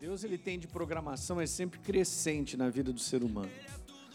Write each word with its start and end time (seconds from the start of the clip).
Deus 0.00 0.22
ele 0.22 0.38
tem 0.38 0.60
de 0.60 0.68
programação 0.68 1.40
é 1.40 1.46
sempre 1.46 1.80
crescente 1.80 2.56
na 2.56 2.70
vida 2.70 2.92
do 2.92 3.00
ser 3.00 3.24
humano. 3.24 3.50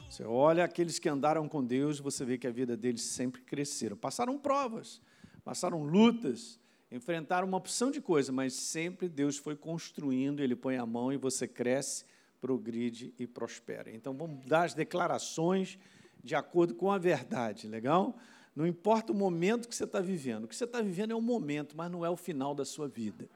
Você 0.10 0.24
olha 0.24 0.64
aqueles 0.64 0.98
que 0.98 1.10
andaram 1.10 1.50
com 1.50 1.62
Deus, 1.62 2.00
você 2.00 2.24
vê 2.24 2.38
que 2.38 2.48
a 2.48 2.52
vida 2.52 2.78
deles 2.78 3.02
sempre 3.02 3.42
cresceram. 3.42 3.98
Passaram 3.98 4.38
provas, 4.38 5.02
passaram 5.44 5.84
lutas, 5.84 6.58
enfrentaram 6.90 7.46
uma 7.46 7.58
opção 7.58 7.92
de 7.92 8.00
coisa, 8.00 8.32
mas 8.32 8.54
sempre 8.54 9.10
Deus 9.10 9.36
foi 9.36 9.58
construindo, 9.58 10.42
ele 10.42 10.56
põe 10.56 10.78
a 10.78 10.86
mão 10.86 11.12
e 11.12 11.18
você 11.18 11.50
cresce, 11.50 12.06
progride 12.40 13.14
e 13.20 13.28
prospera. 13.28 13.92
Então 13.92 14.14
vamos 14.14 14.46
dar 14.46 14.64
as 14.64 14.74
declarações 14.74 15.78
de 16.24 16.34
acordo 16.34 16.76
com 16.76 16.92
a 16.92 16.98
verdade, 16.98 17.68
legal? 17.68 18.16
Não 18.56 18.66
importa 18.66 19.12
o 19.12 19.16
momento 19.16 19.68
que 19.68 19.76
você 19.76 19.84
está 19.84 20.00
vivendo. 20.00 20.46
O 20.46 20.48
que 20.48 20.56
você 20.56 20.64
está 20.64 20.82
vivendo 20.82 21.12
é 21.12 21.16
um 21.16 21.22
momento, 21.22 21.76
mas 21.76 21.92
não 21.92 22.06
é 22.06 22.10
o 22.10 22.16
final 22.16 22.56
da 22.56 22.64
sua 22.64 22.88
vida. 22.88 23.28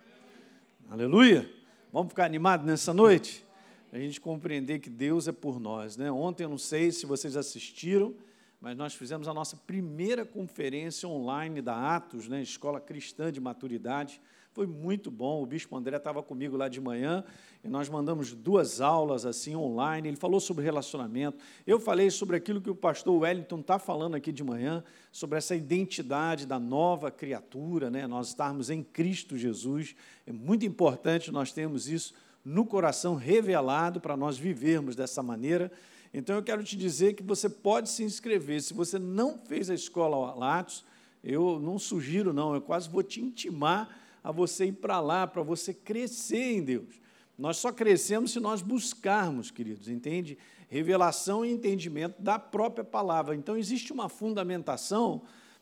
Aleluia! 0.90 1.67
Vamos 1.98 2.12
ficar 2.12 2.26
animados 2.26 2.64
nessa 2.64 2.94
noite? 2.94 3.44
A 3.92 3.98
gente 3.98 4.22
compreender 4.22 4.78
que 4.78 4.88
Deus 4.88 5.28
é 5.28 5.32
por 5.32 5.60
nós. 5.60 5.98
Né? 5.98 6.12
Ontem, 6.12 6.44
eu 6.44 6.50
não 6.50 6.58
sei 6.60 6.92
se 6.92 7.08
vocês 7.08 7.36
assistiram, 7.36 8.14
mas 8.62 8.78
nós 8.78 8.94
fizemos 8.94 9.28
a 9.28 9.34
nossa 9.34 9.58
primeira 9.58 10.24
conferência 10.24 11.10
online 11.10 11.60
da 11.60 11.96
Atos, 11.96 12.28
né? 12.28 12.40
Escola 12.44 12.80
Cristã 12.80 13.32
de 13.32 13.42
Maturidade. 13.42 14.22
Foi 14.58 14.66
muito 14.66 15.12
bom. 15.12 15.44
O 15.44 15.46
Bispo 15.46 15.78
André 15.78 15.98
estava 15.98 16.24
comigo 16.24 16.58
lá 16.58 16.68
de 16.68 16.82
manhã 16.82 17.24
e 17.64 17.68
nós 17.68 17.88
mandamos 17.90 18.34
duas 18.34 18.82
aulas 18.82 19.24
assim 19.24 19.56
online. 19.56 20.08
Ele 20.08 20.18
falou 20.18 20.40
sobre 20.40 20.64
relacionamento. 20.64 21.38
Eu 21.68 21.80
falei 21.80 22.10
sobre 22.10 22.38
aquilo 22.38 22.60
que 22.60 22.72
o 22.72 22.74
pastor 22.74 23.22
Wellington 23.22 23.60
está 23.60 23.78
falando 23.78 24.16
aqui 24.16 24.32
de 24.32 24.44
manhã, 24.44 24.84
sobre 25.12 25.38
essa 25.38 25.56
identidade 25.56 26.48
da 26.48 26.58
nova 26.58 27.12
criatura, 27.12 27.92
né? 27.92 28.08
nós 28.08 28.30
estarmos 28.30 28.72
em 28.72 28.82
Cristo 28.82 29.38
Jesus. 29.38 29.96
É 30.26 30.32
muito 30.32 30.66
importante 30.66 31.32
nós 31.32 31.52
termos 31.52 31.88
isso 31.88 32.16
no 32.44 32.66
coração 32.66 33.14
revelado 33.14 34.02
para 34.02 34.18
nós 34.18 34.40
vivermos 34.40 34.96
dessa 34.96 35.22
maneira. 35.22 35.72
Então 36.12 36.36
eu 36.36 36.42
quero 36.42 36.64
te 36.64 36.76
dizer 36.76 37.14
que 37.14 37.22
você 37.22 37.48
pode 37.48 37.90
se 37.90 38.04
inscrever. 38.04 38.60
Se 38.64 38.74
você 38.74 38.98
não 38.98 39.38
fez 39.38 39.70
a 39.70 39.76
escola 39.76 40.34
Latos, 40.34 40.84
eu 41.24 41.60
não 41.60 41.78
sugiro, 41.78 42.34
não, 42.34 42.56
eu 42.56 42.62
quase 42.62 42.90
vou 42.90 43.04
te 43.04 43.22
intimar 43.22 44.07
a 44.28 44.32
você 44.34 44.66
ir 44.66 44.74
para 44.74 45.00
lá, 45.00 45.26
para 45.26 45.42
você 45.42 45.74
crescer 45.74 46.58
em 46.58 46.62
Deus. 46.62 47.00
Nós 47.38 47.56
só 47.56 47.72
crescemos 47.72 48.32
se 48.32 48.42
nós 48.42 48.62
buscarmos, 48.62 49.50
queridos, 49.50 49.88
entende? 49.88 50.38
Revelação 50.68 51.46
e 51.46 51.50
entendimento 51.50 52.22
da 52.22 52.38
própria 52.38 52.84
palavra. 52.84 53.36
Então, 53.36 53.56
existe 53.56 53.94
uma 53.94 54.10
fundamentação 54.10 55.22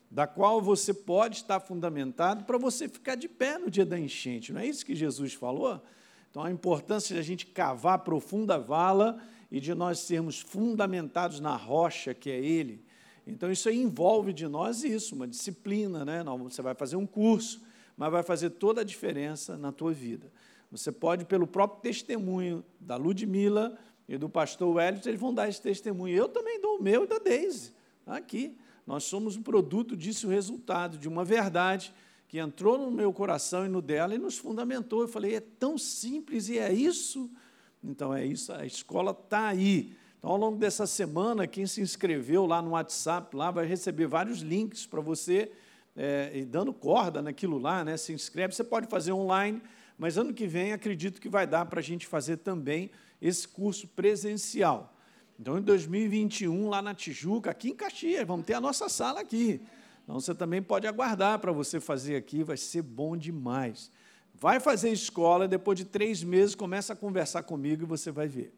da 0.10 0.26
qual 0.26 0.60
você 0.60 0.96
pode 0.96 1.38
estar 1.38 1.60
fundamentado 1.60 2.44
para 2.46 2.58
você 2.58 2.90
ficar 2.90 3.14
de 3.14 3.30
pé 3.30 3.60
no 3.60 3.70
dia 3.70 3.86
da 3.86 4.00
enchente. 4.00 4.52
Não 4.52 4.60
é 4.60 4.66
isso 4.66 4.84
que 4.84 4.96
Jesus 4.96 5.36
falou? 5.36 5.80
Então, 6.32 6.42
a 6.44 6.50
importância 6.50 7.14
de 7.14 7.20
a 7.20 7.24
gente 7.24 7.46
cavar 7.46 7.94
a 7.94 8.00
profunda 8.00 8.58
vala 8.58 9.22
e 9.52 9.60
de 9.60 9.76
nós 9.76 10.00
sermos 10.00 10.40
fundamentados 10.40 11.40
na 11.40 11.56
rocha 11.56 12.16
que 12.16 12.32
é 12.32 12.44
Ele. 12.44 12.84
Então, 13.28 13.52
isso 13.52 13.70
envolve 13.70 14.34
de 14.34 14.48
nós 14.48 14.84
isso, 14.84 15.14
uma 15.14 15.28
disciplina, 15.28 16.04
né? 16.04 16.24
Você 16.46 16.64
vai 16.64 16.74
fazer 16.74 16.96
um 16.96 17.06
curso, 17.06 17.64
mas 17.98 18.12
vai 18.12 18.24
fazer 18.24 18.52
toda 18.52 18.82
a 18.82 18.84
diferença 18.84 19.58
na 19.58 19.72
tua 19.72 19.94
vida. 19.94 20.32
Você 20.72 20.92
pode, 20.92 21.26
pelo 21.26 21.48
próprio 21.48 21.82
testemunho 21.82 22.64
da 22.80 22.96
Ludmilla 22.96 23.78
e 24.08 24.18
do 24.18 24.28
pastor 24.28 24.76
Wellington, 24.76 25.10
eles 25.10 25.20
vão 25.20 25.34
dar 25.34 25.48
esse 25.48 25.62
testemunho. 25.62 26.16
Eu 26.16 26.28
também 26.28 26.60
dou 26.60 26.78
o 26.78 26.84
meu 26.84 27.06
e 27.06 27.08
da 27.08 27.18
Deise. 27.18 27.74
Aqui. 28.06 28.56
Nós 28.86 29.04
somos 29.06 29.36
um 29.36 29.42
produto 29.42 29.98
disso, 29.98 30.28
o 30.28 30.30
resultado 30.30 30.98
de 30.98 31.08
uma 31.08 31.26
verdade 31.26 31.92
que 32.28 32.38
entrou 32.38 32.78
no 32.78 32.92
meu 32.92 33.12
coração 33.12 33.66
e 33.66 33.70
no 33.70 33.82
dela 33.82 34.14
e 34.14 34.18
nos 34.18 34.38
fundamentou. 34.38 35.02
Eu 35.02 35.08
falei, 35.08 35.36
é 35.36 35.40
tão 35.40 35.78
simples 35.78 36.50
e 36.50 36.59
é 36.59 36.72
isso? 36.72 37.32
Então 37.84 38.14
é 38.14 38.26
isso, 38.26 38.52
a 38.54 38.66
escola 38.66 39.12
está 39.12 39.48
aí. 39.48 39.96
Então, 40.18 40.32
ao 40.32 40.38
longo 40.38 40.58
dessa 40.58 40.86
semana, 40.86 41.48
quem 41.48 41.66
se 41.66 41.82
inscreveu 41.82 42.46
lá 42.46 42.62
no 42.62 42.72
WhatsApp, 42.72 43.36
lá 43.36 43.52
vai 43.52 43.66
receber 43.66 44.08
vários 44.08 44.40
links 44.40 44.86
para 44.86 45.02
você 45.02 45.52
é, 45.95 46.31
e 46.33 46.45
dando 46.45 46.73
corda 46.73 47.22
naquilo 47.22 47.57
lá, 47.57 47.83
né? 47.83 47.95
Se 47.97 48.11
inscreve. 48.11 48.53
Você 48.53 48.63
pode 48.63 48.88
fazer 48.88 49.11
online, 49.11 49.61
mas 49.97 50.17
ano 50.17 50.33
que 50.33 50.45
vem 50.45 50.73
acredito 50.73 51.22
que 51.22 51.29
vai 51.29 51.47
dar 51.47 51.66
para 51.66 51.79
a 51.79 51.83
gente 51.83 52.06
fazer 52.06 52.38
também 52.38 52.91
esse 53.22 53.47
curso 53.47 53.88
presencial. 53.88 54.94
Então, 55.39 55.57
em 55.57 55.61
2021, 55.61 56.69
lá 56.69 56.81
na 56.81 56.94
Tijuca, 56.94 57.51
aqui 57.51 57.69
em 57.69 57.75
Caxias, 57.75 58.25
vamos 58.25 58.45
ter 58.45 58.53
a 58.53 58.61
nossa 58.61 58.88
sala 58.88 59.22
aqui. 59.22 59.61
Então, 60.03 60.19
você 60.19 60.33
também 60.33 60.61
pode 60.61 60.88
aguardar 60.88 61.39
para 61.39 61.51
você 61.51 61.79
fazer 61.79 62.16
aqui, 62.16 62.44
vai 62.44 62.57
ser 62.57 62.81
bom 62.81 63.17
demais. 63.17 63.91
Vai 64.33 64.59
fazer 64.59 64.89
escola, 64.91 65.47
depois 65.47 65.77
de 65.77 65.85
três 65.85 66.23
meses, 66.23 66.56
começa 66.56 66.94
a 66.94 66.95
conversar 66.95 67.44
comigo 67.44 67.83
e 67.83 67.85
você 67.85 68.12
vai 68.12 68.27
ver. 68.27 68.53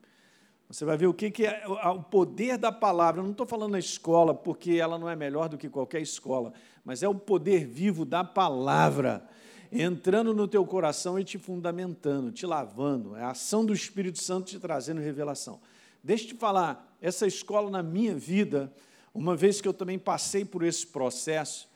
Você 0.69 0.83
vai 0.83 0.97
ver 0.97 1.07
o 1.07 1.13
que, 1.13 1.45
é 1.45 1.65
o 1.67 2.03
poder 2.03 2.57
da 2.57 2.71
palavra. 2.71 3.21
Eu 3.21 3.23
não 3.23 3.31
estou 3.31 3.45
falando 3.45 3.71
na 3.71 3.79
escola, 3.79 4.35
porque 4.35 4.71
ela 4.71 4.97
não 4.97 5.09
é 5.09 5.15
melhor 5.15 5.47
do 5.47 5.57
que 5.57 5.69
qualquer 5.69 6.01
escola, 6.01 6.51
mas 6.83 7.01
é 7.01 7.07
o 7.07 7.15
poder 7.15 7.65
vivo 7.65 8.03
da 8.03 8.23
palavra 8.23 9.25
entrando 9.71 10.33
no 10.33 10.47
teu 10.47 10.65
coração 10.65 11.19
e 11.19 11.23
te 11.23 11.37
fundamentando, 11.37 12.31
te 12.31 12.45
lavando. 12.45 13.15
É 13.15 13.23
a 13.23 13.31
ação 13.31 13.65
do 13.65 13.73
Espírito 13.73 14.21
Santo 14.21 14.47
te 14.47 14.59
trazendo 14.59 15.01
revelação. 15.01 15.59
Deixa 16.03 16.25
eu 16.25 16.29
te 16.29 16.35
falar, 16.35 16.95
essa 17.01 17.25
escola 17.25 17.69
na 17.69 17.83
minha 17.83 18.15
vida, 18.15 18.73
uma 19.13 19.35
vez 19.35 19.59
que 19.61 19.67
eu 19.67 19.73
também 19.73 19.99
passei 19.99 20.45
por 20.45 20.63
esse 20.63 20.87
processo, 20.87 21.69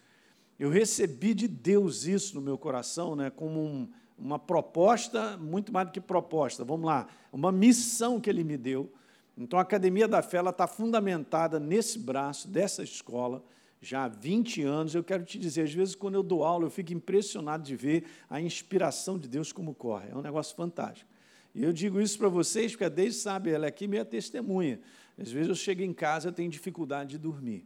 eu 0.60 0.70
recebi 0.70 1.34
de 1.34 1.48
Deus 1.48 2.06
isso 2.06 2.36
no 2.36 2.42
meu 2.42 2.58
coração, 2.58 3.16
né, 3.16 3.30
como 3.30 3.60
um, 3.60 3.90
uma 4.22 4.38
proposta, 4.38 5.38
muito 5.38 5.74
mais 5.74 5.88
do 5.88 5.92
que 5.92 6.00
proposta, 6.00 6.64
vamos 6.64 6.86
lá, 6.86 7.08
uma 7.34 7.52
missão 7.52 8.20
que 8.20 8.30
ele 8.30 8.44
me 8.44 8.58
deu. 8.58 8.92
Então, 9.38 9.58
a 9.58 9.62
Academia 9.64 10.08
da 10.08 10.22
Fé 10.22 10.40
está 10.40 10.68
fundamentada 10.68 11.60
nesse 11.60 11.98
braço 11.98 12.48
dessa 12.48 12.84
escola, 12.84 13.44
já 13.82 14.04
há 14.04 14.08
20 14.08 14.62
anos. 14.62 14.94
Eu 14.94 15.04
quero 15.04 15.24
te 15.24 15.40
dizer, 15.40 15.64
às 15.64 15.74
vezes, 15.74 15.96
quando 15.96 16.16
eu 16.16 16.22
dou 16.22 16.44
aula, 16.44 16.66
eu 16.66 16.70
fico 16.70 16.94
impressionado 16.94 17.64
de 17.64 17.76
ver 17.76 18.06
a 18.30 18.40
inspiração 18.40 19.18
de 19.18 19.28
Deus 19.28 19.52
como 19.52 19.74
corre. 19.74 20.10
É 20.12 20.16
um 20.16 20.22
negócio 20.22 20.56
fantástico. 20.56 21.10
E 21.56 21.64
eu 21.64 21.74
digo 21.74 22.00
isso 22.00 22.18
para 22.18 22.30
vocês, 22.30 22.72
porque 22.72 22.86
a 22.86 22.90
Deise 22.90 23.20
sabe, 23.20 23.50
ela 23.50 23.66
é 23.66 23.70
aqui 23.70 23.88
minha 23.88 24.06
testemunha. 24.06 24.80
Às 25.20 25.32
vezes 25.32 25.50
eu 25.50 25.56
chego 25.56 25.82
em 25.82 25.94
casa 25.94 26.30
e 26.30 26.32
tenho 26.32 26.50
dificuldade 26.50 27.12
de 27.12 27.18
dormir. 27.18 27.66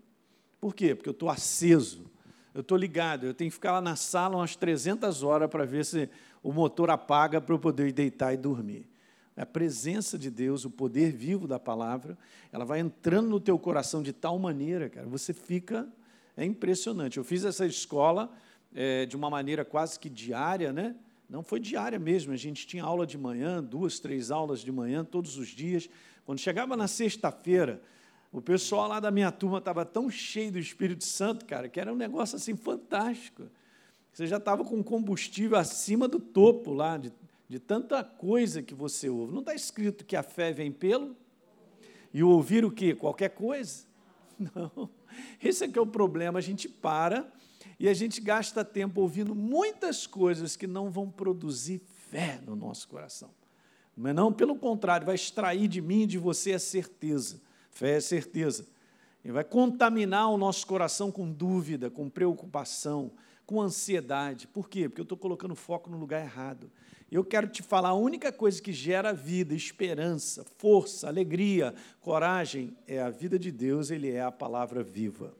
Por 0.59 0.73
quê? 0.73 0.95
Porque 0.95 1.09
eu 1.09 1.13
estou 1.13 1.29
aceso, 1.29 2.09
eu 2.53 2.61
estou 2.61 2.77
ligado, 2.77 3.25
eu 3.25 3.33
tenho 3.33 3.51
que 3.51 3.55
ficar 3.55 3.73
lá 3.73 3.81
na 3.81 3.95
sala 3.95 4.37
umas 4.37 4.55
300 4.55 5.21
horas 5.21 5.49
para 5.49 5.65
ver 5.65 5.83
se 5.85 6.09
o 6.45 6.53
motor 6.53 6.91
apaga 6.91 7.41
para 7.41 7.55
eu 7.55 7.57
poder 7.57 7.91
deitar 7.91 8.31
e 8.31 8.37
dormir. 8.37 8.87
A 9.35 9.47
presença 9.47 10.15
de 10.15 10.29
Deus, 10.29 10.63
o 10.63 10.69
poder 10.69 11.11
vivo 11.11 11.47
da 11.47 11.59
palavra, 11.59 12.15
ela 12.51 12.63
vai 12.63 12.79
entrando 12.79 13.27
no 13.27 13.39
teu 13.39 13.57
coração 13.57 14.03
de 14.03 14.13
tal 14.13 14.37
maneira, 14.37 14.87
cara, 14.87 15.07
você 15.07 15.33
fica. 15.33 15.87
É 16.37 16.45
impressionante. 16.45 17.17
Eu 17.17 17.23
fiz 17.23 17.43
essa 17.43 17.65
escola 17.65 18.31
é, 18.75 19.07
de 19.07 19.15
uma 19.15 19.27
maneira 19.27 19.65
quase 19.65 19.99
que 19.99 20.07
diária, 20.07 20.71
né? 20.71 20.95
Não 21.27 21.41
foi 21.41 21.59
diária 21.59 21.97
mesmo, 21.97 22.31
a 22.31 22.37
gente 22.37 22.67
tinha 22.67 22.83
aula 22.83 23.07
de 23.07 23.17
manhã, 23.17 23.63
duas, 23.63 23.97
três 23.99 24.29
aulas 24.29 24.59
de 24.59 24.71
manhã, 24.71 25.03
todos 25.03 25.39
os 25.39 25.47
dias. 25.47 25.89
Quando 26.27 26.37
chegava 26.37 26.77
na 26.77 26.87
sexta-feira, 26.87 27.81
o 28.31 28.39
pessoal 28.39 28.87
lá 28.87 28.99
da 28.99 29.09
minha 29.09 29.31
turma 29.31 29.57
estava 29.57 29.83
tão 29.83 30.11
cheio 30.11 30.51
do 30.51 30.59
Espírito 30.59 31.05
Santo, 31.05 31.43
cara, 31.43 31.67
que 31.67 31.79
era 31.79 31.91
um 31.91 31.97
negócio 31.97 32.35
assim 32.35 32.55
fantástico. 32.55 33.49
Você 34.15 34.27
já 34.27 34.37
estava 34.37 34.63
com 34.63 34.81
combustível 34.81 35.57
acima 35.57 36.07
do 36.07 36.21
topo 36.21 36.71
lá, 36.71 36.95
de, 36.95 37.11
de 37.49 37.59
tanta 37.59 38.01
coisa 38.01 38.63
que 38.63 38.73
você 38.73 39.09
ouve. 39.09 39.33
Não 39.33 39.41
está 39.41 39.53
escrito 39.53 40.05
que 40.05 40.15
a 40.15 40.23
fé 40.23 40.53
vem 40.53 40.71
pelo? 40.71 41.17
E 42.13 42.23
ouvir 42.23 42.63
o 42.63 42.71
quê? 42.71 42.95
Qualquer 42.95 43.31
coisa? 43.31 43.83
Não. 44.39 44.89
Esse 45.43 45.65
é 45.65 45.67
que 45.67 45.77
é 45.77 45.81
o 45.81 45.85
problema. 45.85 46.39
A 46.39 46.41
gente 46.41 46.69
para 46.69 47.29
e 47.77 47.89
a 47.89 47.93
gente 47.93 48.21
gasta 48.21 48.63
tempo 48.63 49.01
ouvindo 49.01 49.35
muitas 49.35 50.07
coisas 50.07 50.55
que 50.55 50.65
não 50.65 50.89
vão 50.89 51.09
produzir 51.11 51.81
fé 52.09 52.39
no 52.45 52.55
nosso 52.55 52.87
coração. 52.87 53.31
Mas 53.97 54.15
não, 54.15 54.31
pelo 54.31 54.55
contrário, 54.55 55.05
vai 55.05 55.15
extrair 55.15 55.67
de 55.67 55.81
mim 55.81 56.03
e 56.03 56.07
de 56.07 56.17
você 56.17 56.53
a 56.53 56.59
certeza. 56.59 57.41
Fé 57.69 57.97
é 57.97 57.99
certeza. 57.99 58.65
E 59.25 59.31
vai 59.31 59.43
contaminar 59.43 60.29
o 60.29 60.37
nosso 60.37 60.65
coração 60.65 61.11
com 61.11 61.29
dúvida, 61.29 61.89
com 61.89 62.09
preocupação, 62.09 63.11
com 63.45 63.61
ansiedade. 63.61 64.47
Por 64.47 64.69
quê? 64.69 64.89
Porque 64.89 65.01
eu 65.01 65.03
estou 65.03 65.17
colocando 65.17 65.55
foco 65.55 65.89
no 65.89 65.97
lugar 65.97 66.21
errado. 66.21 66.69
Eu 67.11 67.23
quero 67.23 67.47
te 67.47 67.61
falar, 67.61 67.89
a 67.89 67.93
única 67.93 68.31
coisa 68.31 68.61
que 68.61 68.73
gera 68.73 69.13
vida, 69.13 69.53
esperança, 69.53 70.43
força, 70.57 71.07
alegria, 71.07 71.73
coragem, 72.01 72.75
é 72.87 72.99
a 72.99 73.09
vida 73.09 73.37
de 73.37 73.51
Deus, 73.51 73.91
Ele 73.91 74.09
é 74.09 74.21
a 74.21 74.31
palavra 74.31 74.83
viva. 74.83 75.33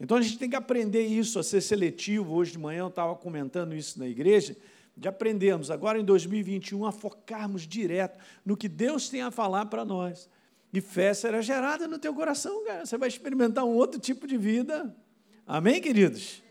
Então 0.00 0.16
a 0.16 0.22
gente 0.22 0.38
tem 0.38 0.50
que 0.50 0.56
aprender 0.56 1.02
isso, 1.02 1.38
a 1.38 1.42
ser 1.42 1.60
seletivo. 1.60 2.34
Hoje 2.34 2.52
de 2.52 2.58
manhã 2.58 2.80
eu 2.80 2.88
estava 2.88 3.14
comentando 3.14 3.74
isso 3.74 3.98
na 3.98 4.08
igreja, 4.08 4.56
de 4.96 5.06
aprendermos 5.06 5.70
agora 5.70 5.98
em 5.98 6.04
2021 6.04 6.84
a 6.84 6.92
focarmos 6.92 7.66
direto 7.66 8.18
no 8.44 8.56
que 8.56 8.68
Deus 8.68 9.08
tem 9.08 9.22
a 9.22 9.30
falar 9.30 9.66
para 9.66 9.84
nós. 9.84 10.28
E 10.72 10.80
fé 10.80 11.12
será 11.14 11.40
gerada 11.40 11.86
no 11.86 11.98
teu 11.98 12.14
coração, 12.14 12.64
cara. 12.64 12.86
Você 12.86 12.96
vai 12.96 13.08
experimentar 13.08 13.64
um 13.64 13.74
outro 13.74 14.00
tipo 14.00 14.26
de 14.26 14.36
vida. 14.36 14.94
Amém, 15.46 15.80
queridos? 15.80 16.42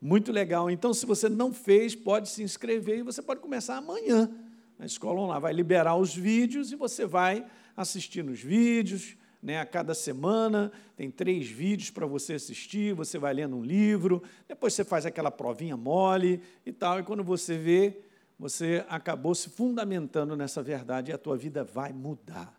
Muito 0.00 0.30
legal. 0.30 0.70
Então, 0.70 0.94
se 0.94 1.04
você 1.04 1.28
não 1.28 1.52
fez, 1.52 1.94
pode 1.94 2.28
se 2.28 2.42
inscrever 2.42 2.98
e 2.98 3.02
você 3.02 3.20
pode 3.20 3.40
começar 3.40 3.76
amanhã. 3.76 4.30
na 4.78 4.86
escola 4.86 5.20
online, 5.20 5.42
vai 5.42 5.52
liberar 5.52 5.96
os 5.96 6.14
vídeos 6.14 6.70
e 6.70 6.76
você 6.76 7.04
vai 7.04 7.44
assistindo 7.76 8.30
os 8.30 8.40
vídeos, 8.40 9.16
né, 9.42 9.60
a 9.60 9.66
cada 9.66 9.94
semana, 9.94 10.72
tem 10.96 11.10
três 11.10 11.48
vídeos 11.48 11.90
para 11.90 12.06
você 12.06 12.34
assistir, 12.34 12.94
você 12.94 13.18
vai 13.18 13.34
lendo 13.34 13.56
um 13.56 13.62
livro, 13.62 14.22
depois 14.46 14.74
você 14.74 14.84
faz 14.84 15.04
aquela 15.04 15.30
provinha 15.30 15.76
mole 15.76 16.40
e 16.64 16.72
tal, 16.72 17.00
e 17.00 17.02
quando 17.02 17.22
você 17.22 17.56
vê, 17.56 18.00
você 18.38 18.84
acabou 18.88 19.34
se 19.34 19.50
fundamentando 19.50 20.36
nessa 20.36 20.62
verdade 20.62 21.10
e 21.10 21.14
a 21.14 21.18
tua 21.18 21.36
vida 21.36 21.64
vai 21.64 21.92
mudar. 21.92 22.56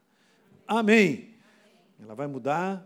Amém. 0.67 1.35
Ela 2.01 2.15
vai 2.15 2.27
mudar 2.27 2.85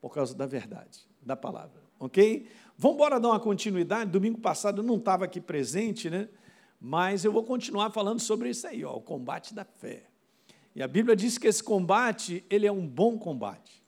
por 0.00 0.10
causa 0.10 0.34
da 0.34 0.46
verdade, 0.46 1.00
da 1.20 1.36
palavra, 1.36 1.80
ok? 1.98 2.48
Vamos 2.76 2.96
embora 2.96 3.20
dar 3.20 3.28
uma 3.28 3.40
continuidade. 3.40 4.10
Domingo 4.10 4.40
passado 4.40 4.80
eu 4.80 4.84
não 4.84 4.96
estava 4.96 5.24
aqui 5.24 5.40
presente, 5.40 6.10
né? 6.10 6.28
Mas 6.80 7.24
eu 7.24 7.32
vou 7.32 7.44
continuar 7.44 7.90
falando 7.90 8.20
sobre 8.20 8.50
isso 8.50 8.66
aí, 8.66 8.84
ó, 8.84 8.96
o 8.96 9.00
combate 9.00 9.54
da 9.54 9.64
fé. 9.64 10.04
E 10.74 10.82
a 10.82 10.88
Bíblia 10.88 11.14
diz 11.14 11.38
que 11.38 11.46
esse 11.46 11.62
combate, 11.62 12.44
ele 12.50 12.66
é 12.66 12.72
um 12.72 12.86
bom 12.86 13.18
combate. 13.18 13.82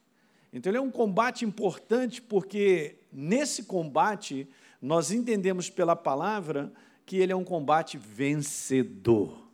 Então 0.53 0.71
ele 0.71 0.79
é 0.79 0.81
um 0.81 0.91
combate 0.91 1.45
importante 1.45 2.23
porque 2.23 2.99
nesse 3.13 3.65
combate 3.65 4.49
nós 4.81 5.11
entendemos 5.11 5.69
pela 5.69 5.97
palavra 5.97 6.73
que 7.05 7.17
ele 7.17 7.33
é 7.33 7.37
um 7.37 7.45
combate 7.45 7.99
vencedor. 7.99 9.45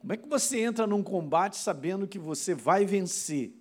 Como 0.00 0.12
é 0.12 0.16
que 0.16 0.28
você 0.28 0.60
entra 0.60 0.84
num 0.86 1.02
combate 1.02 1.56
sabendo 1.56 2.08
que 2.08 2.18
você 2.18 2.54
vai 2.54 2.84
vencer? 2.84 3.54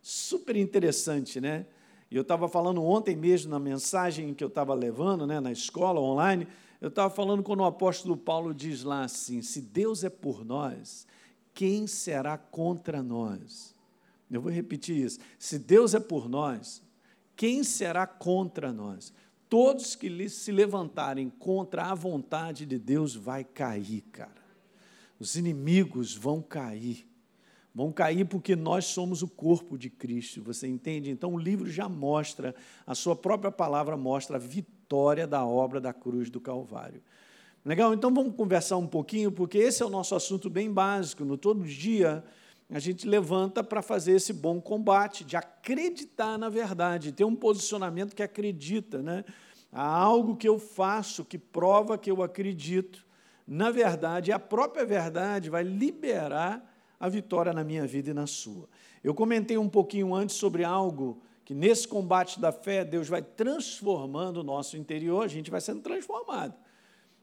Super 0.00 0.54
interessante, 0.54 1.40
né? 1.40 1.66
E 2.10 2.16
eu 2.16 2.22
estava 2.22 2.48
falando 2.48 2.82
ontem 2.82 3.14
mesmo 3.14 3.50
na 3.50 3.58
mensagem 3.60 4.34
que 4.34 4.42
eu 4.42 4.48
estava 4.48 4.74
levando, 4.74 5.26
né, 5.26 5.38
na 5.38 5.52
escola 5.52 6.00
online, 6.00 6.46
eu 6.80 6.88
estava 6.88 7.08
falando 7.14 7.42
quando 7.42 7.60
o 7.60 7.64
apóstolo 7.64 8.16
Paulo 8.16 8.54
diz 8.54 8.82
lá 8.82 9.04
assim: 9.04 9.42
se 9.42 9.60
Deus 9.60 10.02
é 10.02 10.10
por 10.10 10.44
nós, 10.44 11.06
quem 11.52 11.86
será 11.86 12.38
contra 12.38 13.02
nós? 13.02 13.74
Eu 14.30 14.40
vou 14.40 14.50
repetir 14.50 14.96
isso. 14.96 15.18
Se 15.38 15.58
Deus 15.58 15.94
é 15.94 16.00
por 16.00 16.28
nós, 16.28 16.82
quem 17.36 17.62
será 17.64 18.06
contra 18.06 18.72
nós? 18.72 19.12
Todos 19.48 19.96
que 19.96 20.28
se 20.28 20.52
levantarem 20.52 21.28
contra 21.28 21.86
a 21.86 21.94
vontade 21.94 22.64
de 22.64 22.78
Deus 22.78 23.14
vai 23.14 23.42
cair, 23.42 24.02
cara. 24.12 24.40
Os 25.18 25.34
inimigos 25.34 26.14
vão 26.14 26.40
cair. 26.40 27.09
Vão 27.74 27.92
cair 27.92 28.24
porque 28.24 28.56
nós 28.56 28.86
somos 28.86 29.22
o 29.22 29.28
corpo 29.28 29.78
de 29.78 29.88
Cristo, 29.88 30.42
você 30.42 30.66
entende? 30.66 31.10
Então 31.10 31.34
o 31.34 31.38
livro 31.38 31.70
já 31.70 31.88
mostra, 31.88 32.54
a 32.84 32.94
sua 32.94 33.14
própria 33.14 33.52
palavra 33.52 33.96
mostra 33.96 34.36
a 34.36 34.40
vitória 34.40 35.26
da 35.26 35.44
obra 35.46 35.80
da 35.80 35.92
cruz 35.92 36.28
do 36.28 36.40
Calvário. 36.40 37.00
Legal? 37.64 37.94
Então 37.94 38.12
vamos 38.12 38.34
conversar 38.34 38.76
um 38.76 38.86
pouquinho, 38.86 39.30
porque 39.30 39.58
esse 39.58 39.82
é 39.82 39.86
o 39.86 39.90
nosso 39.90 40.14
assunto 40.14 40.50
bem 40.50 40.72
básico. 40.72 41.24
No 41.24 41.36
todo 41.36 41.62
dia 41.62 42.24
a 42.68 42.78
gente 42.78 43.06
levanta 43.06 43.62
para 43.62 43.82
fazer 43.82 44.12
esse 44.12 44.32
bom 44.32 44.60
combate, 44.60 45.24
de 45.24 45.36
acreditar 45.36 46.38
na 46.38 46.48
verdade, 46.48 47.12
ter 47.12 47.24
um 47.24 47.36
posicionamento 47.36 48.14
que 48.14 48.22
acredita, 48.22 49.02
né? 49.02 49.24
Há 49.72 49.86
algo 49.86 50.36
que 50.36 50.48
eu 50.48 50.58
faço 50.58 51.24
que 51.24 51.38
prova 51.38 51.96
que 51.96 52.10
eu 52.10 52.22
acredito. 52.22 53.06
Na 53.46 53.70
verdade, 53.70 54.32
a 54.32 54.38
própria 54.38 54.84
verdade 54.84 55.50
vai 55.50 55.62
liberar 55.62 56.69
a 57.00 57.08
vitória 57.08 57.54
na 57.54 57.64
minha 57.64 57.86
vida 57.86 58.10
e 58.10 58.14
na 58.14 58.26
sua. 58.26 58.68
Eu 59.02 59.14
comentei 59.14 59.56
um 59.56 59.68
pouquinho 59.68 60.14
antes 60.14 60.36
sobre 60.36 60.62
algo 60.62 61.22
que 61.46 61.54
nesse 61.54 61.88
combate 61.88 62.38
da 62.38 62.52
fé 62.52 62.84
Deus 62.84 63.08
vai 63.08 63.22
transformando 63.22 64.36
o 64.36 64.44
nosso 64.44 64.76
interior, 64.76 65.24
a 65.24 65.28
gente 65.28 65.50
vai 65.50 65.62
sendo 65.62 65.80
transformado. 65.80 66.54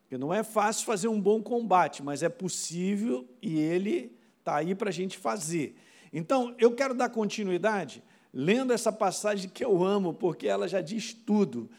Porque 0.01 0.18
não 0.18 0.33
é 0.33 0.41
fácil 0.41 0.85
fazer 0.85 1.07
um 1.07 1.21
bom 1.21 1.44
combate, 1.44 2.01
mas 2.01 2.24
é 2.24 2.29
possível 2.29 3.27
e 3.41 3.59
ele 3.59 4.18
está 4.39 4.56
aí 4.56 4.74
para 4.74 4.89
a 4.89 4.94
gente 4.94 5.18
fazer. 5.18 5.77
Então, 6.12 6.56
eu 6.57 6.74
quero 6.74 6.95
dar 6.95 7.09
continuidade 7.09 8.01
lendo 8.33 8.74
essa 8.74 8.91
passagem 8.91 9.50
que 9.50 9.63
eu 9.63 9.83
amo, 9.83 10.13
porque 10.13 10.47
ela 10.47 10.68
já 10.68 10.81
diz 10.81 11.13
tudo. 11.13 11.69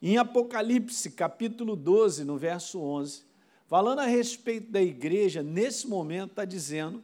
Em 0.00 0.16
Apocalipse, 0.16 1.10
capítulo 1.10 1.74
12, 1.74 2.24
no 2.24 2.36
verso 2.36 2.80
11, 2.80 3.24
falando 3.66 4.00
a 4.00 4.06
respeito 4.06 4.70
da 4.70 4.80
igreja, 4.80 5.42
nesse 5.42 5.88
momento 5.88 6.30
está 6.30 6.44
dizendo 6.44 7.02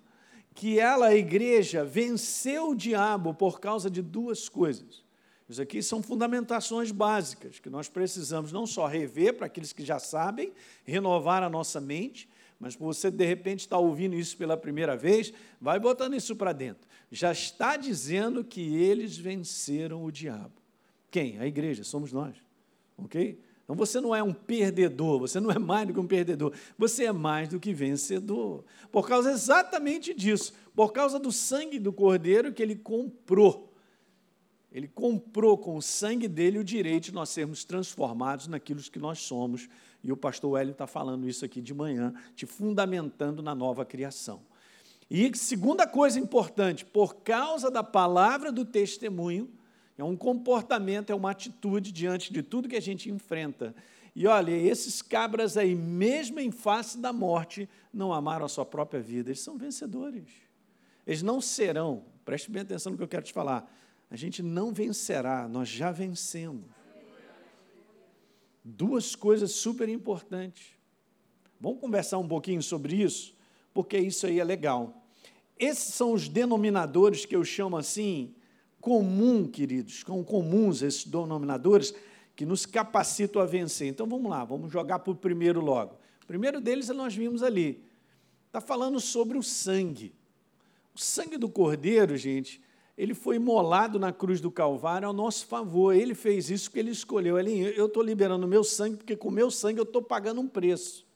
que 0.54 0.78
ela, 0.78 1.08
a 1.08 1.14
igreja, 1.14 1.84
venceu 1.84 2.70
o 2.70 2.74
diabo 2.74 3.34
por 3.34 3.60
causa 3.60 3.90
de 3.90 4.00
duas 4.00 4.48
coisas. 4.48 5.02
Isso 5.48 5.60
aqui 5.60 5.82
são 5.82 6.02
fundamentações 6.02 6.90
básicas 6.90 7.58
que 7.58 7.68
nós 7.68 7.88
precisamos 7.88 8.50
não 8.52 8.66
só 8.66 8.86
rever 8.86 9.34
para 9.34 9.46
aqueles 9.46 9.72
que 9.72 9.84
já 9.84 9.98
sabem, 9.98 10.52
renovar 10.84 11.42
a 11.42 11.50
nossa 11.50 11.80
mente, 11.80 12.28
mas 12.58 12.74
você 12.74 13.10
de 13.10 13.26
repente 13.26 13.60
está 13.60 13.76
ouvindo 13.76 14.14
isso 14.14 14.36
pela 14.36 14.56
primeira 14.56 14.96
vez, 14.96 15.32
vai 15.60 15.78
botando 15.78 16.14
isso 16.14 16.34
para 16.34 16.52
dentro. 16.52 16.88
Já 17.10 17.32
está 17.32 17.76
dizendo 17.76 18.42
que 18.42 18.74
eles 18.76 19.18
venceram 19.18 20.04
o 20.04 20.10
diabo. 20.10 20.54
Quem? 21.10 21.38
A 21.38 21.46
igreja, 21.46 21.84
somos 21.84 22.10
nós. 22.10 22.34
Ok? 22.96 23.38
Então 23.64 23.74
você 23.74 24.00
não 24.00 24.14
é 24.14 24.22
um 24.22 24.32
perdedor, 24.32 25.18
você 25.18 25.40
não 25.40 25.50
é 25.50 25.58
mais 25.58 25.86
do 25.86 25.94
que 25.94 26.00
um 26.00 26.06
perdedor, 26.06 26.52
você 26.78 27.06
é 27.06 27.12
mais 27.12 27.48
do 27.48 27.58
que 27.58 27.72
vencedor. 27.72 28.64
Por 28.92 29.08
causa 29.08 29.32
exatamente 29.32 30.14
disso, 30.14 30.52
por 30.74 30.92
causa 30.92 31.18
do 31.18 31.32
sangue 31.32 31.78
do 31.78 31.92
cordeiro 31.92 32.52
que 32.52 32.62
ele 32.62 32.76
comprou 32.76 33.74
ele 34.74 34.88
comprou 34.88 35.56
com 35.56 35.76
o 35.76 35.80
sangue 35.80 36.26
dele 36.26 36.58
o 36.58 36.64
direito 36.64 37.04
de 37.04 37.14
nós 37.14 37.28
sermos 37.28 37.64
transformados 37.64 38.48
naquilo 38.48 38.82
que 38.82 38.98
nós 38.98 39.20
somos. 39.20 39.68
E 40.02 40.10
o 40.10 40.16
pastor 40.16 40.60
Hélio 40.60 40.72
está 40.72 40.84
falando 40.84 41.28
isso 41.28 41.44
aqui 41.44 41.62
de 41.62 41.72
manhã, 41.72 42.12
te 42.34 42.44
fundamentando 42.44 43.40
na 43.40 43.54
nova 43.54 43.84
criação. 43.84 44.42
E 45.08 45.30
segunda 45.36 45.86
coisa 45.86 46.18
importante, 46.18 46.84
por 46.84 47.14
causa 47.22 47.70
da 47.70 47.84
palavra 47.84 48.50
do 48.50 48.64
testemunho, 48.64 49.48
é 49.96 50.04
um 50.04 50.16
comportamento, 50.16 51.10
é 51.10 51.14
uma 51.14 51.30
atitude 51.30 51.92
diante 51.92 52.32
de 52.32 52.42
tudo 52.42 52.68
que 52.68 52.76
a 52.76 52.82
gente 52.82 53.10
enfrenta. 53.10 53.74
E 54.14 54.26
olha, 54.26 54.52
esses 54.52 55.02
cabras 55.02 55.56
aí, 55.56 55.74
mesmo 55.74 56.38
em 56.40 56.50
face 56.50 56.98
da 56.98 57.12
morte, 57.12 57.68
não 57.92 58.12
amaram 58.12 58.44
a 58.44 58.48
sua 58.48 58.64
própria 58.64 59.00
vida. 59.00 59.30
Eles 59.30 59.40
são 59.40 59.56
vencedores. 59.56 60.28
Eles 61.06 61.22
não 61.22 61.40
serão, 61.40 62.04
preste 62.24 62.50
bem 62.50 62.62
atenção 62.62 62.92
no 62.92 62.98
que 62.98 63.04
eu 63.04 63.08
quero 63.08 63.24
te 63.24 63.32
falar, 63.32 63.70
a 64.10 64.16
gente 64.16 64.42
não 64.42 64.72
vencerá, 64.72 65.48
nós 65.48 65.68
já 65.68 65.90
vencemos. 65.90 66.64
Duas 68.64 69.14
coisas 69.14 69.50
super 69.50 69.88
importantes. 69.88 70.68
Vamos 71.60 71.80
conversar 71.80 72.18
um 72.18 72.26
pouquinho 72.26 72.62
sobre 72.62 72.96
isso, 72.96 73.36
porque 73.72 73.98
isso 73.98 74.26
aí 74.26 74.40
é 74.40 74.44
legal. 74.44 75.04
Esses 75.58 75.94
são 75.94 76.12
os 76.12 76.28
denominadores 76.28 77.26
que 77.26 77.36
eu 77.36 77.44
chamo 77.44 77.76
assim, 77.76 78.34
comum, 78.84 79.48
queridos, 79.48 80.02
são 80.06 80.22
comuns 80.22 80.82
esses 80.82 81.06
denominadores 81.06 81.94
que 82.36 82.44
nos 82.44 82.66
capacitam 82.66 83.40
a 83.40 83.46
vencer. 83.46 83.88
Então 83.88 84.06
vamos 84.06 84.30
lá, 84.30 84.44
vamos 84.44 84.70
jogar 84.70 84.98
para 84.98 85.10
o 85.10 85.16
primeiro 85.16 85.62
logo. 85.62 85.94
O 86.22 86.26
primeiro 86.26 86.60
deles 86.60 86.88
nós 86.88 87.14
vimos 87.14 87.42
ali. 87.42 87.82
Está 88.46 88.60
falando 88.60 89.00
sobre 89.00 89.38
o 89.38 89.42
sangue. 89.42 90.14
O 90.94 91.00
sangue 91.00 91.38
do 91.38 91.48
cordeiro, 91.48 92.14
gente, 92.18 92.60
ele 92.94 93.14
foi 93.14 93.36
imolado 93.36 93.98
na 93.98 94.12
cruz 94.12 94.38
do 94.38 94.50
Calvário 94.50 95.08
ao 95.08 95.14
nosso 95.14 95.46
favor. 95.46 95.94
Ele 95.94 96.14
fez 96.14 96.50
isso 96.50 96.64
porque 96.68 96.80
ele 96.80 96.90
escolheu. 96.90 97.38
Ele, 97.38 97.72
eu 97.74 97.86
estou 97.86 98.02
liberando 98.02 98.44
o 98.44 98.48
meu 98.48 98.62
sangue, 98.62 98.98
porque 98.98 99.16
com 99.16 99.28
o 99.28 99.32
meu 99.32 99.50
sangue 99.50 99.80
eu 99.80 99.84
estou 99.84 100.02
pagando 100.02 100.42
um 100.42 100.46
preço. 100.46 101.06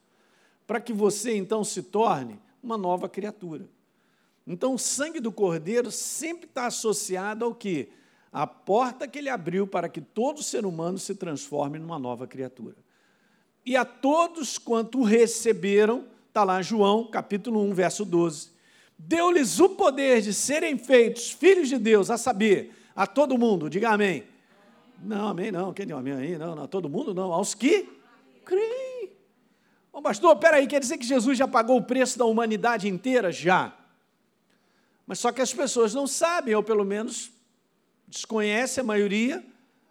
Para 0.65 0.81
que 0.81 0.91
você, 0.91 1.35
então, 1.35 1.63
se 1.63 1.83
torne 1.83 2.39
uma 2.63 2.79
nova 2.79 3.07
criatura. 3.07 3.69
Então, 4.49 4.73
o 4.73 4.79
sangue 4.79 5.21
do 5.21 5.31
Cordeiro 5.31 5.91
sempre 5.91 6.45
está 6.45 6.65
associado 6.65 7.45
ao 7.45 7.55
quê? 7.55 7.89
A 8.31 8.45
porta 8.45 9.07
que 9.07 9.19
ele 9.19 9.29
abriu 9.29 9.65
para 9.65 9.87
que 9.87 10.01
todo 10.01 10.43
ser 10.43 10.65
humano 10.65 10.97
se 10.97 11.15
transforme 11.15 11.79
numa 11.79 11.97
nova 11.97 12.27
criatura. 12.27 12.75
E 13.65 13.77
a 13.77 13.85
todos 13.85 14.57
quanto 14.57 14.99
o 14.99 15.03
receberam, 15.03 16.05
está 16.27 16.43
lá 16.43 16.61
João, 16.61 17.09
capítulo 17.09 17.61
1, 17.61 17.73
verso 17.73 18.03
12 18.03 18.59
deu-lhes 18.99 19.61
o 19.61 19.69
poder 19.69 20.21
de 20.21 20.33
serem 20.33 20.77
feitos 20.77 21.31
filhos 21.31 21.69
de 21.69 21.77
Deus, 21.77 22.09
a 22.09 22.17
saber, 22.17 22.75
a 22.93 23.07
todo 23.07 23.37
mundo, 23.37 23.69
diga 23.69 23.91
amém. 23.91 24.25
Não, 25.01 25.29
amém 25.29 25.51
não, 25.51 25.71
quem 25.71 25.87
deu 25.87 25.97
amém 25.97 26.13
aí? 26.13 26.37
Não, 26.37 26.53
não, 26.53 26.63
a 26.63 26.67
todo 26.67 26.89
mundo 26.89 27.13
não, 27.13 27.31
aos 27.31 27.55
que 27.55 27.87
creem. 28.43 29.11
Bom, 29.93 30.01
pastor, 30.01 30.35
peraí, 30.35 30.67
quer 30.67 30.81
dizer 30.81 30.97
que 30.97 31.05
Jesus 31.05 31.37
já 31.37 31.47
pagou 31.47 31.77
o 31.77 31.83
preço 31.83 32.19
da 32.19 32.25
humanidade 32.25 32.89
inteira? 32.89 33.31
Já. 33.31 33.73
Mas 35.09 35.17
só 35.17 35.31
que 35.31 35.41
as 35.41 35.51
pessoas 35.51 35.91
não 35.91 36.05
sabem, 36.05 36.53
ou 36.53 36.61
pelo 36.61 36.85
menos 36.85 37.31
desconhecem 38.07 38.83
a 38.83 38.85
maioria, 38.85 39.43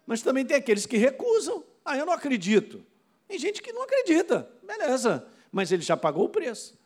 mas 0.07 0.21
também 0.21 0.45
tem 0.45 0.55
aqueles 0.55 0.85
que 0.85 0.95
recusam. 0.95 1.61
Ah, 1.83 1.97
eu 1.97 2.05
não 2.05 2.13
acredito. 2.13 2.81
Tem 3.27 3.37
gente 3.37 3.61
que 3.61 3.73
não 3.73 3.83
acredita, 3.83 4.49
beleza, 4.65 5.27
mas 5.51 5.73
ele 5.73 5.81
já 5.81 5.97
pagou 5.97 6.23
o 6.23 6.29
preço. 6.29 6.79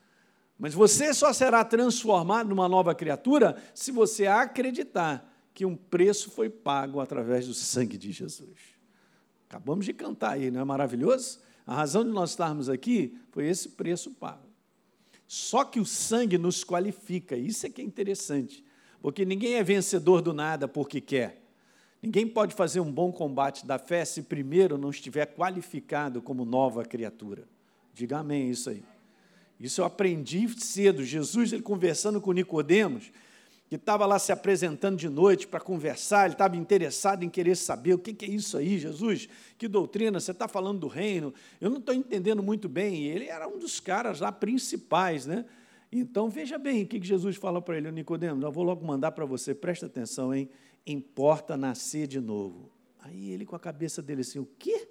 Mas 0.58 0.74
você 0.74 1.14
só 1.14 1.32
será 1.32 1.64
transformado 1.64 2.50
numa 2.50 2.68
nova 2.68 2.96
criatura 2.96 3.56
se 3.72 3.92
você 3.92 4.26
acreditar 4.26 5.32
que 5.54 5.64
um 5.64 5.76
preço 5.76 6.32
foi 6.32 6.50
pago 6.50 7.00
através 7.00 7.46
do 7.46 7.54
sangue 7.54 8.00
de 8.00 8.12
Jesus. 8.12 8.58
Acabamos 9.48 9.86
de 9.86 9.94
cantar 9.94 10.32
aí, 10.32 10.50
não 10.50 10.62
é 10.62 10.66
maravilhoso? 10.66 11.40
A 11.68 11.76
razão 11.76 12.04
de 12.04 12.10
nós 12.10 12.32
estarmos 12.32 12.68
aqui 12.68 13.16
foi 13.30 13.48
esse 13.48 13.70
preço 13.70 14.10
pago. 14.10 14.53
Só 15.34 15.66
que 15.66 15.80
o 15.80 15.86
sangue 15.86 16.38
nos 16.38 16.64
qualifica, 16.64 17.36
isso 17.36 17.66
é 17.66 17.70
que 17.72 17.82
é 17.82 17.84
interessante, 17.84 18.64
porque 19.02 19.26
ninguém 19.26 19.56
é 19.56 19.64
vencedor 19.64 20.22
do 20.22 20.32
nada 20.32 20.68
porque 20.68 21.02
quer. 21.02 21.42
Ninguém 22.04 22.28
pode 22.28 22.54
fazer 22.54 22.82
um 22.82 22.92
bom 22.92 23.12
combate 23.12 23.66
da 23.66 23.80
fé 23.80 24.06
se 24.06 24.22
primeiro 24.22 24.78
não 24.78 24.92
estiver 24.92 25.26
qualificado 25.26 26.22
como 26.22 26.46
nova 26.46 26.86
criatura. 26.86 27.48
Diga 27.96 28.20
amém 28.20 28.52
isso 28.52 28.70
aí. 28.70 28.84
Isso 29.60 29.82
eu 29.82 29.86
aprendi 29.86 30.48
cedo. 30.62 31.04
Jesus, 31.04 31.52
ele 31.52 31.64
conversando 31.64 32.22
com 32.22 32.32
Nicodemos, 32.32 33.12
que 33.78 33.82
estava 33.82 34.06
lá 34.06 34.20
se 34.20 34.32
apresentando 34.32 34.98
de 34.98 35.10
noite 35.10 35.48
para 35.48 35.60
conversar, 35.60 36.26
ele 36.26 36.36
estava 36.36 36.56
interessado 36.56 37.24
em 37.24 37.30
querer 37.30 37.56
saber 37.56 37.96
o 37.96 37.98
que, 37.98 38.14
que 38.14 38.24
é 38.24 38.30
isso 38.30 38.56
aí, 38.56 38.78
Jesus, 38.78 39.28
que 39.58 39.68
doutrina, 39.68 40.20
você 40.20 40.30
está 40.30 40.48
falando 40.48 40.82
do 40.82 40.88
reino, 40.88 41.34
eu 41.60 41.72
não 41.72 41.80
estou 41.80 41.96
entendendo 41.96 42.44
muito 42.44 42.70
bem, 42.70 43.04
e 43.04 43.08
ele 43.08 43.26
era 43.26 43.48
um 43.48 43.58
dos 43.58 43.80
caras 43.80 44.20
lá 44.20 44.32
principais, 44.32 45.26
né? 45.26 45.44
Então, 45.92 46.30
veja 46.30 46.60
bem 46.60 46.84
o 46.84 46.88
que, 46.88 47.00
que 47.00 47.08
Jesus 47.08 47.36
fala 47.36 47.60
para 47.60 47.76
ele, 47.76 47.92
Nicodemos, 47.92 48.44
eu 48.44 48.52
vou 48.52 48.64
logo 48.64 48.86
mandar 48.86 49.12
para 49.12 49.26
você, 49.26 49.56
presta 49.56 49.88
atenção, 49.88 50.32
hein? 50.32 50.52
Importa 50.86 51.58
nascer 51.58 52.06
de 52.06 52.20
novo. 52.20 52.72
Aí 53.00 53.32
ele 53.32 53.44
com 53.44 53.56
a 53.56 53.60
cabeça 53.60 54.04
dele 54.04 54.22
assim, 54.22 54.38
o 54.38 54.48
quê? 54.60 54.88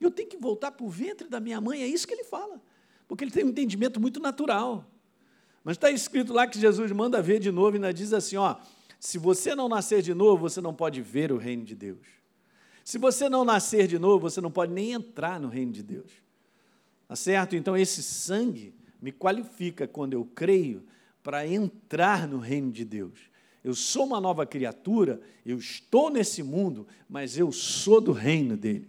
Eu 0.00 0.10
tenho 0.10 0.30
que 0.30 0.38
voltar 0.38 0.70
para 0.70 0.86
o 0.86 0.88
ventre 0.88 1.28
da 1.28 1.40
minha 1.40 1.60
mãe, 1.60 1.82
é 1.82 1.86
isso 1.86 2.08
que 2.08 2.14
ele 2.14 2.24
fala, 2.24 2.58
porque 3.06 3.22
ele 3.22 3.30
tem 3.30 3.44
um 3.44 3.48
entendimento 3.48 4.00
muito 4.00 4.18
natural. 4.18 4.90
Mas 5.64 5.76
está 5.76 5.90
escrito 5.90 6.32
lá 6.32 6.46
que 6.46 6.58
Jesus 6.58 6.90
manda 6.92 7.20
ver 7.20 7.40
de 7.40 7.50
novo 7.50 7.72
e 7.72 7.76
ainda 7.76 7.92
diz 7.92 8.12
assim: 8.12 8.36
ó, 8.36 8.56
se 8.98 9.18
você 9.18 9.54
não 9.54 9.68
nascer 9.68 10.02
de 10.02 10.14
novo, 10.14 10.48
você 10.48 10.60
não 10.60 10.74
pode 10.74 11.00
ver 11.02 11.30
o 11.32 11.36
reino 11.36 11.64
de 11.64 11.74
Deus. 11.74 12.06
Se 12.84 12.98
você 12.98 13.28
não 13.28 13.44
nascer 13.44 13.86
de 13.86 13.98
novo, 13.98 14.30
você 14.30 14.40
não 14.40 14.50
pode 14.50 14.72
nem 14.72 14.92
entrar 14.92 15.38
no 15.38 15.48
reino 15.48 15.72
de 15.72 15.82
Deus. 15.82 16.10
Tá 17.06 17.14
certo? 17.14 17.54
Então 17.54 17.76
esse 17.76 18.02
sangue 18.02 18.74
me 19.00 19.12
qualifica 19.12 19.86
quando 19.86 20.14
eu 20.14 20.24
creio 20.24 20.84
para 21.22 21.46
entrar 21.46 22.26
no 22.26 22.38
reino 22.38 22.72
de 22.72 22.84
Deus. 22.84 23.28
Eu 23.62 23.74
sou 23.74 24.06
uma 24.06 24.20
nova 24.20 24.46
criatura, 24.46 25.20
eu 25.44 25.58
estou 25.58 26.10
nesse 26.10 26.42
mundo, 26.42 26.86
mas 27.08 27.36
eu 27.36 27.52
sou 27.52 28.00
do 28.00 28.12
reino 28.12 28.56
dele. 28.56 28.88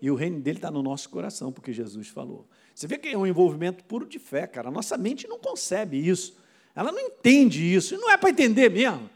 E 0.00 0.10
o 0.10 0.14
reino 0.14 0.40
dele 0.40 0.58
está 0.58 0.70
no 0.70 0.82
nosso 0.82 1.08
coração, 1.10 1.52
porque 1.52 1.72
Jesus 1.72 2.08
falou. 2.08 2.48
Você 2.76 2.86
vê 2.86 2.98
que 2.98 3.08
é 3.08 3.16
um 3.16 3.26
envolvimento 3.26 3.82
puro 3.84 4.04
de 4.04 4.18
fé, 4.18 4.46
cara. 4.46 4.68
A 4.68 4.70
nossa 4.70 4.98
mente 4.98 5.26
não 5.26 5.38
concebe 5.38 5.96
isso. 5.96 6.36
Ela 6.74 6.92
não 6.92 7.00
entende 7.00 7.64
isso. 7.64 7.94
E 7.94 7.96
não 7.96 8.10
é 8.10 8.18
para 8.18 8.28
entender 8.28 8.70
mesmo. 8.70 9.08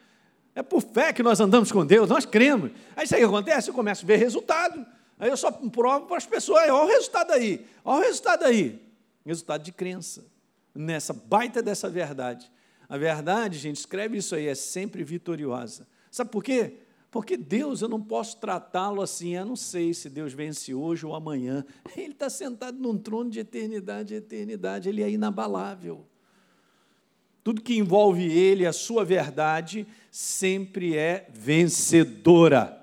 É 0.54 0.62
por 0.62 0.80
fé 0.80 1.12
que 1.12 1.22
nós 1.22 1.40
andamos 1.40 1.70
com 1.70 1.84
Deus, 1.84 2.08
nós 2.08 2.24
cremos. 2.24 2.70
Aí 2.96 3.04
isso 3.04 3.14
aí 3.14 3.22
acontece, 3.22 3.68
eu 3.68 3.74
começo 3.74 4.02
a 4.02 4.06
ver 4.06 4.16
resultado. 4.16 4.84
Aí 5.18 5.28
eu 5.28 5.36
só 5.36 5.52
provo 5.52 6.06
para 6.06 6.16
as 6.16 6.24
pessoas, 6.24 6.62
olha 6.62 6.74
o 6.74 6.86
resultado 6.86 7.32
aí, 7.32 7.66
olha 7.84 8.00
o 8.00 8.02
resultado 8.02 8.44
aí. 8.46 8.82
Resultado 9.26 9.62
de 9.62 9.72
crença, 9.72 10.24
nessa 10.74 11.12
baita 11.12 11.62
dessa 11.62 11.90
verdade. 11.90 12.50
A 12.88 12.96
verdade, 12.96 13.58
gente, 13.58 13.76
escreve 13.76 14.16
isso 14.16 14.34
aí, 14.34 14.48
é 14.48 14.54
sempre 14.54 15.04
vitoriosa. 15.04 15.86
Sabe 16.10 16.30
por 16.30 16.42
quê? 16.42 16.78
Porque 17.10 17.36
Deus, 17.36 17.82
eu 17.82 17.88
não 17.88 18.00
posso 18.00 18.36
tratá-lo 18.36 19.02
assim, 19.02 19.34
eu 19.34 19.44
não 19.44 19.56
sei 19.56 19.92
se 19.92 20.08
Deus 20.08 20.32
vence 20.32 20.72
hoje 20.72 21.04
ou 21.04 21.14
amanhã. 21.14 21.64
Ele 21.96 22.12
está 22.12 22.30
sentado 22.30 22.78
num 22.78 22.96
trono 22.96 23.28
de 23.28 23.40
eternidade, 23.40 24.14
eternidade, 24.14 24.88
ele 24.88 25.02
é 25.02 25.10
inabalável. 25.10 26.06
Tudo 27.42 27.62
que 27.62 27.76
envolve 27.76 28.24
ele, 28.24 28.64
a 28.64 28.72
sua 28.72 29.04
verdade, 29.04 29.86
sempre 30.10 30.96
é 30.96 31.26
vencedora. 31.32 32.78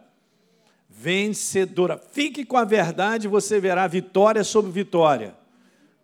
Vencedora. 0.89 1.97
Fique 1.97 2.43
com 2.43 2.57
a 2.57 2.65
verdade, 2.65 3.27
você 3.27 3.59
verá 3.61 3.87
vitória 3.87 4.43
sobre 4.43 4.71
vitória. 4.71 5.37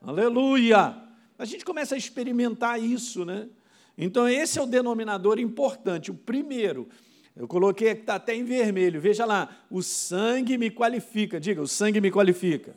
Aleluia! 0.01 0.95
A 1.37 1.45
gente 1.45 1.65
começa 1.65 1.95
a 1.95 1.97
experimentar 1.97 2.81
isso, 2.81 3.25
né? 3.25 3.49
Então, 3.97 4.27
esse 4.27 4.57
é 4.59 4.61
o 4.61 4.67
denominador 4.67 5.39
importante. 5.39 6.09
O 6.09 6.15
primeiro, 6.15 6.87
eu 7.35 7.47
coloquei 7.47 7.93
que 7.95 8.01
está 8.01 8.15
até 8.15 8.35
em 8.35 8.43
vermelho. 8.43 9.01
Veja 9.01 9.25
lá, 9.25 9.49
o 9.69 9.81
sangue 9.81 10.57
me 10.57 10.69
qualifica. 10.69 11.39
Diga, 11.39 11.61
o 11.61 11.67
sangue 11.67 11.99
me 11.99 12.11
qualifica. 12.11 12.75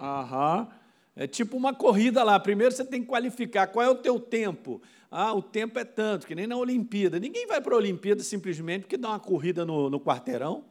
Aham. 0.00 0.68
É 1.16 1.26
tipo 1.26 1.56
uma 1.56 1.72
corrida 1.72 2.22
lá. 2.22 2.38
Primeiro 2.38 2.74
você 2.74 2.84
tem 2.84 3.00
que 3.00 3.06
qualificar. 3.06 3.66
Qual 3.68 3.84
é 3.84 3.90
o 3.90 3.96
teu 3.96 4.20
tempo? 4.20 4.80
Ah, 5.10 5.32
o 5.32 5.40
tempo 5.40 5.78
é 5.78 5.84
tanto, 5.84 6.26
que 6.26 6.34
nem 6.34 6.46
na 6.46 6.56
Olimpíada. 6.56 7.20
Ninguém 7.20 7.46
vai 7.46 7.60
para 7.60 7.74
a 7.74 7.76
Olimpíada 7.78 8.22
simplesmente 8.22 8.82
porque 8.82 8.96
dá 8.96 9.10
uma 9.10 9.20
corrida 9.20 9.64
no, 9.64 9.88
no 9.88 10.00
quarteirão. 10.00 10.64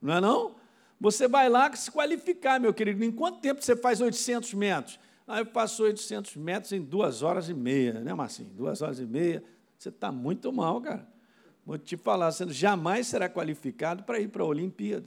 Não 0.00 0.14
é 0.14 0.20
não? 0.20 0.54
Você 1.00 1.26
vai 1.26 1.48
lá 1.48 1.74
se 1.74 1.90
qualificar, 1.90 2.60
meu 2.60 2.74
querido. 2.74 3.02
Em 3.02 3.10
quanto 3.10 3.40
tempo 3.40 3.62
você 3.62 3.74
faz 3.74 4.00
800 4.00 4.52
metros? 4.54 5.00
Ah, 5.26 5.38
eu 5.38 5.46
passo 5.46 5.82
800 5.82 6.36
metros 6.36 6.72
em 6.72 6.82
duas 6.82 7.22
horas 7.22 7.48
e 7.48 7.54
meia, 7.54 8.00
né, 8.00 8.12
Marcinho? 8.12 8.50
Duas 8.50 8.82
horas 8.82 9.00
e 9.00 9.06
meia. 9.06 9.42
Você 9.78 9.88
está 9.88 10.12
muito 10.12 10.52
mal, 10.52 10.80
cara. 10.80 11.08
Vou 11.64 11.78
te 11.78 11.96
falar, 11.96 12.30
você 12.32 12.48
jamais 12.50 13.06
será 13.06 13.28
qualificado 13.28 14.02
para 14.02 14.18
ir 14.18 14.28
para 14.28 14.42
a 14.42 14.46
Olimpíada. 14.46 15.06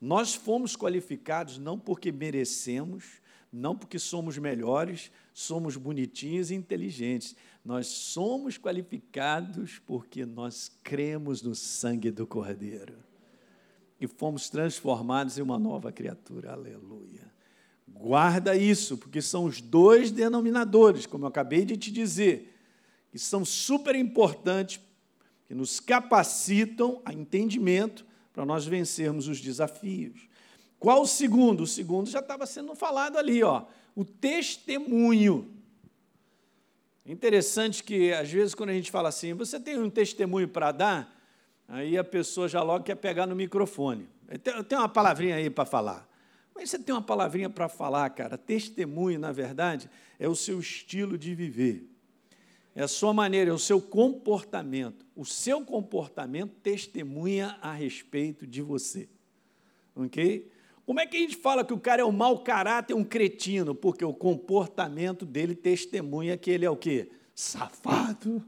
Nós 0.00 0.34
fomos 0.34 0.76
qualificados 0.76 1.58
não 1.58 1.78
porque 1.78 2.10
merecemos, 2.10 3.20
não 3.52 3.76
porque 3.76 3.98
somos 3.98 4.38
melhores, 4.38 5.10
somos 5.34 5.76
bonitinhos 5.76 6.50
e 6.50 6.54
inteligentes. 6.54 7.36
Nós 7.64 7.86
somos 7.86 8.56
qualificados 8.56 9.78
porque 9.84 10.24
nós 10.24 10.70
cremos 10.82 11.42
no 11.42 11.54
sangue 11.54 12.10
do 12.10 12.26
Cordeiro. 12.26 12.94
E 14.00 14.06
fomos 14.06 14.48
transformados 14.48 15.36
em 15.36 15.42
uma 15.42 15.58
nova 15.58 15.92
criatura. 15.92 16.52
Aleluia. 16.52 17.30
Guarda 17.86 18.56
isso, 18.56 18.96
porque 18.96 19.20
são 19.20 19.44
os 19.44 19.60
dois 19.60 20.10
denominadores, 20.10 21.04
como 21.04 21.24
eu 21.24 21.28
acabei 21.28 21.66
de 21.66 21.76
te 21.76 21.90
dizer, 21.90 22.56
que 23.10 23.18
são 23.18 23.44
super 23.44 23.94
importantes 23.94 24.80
que 25.50 25.54
nos 25.56 25.80
capacitam 25.80 27.02
a 27.04 27.12
entendimento 27.12 28.06
para 28.32 28.46
nós 28.46 28.64
vencermos 28.64 29.26
os 29.26 29.40
desafios. 29.40 30.28
Qual 30.78 31.02
o 31.02 31.06
segundo? 31.08 31.64
O 31.64 31.66
segundo 31.66 32.08
já 32.08 32.20
estava 32.20 32.46
sendo 32.46 32.72
falado 32.76 33.18
ali, 33.18 33.42
ó, 33.42 33.64
o 33.96 34.04
testemunho. 34.04 35.52
Interessante 37.04 37.82
que, 37.82 38.12
às 38.12 38.30
vezes, 38.30 38.54
quando 38.54 38.70
a 38.70 38.74
gente 38.74 38.92
fala 38.92 39.08
assim, 39.08 39.34
você 39.34 39.58
tem 39.58 39.76
um 39.76 39.90
testemunho 39.90 40.46
para 40.46 40.70
dar, 40.70 41.20
aí 41.66 41.98
a 41.98 42.04
pessoa 42.04 42.48
já 42.48 42.62
logo 42.62 42.84
quer 42.84 42.94
pegar 42.94 43.26
no 43.26 43.34
microfone. 43.34 44.08
Eu 44.28 44.62
tenho 44.62 44.80
uma 44.80 44.88
palavrinha 44.88 45.34
aí 45.34 45.50
para 45.50 45.64
falar. 45.64 46.08
Mas 46.54 46.70
você 46.70 46.78
tem 46.78 46.94
uma 46.94 47.02
palavrinha 47.02 47.50
para 47.50 47.68
falar, 47.68 48.08
cara. 48.10 48.38
Testemunho, 48.38 49.18
na 49.18 49.32
verdade, 49.32 49.90
é 50.16 50.28
o 50.28 50.36
seu 50.36 50.60
estilo 50.60 51.18
de 51.18 51.34
viver 51.34 51.90
é 52.74 52.82
a 52.82 52.88
sua 52.88 53.12
maneira, 53.12 53.50
é 53.50 53.52
o 53.52 53.58
seu 53.58 53.80
comportamento. 53.80 55.04
O 55.16 55.24
seu 55.24 55.64
comportamento 55.64 56.54
testemunha 56.62 57.58
a 57.60 57.72
respeito 57.72 58.46
de 58.46 58.62
você. 58.62 59.08
Ok? 59.94 60.50
Como 60.86 60.98
é 60.98 61.06
que 61.06 61.16
a 61.16 61.20
gente 61.20 61.36
fala 61.36 61.64
que 61.64 61.72
o 61.72 61.78
cara 61.78 62.02
é 62.02 62.04
um 62.04 62.12
mau 62.12 62.40
caráter, 62.40 62.94
um 62.94 63.04
cretino? 63.04 63.74
Porque 63.74 64.04
o 64.04 64.14
comportamento 64.14 65.26
dele 65.26 65.54
testemunha 65.54 66.36
que 66.36 66.50
ele 66.50 66.64
é 66.64 66.70
o 66.70 66.76
quê? 66.76 67.10
Safado. 67.34 68.42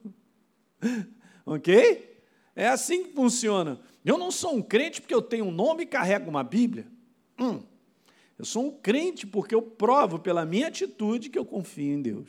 ok? 1.46 2.20
É 2.54 2.68
assim 2.68 3.04
que 3.04 3.12
funciona. 3.12 3.80
Eu 4.04 4.18
não 4.18 4.30
sou 4.30 4.54
um 4.54 4.62
crente 4.62 5.00
porque 5.00 5.14
eu 5.14 5.22
tenho 5.22 5.46
um 5.46 5.52
nome 5.52 5.84
e 5.84 5.86
carrego 5.86 6.28
uma 6.28 6.42
Bíblia. 6.42 6.86
Hum. 7.38 7.62
Eu 8.38 8.44
sou 8.44 8.66
um 8.66 8.70
crente 8.70 9.26
porque 9.26 9.54
eu 9.54 9.62
provo 9.62 10.18
pela 10.18 10.44
minha 10.44 10.68
atitude 10.68 11.30
que 11.30 11.38
eu 11.38 11.44
confio 11.44 11.94
em 11.94 12.02
Deus. 12.02 12.28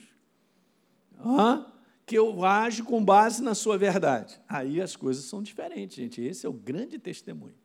Hã? 1.25 1.72
Que 2.05 2.17
eu 2.17 2.43
ajo 2.43 2.83
com 2.83 3.03
base 3.03 3.41
na 3.41 3.55
sua 3.55 3.77
verdade. 3.77 4.39
Aí 4.47 4.81
as 4.81 4.95
coisas 4.95 5.25
são 5.25 5.41
diferentes, 5.41 5.95
gente. 5.95 6.21
Esse 6.21 6.45
é 6.45 6.49
o 6.49 6.53
grande 6.53 6.99
testemunho. 6.99 7.55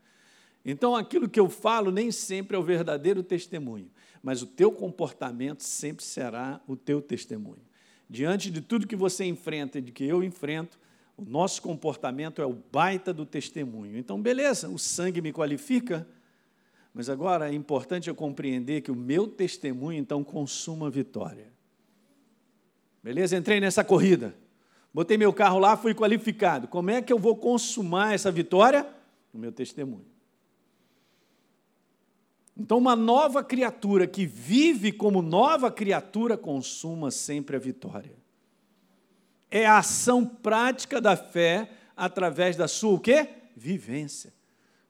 Então, 0.65 0.95
aquilo 0.95 1.29
que 1.29 1.41
eu 1.41 1.49
falo 1.49 1.91
nem 1.91 2.11
sempre 2.11 2.57
é 2.57 2.59
o 2.59 2.63
verdadeiro 2.63 3.23
testemunho, 3.23 3.91
mas 4.23 4.43
o 4.43 4.47
teu 4.47 4.71
comportamento 4.71 5.63
sempre 5.63 6.05
será 6.05 6.61
o 6.67 6.77
teu 6.77 7.01
testemunho. 7.01 7.63
Diante 8.09 8.51
de 8.51 8.61
tudo 8.61 8.87
que 8.87 8.97
você 8.97 9.25
enfrenta 9.25 9.79
e 9.79 9.83
de 9.83 9.93
que 9.93 10.05
eu 10.05 10.23
enfrento, 10.23 10.79
o 11.17 11.25
nosso 11.25 11.63
comportamento 11.63 12.41
é 12.41 12.47
o 12.47 12.53
baita 12.53 13.13
do 13.13 13.27
testemunho. 13.27 13.97
Então, 13.97 14.21
beleza, 14.21 14.69
o 14.69 14.79
sangue 14.79 15.21
me 15.21 15.33
qualifica, 15.33 16.07
mas 16.95 17.09
agora 17.09 17.51
é 17.51 17.55
importante 17.55 18.09
eu 18.09 18.15
compreender 18.15 18.83
que 18.83 18.91
o 18.91 18.97
meu 18.97 19.27
testemunho, 19.27 19.99
então, 19.99 20.23
consuma 20.23 20.91
vitória. 20.91 21.58
Beleza? 23.09 23.39
Entrei 23.39 23.59
nessa 23.59 23.83
corrida. 23.83 24.35
Botei 24.93 25.17
meu 25.17 25.33
carro 25.33 25.59
lá, 25.59 25.79
fui 25.79 25.95
qualificado. 25.95 26.69
Como 26.69 26.91
é 26.91 27.01
que 27.01 27.11
eu 27.11 27.19
vou 27.19 27.35
consumar 27.35 28.13
essa 28.13 28.31
vitória? 28.31 28.87
No 29.33 29.41
meu 29.41 29.51
testemunho. 29.51 30.05
Então, 32.55 32.77
uma 32.77 32.95
nova 32.95 33.43
criatura 33.43 34.07
que 34.07 34.27
vive 34.27 34.93
como 34.93 35.23
nova 35.23 35.71
criatura 35.71 36.37
consuma 36.37 37.11
sempre 37.11 37.57
a 37.57 37.59
vitória. 37.59 38.15
É 39.51 39.65
a 39.65 39.79
ação 39.79 40.27
prática 40.27 41.01
da 41.01 41.17
fé 41.17 41.71
através 41.97 42.57
da 42.57 42.69
sua 42.69 42.93
o 42.93 43.01
quê? 43.01 43.27
Vivência. 43.57 44.35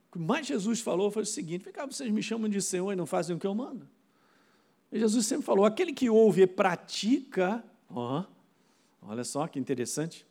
O 0.09 0.15
que 0.15 0.19
mais 0.19 0.45
Jesus 0.45 0.81
falou 0.81 1.13
foi 1.13 1.23
o 1.23 1.27
seguinte: 1.27 1.71
vocês 1.89 2.11
me 2.11 2.21
chamam 2.21 2.49
de 2.49 2.61
Senhor 2.61 2.93
e 2.93 2.97
não 2.97 3.07
fazem 3.07 3.37
o 3.37 3.39
que 3.39 3.47
eu 3.47 3.55
mando. 3.55 3.89
E 4.91 4.99
Jesus 4.99 5.25
sempre 5.25 5.47
falou: 5.47 5.65
aquele 5.65 5.93
que 5.93 6.11
ouve 6.11 6.43
e 6.43 6.47
pratica, 6.49 7.65
ó, 7.89 8.25
olha 9.03 9.25
só 9.25 9.47
que 9.47 9.59
interessante, 9.59 10.27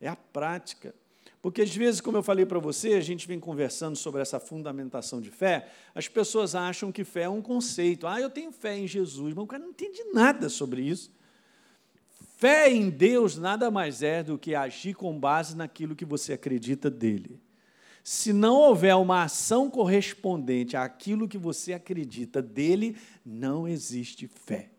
é 0.00 0.08
a 0.08 0.16
prática. 0.16 0.94
Porque 1.42 1.62
às 1.62 1.74
vezes, 1.74 2.00
como 2.00 2.16
eu 2.16 2.22
falei 2.22 2.46
para 2.46 2.60
você, 2.60 2.94
a 2.94 3.00
gente 3.00 3.26
vem 3.26 3.40
conversando 3.40 3.96
sobre 3.96 4.22
essa 4.22 4.38
fundamentação 4.38 5.20
de 5.20 5.28
fé, 5.28 5.68
as 5.92 6.06
pessoas 6.06 6.54
acham 6.54 6.92
que 6.92 7.02
fé 7.02 7.22
é 7.22 7.28
um 7.28 7.42
conceito. 7.42 8.06
Ah, 8.06 8.20
eu 8.20 8.30
tenho 8.30 8.52
fé 8.52 8.78
em 8.78 8.86
Jesus, 8.86 9.34
mas 9.34 9.44
o 9.44 9.46
cara 9.46 9.62
não 9.62 9.70
entende 9.70 10.04
nada 10.12 10.48
sobre 10.48 10.82
isso. 10.82 11.12
Fé 12.36 12.70
em 12.72 12.88
Deus 12.88 13.36
nada 13.36 13.70
mais 13.70 14.02
é 14.02 14.22
do 14.22 14.38
que 14.38 14.54
agir 14.54 14.94
com 14.94 15.18
base 15.18 15.56
naquilo 15.56 15.96
que 15.96 16.04
você 16.04 16.32
acredita 16.32 16.88
dele. 16.88 17.40
Se 18.04 18.32
não 18.32 18.56
houver 18.56 18.94
uma 18.96 19.24
ação 19.24 19.70
correspondente 19.70 20.76
àquilo 20.76 21.28
que 21.28 21.38
você 21.38 21.72
acredita 21.72 22.42
dele, 22.42 22.96
não 23.24 23.66
existe 23.66 24.26
fé. 24.26 24.70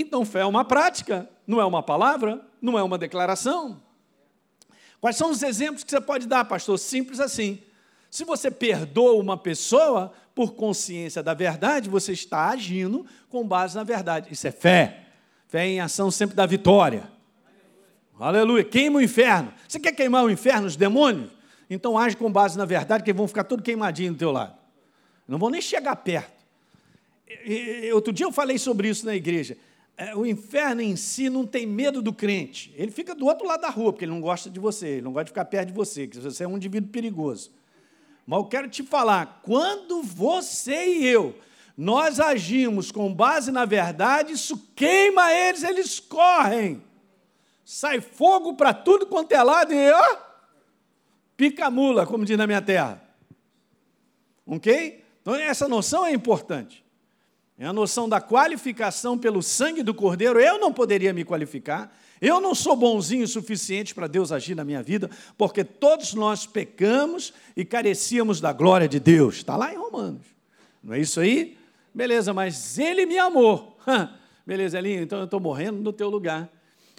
Então, 0.00 0.24
fé 0.24 0.40
é 0.40 0.46
uma 0.46 0.64
prática, 0.64 1.28
não 1.44 1.60
é 1.60 1.64
uma 1.64 1.82
palavra, 1.82 2.40
não 2.62 2.78
é 2.78 2.82
uma 2.82 2.96
declaração. 2.96 3.82
Quais 5.00 5.16
são 5.16 5.30
os 5.30 5.42
exemplos 5.42 5.82
que 5.82 5.90
você 5.90 6.00
pode 6.00 6.26
dar, 6.26 6.44
pastor? 6.44 6.78
Simples 6.78 7.18
assim. 7.18 7.60
Se 8.08 8.24
você 8.24 8.50
perdoa 8.50 9.20
uma 9.20 9.36
pessoa 9.36 10.12
por 10.34 10.54
consciência 10.54 11.20
da 11.22 11.34
verdade, 11.34 11.90
você 11.90 12.12
está 12.12 12.48
agindo 12.48 13.04
com 13.28 13.46
base 13.46 13.76
na 13.76 13.82
verdade. 13.82 14.32
Isso 14.32 14.46
é 14.46 14.52
fé. 14.52 15.04
Fé 15.48 15.66
em 15.66 15.80
ação 15.80 16.10
sempre 16.10 16.36
dá 16.36 16.46
vitória. 16.46 17.10
Aleluia. 18.18 18.62
Queima 18.62 18.98
o 18.98 19.02
inferno. 19.02 19.52
Você 19.66 19.80
quer 19.80 19.92
queimar 19.92 20.24
o 20.24 20.30
inferno, 20.30 20.66
os 20.66 20.76
demônios? 20.76 21.30
Então 21.68 21.98
age 21.98 22.16
com 22.16 22.30
base 22.30 22.56
na 22.56 22.64
verdade, 22.64 23.02
que 23.02 23.12
vão 23.12 23.26
ficar 23.26 23.44
todo 23.44 23.62
queimadinho 23.62 24.12
do 24.12 24.18
teu 24.18 24.30
lado. 24.30 24.56
Não 25.26 25.38
vão 25.38 25.50
nem 25.50 25.60
chegar 25.60 25.96
perto. 25.96 26.38
Outro 27.92 28.12
dia 28.12 28.26
eu 28.26 28.32
falei 28.32 28.58
sobre 28.58 28.88
isso 28.88 29.04
na 29.04 29.14
igreja. 29.14 29.56
É, 30.00 30.14
o 30.14 30.24
inferno 30.24 30.80
em 30.80 30.94
si 30.94 31.28
não 31.28 31.44
tem 31.44 31.66
medo 31.66 32.00
do 32.00 32.12
crente. 32.12 32.72
Ele 32.76 32.92
fica 32.92 33.16
do 33.16 33.26
outro 33.26 33.44
lado 33.44 33.62
da 33.62 33.68
rua, 33.68 33.92
porque 33.92 34.04
ele 34.04 34.12
não 34.12 34.20
gosta 34.20 34.48
de 34.48 34.60
você, 34.60 34.86
ele 34.86 35.02
não 35.02 35.12
gosta 35.12 35.24
de 35.24 35.30
ficar 35.30 35.44
perto 35.44 35.68
de 35.68 35.74
você, 35.74 36.06
que 36.06 36.16
você 36.18 36.44
é 36.44 36.48
um 36.48 36.56
indivíduo 36.56 36.88
perigoso. 36.88 37.50
Mas 38.24 38.38
eu 38.38 38.44
quero 38.44 38.68
te 38.68 38.84
falar, 38.84 39.40
quando 39.42 40.00
você 40.04 40.98
e 40.98 41.06
eu, 41.06 41.36
nós 41.76 42.20
agimos 42.20 42.92
com 42.92 43.12
base 43.12 43.50
na 43.50 43.64
verdade, 43.64 44.34
isso 44.34 44.56
queima 44.76 45.32
eles, 45.32 45.64
eles 45.64 45.98
correm. 45.98 46.80
Sai 47.64 48.00
fogo 48.00 48.54
para 48.54 48.72
tudo 48.72 49.04
quanto 49.04 49.32
é 49.32 49.42
lado 49.42 49.74
e 49.74 49.90
ó, 49.90 50.16
pica 51.36 51.68
mula, 51.72 52.06
como 52.06 52.24
diz 52.24 52.38
na 52.38 52.46
minha 52.46 52.62
terra. 52.62 53.02
Ok? 54.46 55.04
Então 55.22 55.34
essa 55.34 55.66
noção 55.66 56.06
é 56.06 56.12
importante. 56.12 56.84
É 57.58 57.66
a 57.66 57.72
noção 57.72 58.08
da 58.08 58.20
qualificação 58.20 59.18
pelo 59.18 59.42
sangue 59.42 59.82
do 59.82 59.92
Cordeiro. 59.92 60.38
Eu 60.38 60.60
não 60.60 60.72
poderia 60.72 61.12
me 61.12 61.24
qualificar. 61.24 61.92
Eu 62.20 62.40
não 62.40 62.54
sou 62.54 62.76
bonzinho 62.76 63.24
o 63.24 63.28
suficiente 63.28 63.94
para 63.94 64.06
Deus 64.06 64.30
agir 64.30 64.54
na 64.54 64.64
minha 64.64 64.82
vida, 64.82 65.10
porque 65.36 65.64
todos 65.64 66.14
nós 66.14 66.46
pecamos 66.46 67.32
e 67.56 67.64
carecíamos 67.64 68.40
da 68.40 68.52
glória 68.52 68.88
de 68.88 69.00
Deus. 69.00 69.36
Está 69.36 69.56
lá 69.56 69.72
em 69.72 69.76
Romanos. 69.76 70.26
Não 70.82 70.94
é 70.94 71.00
isso 71.00 71.20
aí? 71.20 71.56
Beleza, 71.92 72.32
mas 72.32 72.78
Ele 72.78 73.06
me 73.06 73.18
amou. 73.18 73.76
Beleza, 74.46 74.78
Elinho, 74.78 75.02
então 75.02 75.18
eu 75.18 75.24
estou 75.24 75.40
morrendo 75.40 75.80
no 75.80 75.92
teu 75.92 76.08
lugar. 76.08 76.48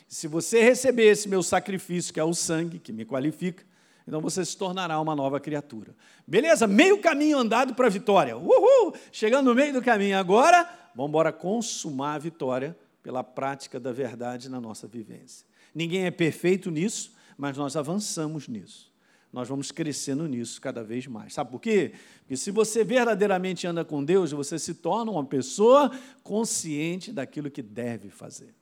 Se 0.07 0.27
você 0.27 0.61
receber 0.61 1.05
esse 1.05 1.29
meu 1.29 1.41
sacrifício, 1.41 2.13
que 2.13 2.19
é 2.19 2.23
o 2.23 2.33
sangue, 2.33 2.79
que 2.79 2.91
me 2.91 3.05
qualifica, 3.05 3.63
então 4.09 4.19
você 4.19 4.43
se 4.43 4.57
tornará 4.57 4.99
uma 4.99 5.15
nova 5.15 5.39
criatura. 5.39 5.95
Beleza? 6.25 6.65
Meio 6.65 6.99
caminho 6.99 7.37
andado 7.37 7.75
para 7.75 7.85
a 7.85 7.89
vitória. 7.91 8.35
Uhul! 8.35 8.95
Chegando 9.11 9.45
no 9.45 9.55
meio 9.55 9.71
do 9.71 9.83
caminho 9.83 10.17
agora, 10.17 10.67
vamos 10.95 11.09
embora 11.09 11.31
consumar 11.31 12.15
a 12.15 12.17
vitória 12.17 12.75
pela 13.03 13.23
prática 13.23 13.79
da 13.79 13.91
verdade 13.91 14.49
na 14.49 14.59
nossa 14.59 14.87
vivência. 14.87 15.45
Ninguém 15.75 16.07
é 16.07 16.11
perfeito 16.11 16.71
nisso, 16.71 17.13
mas 17.37 17.55
nós 17.55 17.75
avançamos 17.75 18.47
nisso. 18.47 18.91
Nós 19.31 19.47
vamos 19.47 19.71
crescendo 19.71 20.27
nisso 20.27 20.59
cada 20.59 20.83
vez 20.83 21.05
mais. 21.05 21.35
Sabe 21.35 21.51
por 21.51 21.61
quê? 21.61 21.93
Porque 22.21 22.35
se 22.35 22.49
você 22.49 22.83
verdadeiramente 22.83 23.67
anda 23.67 23.85
com 23.85 24.03
Deus, 24.03 24.31
você 24.31 24.57
se 24.57 24.73
torna 24.73 25.11
uma 25.11 25.23
pessoa 25.23 25.91
consciente 26.23 27.11
daquilo 27.11 27.51
que 27.51 27.61
deve 27.61 28.09
fazer. 28.09 28.55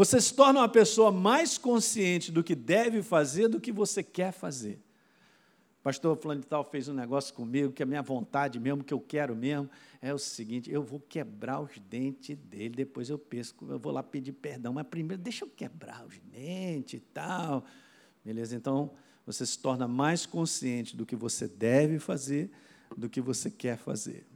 Você 0.00 0.18
se 0.18 0.32
torna 0.32 0.60
uma 0.60 0.68
pessoa 0.68 1.12
mais 1.12 1.58
consciente 1.58 2.32
do 2.32 2.42
que 2.42 2.54
deve 2.54 3.02
fazer 3.02 3.48
do 3.48 3.60
que 3.60 3.70
você 3.70 4.02
quer 4.02 4.32
fazer. 4.32 4.80
O 5.78 5.82
pastor 5.82 6.16
fulano 6.16 6.40
de 6.40 6.46
tal 6.46 6.64
fez 6.64 6.88
um 6.88 6.94
negócio 6.94 7.34
comigo 7.34 7.70
que 7.70 7.82
a 7.82 7.86
minha 7.86 8.00
vontade 8.00 8.58
mesmo, 8.58 8.82
que 8.82 8.94
eu 8.94 8.98
quero 8.98 9.36
mesmo, 9.36 9.68
é 10.00 10.14
o 10.14 10.18
seguinte, 10.18 10.72
eu 10.72 10.82
vou 10.82 11.00
quebrar 11.00 11.60
os 11.60 11.78
dentes 11.78 12.34
dele, 12.34 12.70
depois 12.70 13.10
eu 13.10 13.18
penso, 13.18 13.54
eu 13.68 13.78
vou 13.78 13.92
lá 13.92 14.02
pedir 14.02 14.32
perdão, 14.32 14.72
mas 14.72 14.86
primeiro 14.86 15.22
deixa 15.22 15.44
eu 15.44 15.50
quebrar 15.50 16.06
os 16.06 16.18
dentes 16.32 16.94
e 16.94 17.00
tal. 17.00 17.62
Beleza? 18.24 18.56
Então, 18.56 18.92
você 19.26 19.44
se 19.44 19.58
torna 19.58 19.86
mais 19.86 20.24
consciente 20.24 20.96
do 20.96 21.04
que 21.04 21.14
você 21.14 21.46
deve 21.46 21.98
fazer 21.98 22.50
do 22.96 23.06
que 23.06 23.20
você 23.20 23.50
quer 23.50 23.76
fazer. 23.76 24.26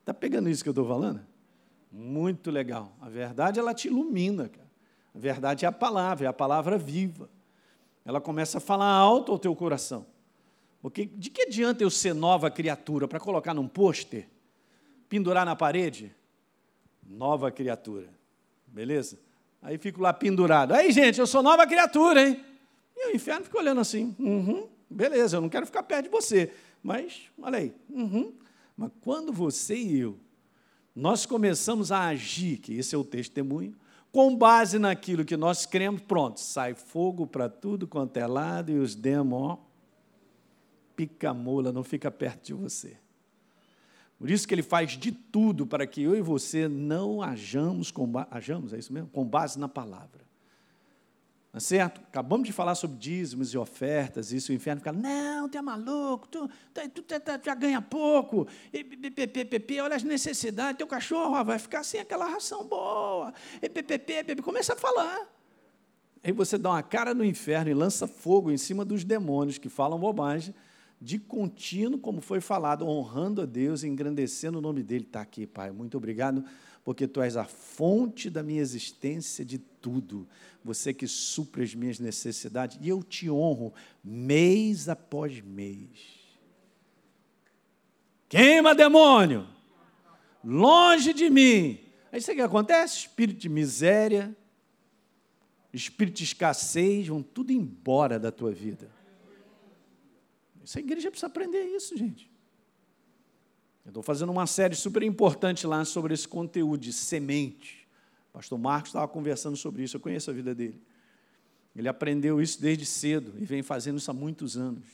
Está 0.00 0.12
pegando 0.18 0.48
isso 0.48 0.64
que 0.64 0.68
eu 0.68 0.72
estou 0.72 0.88
falando? 0.88 1.30
Muito 1.92 2.50
legal. 2.50 2.96
A 3.00 3.08
verdade, 3.08 3.60
ela 3.60 3.74
te 3.74 3.88
ilumina. 3.88 4.48
Cara. 4.48 4.70
A 5.14 5.18
verdade 5.18 5.64
é 5.66 5.68
a 5.68 5.72
palavra, 5.72 6.26
é 6.26 6.28
a 6.28 6.32
palavra 6.32 6.78
viva. 6.78 7.28
Ela 8.04 8.20
começa 8.20 8.58
a 8.58 8.60
falar 8.60 8.86
alto 8.86 9.30
ao 9.30 9.38
teu 9.38 9.54
coração. 9.54 10.06
Porque 10.80 11.04
de 11.06 11.30
que 11.30 11.42
adianta 11.42 11.84
eu 11.84 11.90
ser 11.90 12.14
nova 12.14 12.50
criatura 12.50 13.06
para 13.06 13.20
colocar 13.20 13.54
num 13.54 13.68
pôster, 13.68 14.26
pendurar 15.08 15.44
na 15.44 15.54
parede? 15.54 16.12
Nova 17.06 17.50
criatura. 17.52 18.08
Beleza? 18.66 19.18
Aí 19.60 19.78
fico 19.78 20.00
lá 20.00 20.12
pendurado. 20.12 20.72
Aí, 20.72 20.90
gente, 20.90 21.20
eu 21.20 21.26
sou 21.26 21.42
nova 21.42 21.66
criatura, 21.66 22.26
hein? 22.26 22.44
E 22.96 23.12
o 23.12 23.14
inferno 23.14 23.44
fica 23.44 23.58
olhando 23.58 23.80
assim. 23.80 24.16
Uhum, 24.18 24.66
beleza, 24.90 25.36
eu 25.36 25.40
não 25.40 25.48
quero 25.48 25.66
ficar 25.66 25.84
perto 25.84 26.04
de 26.04 26.10
você. 26.10 26.52
Mas, 26.82 27.30
olha 27.40 27.58
aí. 27.58 27.72
Uhum. 27.88 28.32
Mas 28.76 28.90
quando 29.02 29.32
você 29.32 29.76
e 29.76 30.00
eu 30.00 30.18
nós 30.94 31.24
começamos 31.24 31.90
a 31.90 32.06
agir, 32.06 32.58
que 32.58 32.74
esse 32.74 32.94
é 32.94 32.98
o 32.98 33.04
testemunho, 33.04 33.74
com 34.10 34.36
base 34.36 34.78
naquilo 34.78 35.24
que 35.24 35.36
nós 35.36 35.64
cremos, 35.64 36.02
pronto, 36.02 36.38
sai 36.38 36.74
fogo 36.74 37.26
para 37.26 37.48
tudo 37.48 37.86
quanto 37.86 38.16
é 38.18 38.26
lado 38.26 38.70
e 38.70 38.78
os 38.78 38.94
demos, 38.94 39.58
pica-mola, 40.94 41.72
não 41.72 41.82
fica 41.82 42.10
perto 42.10 42.46
de 42.46 42.52
você. 42.52 42.98
Por 44.18 44.30
isso 44.30 44.46
que 44.46 44.54
ele 44.54 44.62
faz 44.62 44.92
de 44.92 45.10
tudo 45.10 45.66
para 45.66 45.86
que 45.86 46.02
eu 46.02 46.14
e 46.14 46.20
você 46.20 46.68
não 46.68 47.22
ajamos, 47.22 47.90
com, 47.90 48.08
ajamos, 48.30 48.72
é 48.72 48.78
isso 48.78 48.92
mesmo? 48.92 49.08
Com 49.08 49.24
base 49.24 49.58
na 49.58 49.68
palavra. 49.68 50.22
Tá 51.52 51.60
certo? 51.60 52.00
Acabamos 52.00 52.46
de 52.46 52.52
falar 52.52 52.74
sobre 52.74 52.96
dízimos 52.96 53.52
e 53.52 53.58
ofertas, 53.58 54.32
isso 54.32 54.52
o 54.52 54.54
inferno 54.54 54.80
fica, 54.80 54.90
não, 54.90 55.50
tu 55.50 55.58
é 55.58 55.60
maluco, 55.60 56.26
tu, 56.26 56.48
tu, 56.72 56.88
tu, 56.88 57.02
tu 57.02 57.44
já 57.44 57.54
ganha 57.54 57.82
pouco, 57.82 58.48
e, 58.72 58.82
ppp, 58.82 59.82
olha 59.82 59.94
as 59.94 60.02
necessidades, 60.02 60.78
teu 60.78 60.86
cachorro 60.86 61.34
ó, 61.34 61.44
vai 61.44 61.58
ficar 61.58 61.84
sem 61.84 62.00
aquela 62.00 62.26
ração 62.26 62.64
boa, 62.66 63.34
e 63.60 63.68
ppp, 63.68 64.40
começa 64.40 64.72
a 64.72 64.76
falar. 64.76 65.28
Aí 66.24 66.32
você 66.32 66.56
dá 66.56 66.70
uma 66.70 66.82
cara 66.82 67.12
no 67.12 67.22
inferno 67.22 67.70
e 67.70 67.74
lança 67.74 68.08
fogo 68.08 68.50
em 68.50 68.56
cima 68.56 68.82
dos 68.82 69.04
demônios 69.04 69.58
que 69.58 69.68
falam 69.68 69.98
bobagem, 69.98 70.54
de 70.98 71.18
contínuo, 71.18 71.98
como 71.98 72.22
foi 72.22 72.40
falado, 72.40 72.88
honrando 72.88 73.42
a 73.42 73.44
Deus, 73.44 73.84
engrandecendo 73.84 74.58
o 74.58 74.62
nome 74.62 74.82
dele. 74.84 75.04
Está 75.04 75.20
aqui, 75.20 75.46
Pai, 75.48 75.70
muito 75.70 75.98
obrigado 75.98 76.44
porque 76.84 77.06
tu 77.06 77.20
és 77.22 77.36
a 77.36 77.44
fonte 77.44 78.28
da 78.28 78.42
minha 78.42 78.60
existência 78.60 79.44
de 79.44 79.58
tudo. 79.58 80.28
Você 80.64 80.92
que 80.92 81.06
supre 81.06 81.62
as 81.62 81.74
minhas 81.74 81.98
necessidades, 81.98 82.78
e 82.80 82.88
eu 82.88 83.02
te 83.02 83.30
honro 83.30 83.72
mês 84.02 84.88
após 84.88 85.40
mês. 85.40 86.22
Queima, 88.28 88.74
demônio! 88.74 89.46
Longe 90.42 91.12
de 91.12 91.28
mim. 91.30 91.78
Aí 92.10 92.20
sabe 92.20 92.32
o 92.32 92.36
que 92.36 92.42
acontece? 92.42 92.98
Espírito 92.98 93.38
de 93.38 93.48
miséria, 93.48 94.36
espírito 95.72 96.16
de 96.16 96.24
escassez, 96.24 97.06
vão 97.06 97.22
tudo 97.22 97.52
embora 97.52 98.18
da 98.18 98.32
tua 98.32 98.50
vida. 98.50 98.90
Essa 100.62 100.80
igreja 100.80 101.10
precisa 101.10 101.26
aprender 101.26 101.62
isso, 101.64 101.96
gente. 101.96 102.31
Estou 103.86 104.02
fazendo 104.02 104.30
uma 104.30 104.46
série 104.46 104.74
super 104.74 105.02
importante 105.02 105.66
lá 105.66 105.84
sobre 105.84 106.14
esse 106.14 106.26
conteúdo 106.26 106.80
de 106.80 106.92
semente. 106.92 107.86
O 108.30 108.32
pastor 108.34 108.58
Marcos 108.58 108.90
estava 108.90 109.08
conversando 109.08 109.56
sobre 109.56 109.82
isso, 109.82 109.96
eu 109.96 110.00
conheço 110.00 110.30
a 110.30 110.32
vida 110.32 110.54
dele. 110.54 110.80
Ele 111.74 111.88
aprendeu 111.88 112.40
isso 112.40 112.60
desde 112.60 112.86
cedo 112.86 113.32
e 113.38 113.44
vem 113.44 113.62
fazendo 113.62 113.98
isso 113.98 114.10
há 114.10 114.14
muitos 114.14 114.56
anos. 114.56 114.84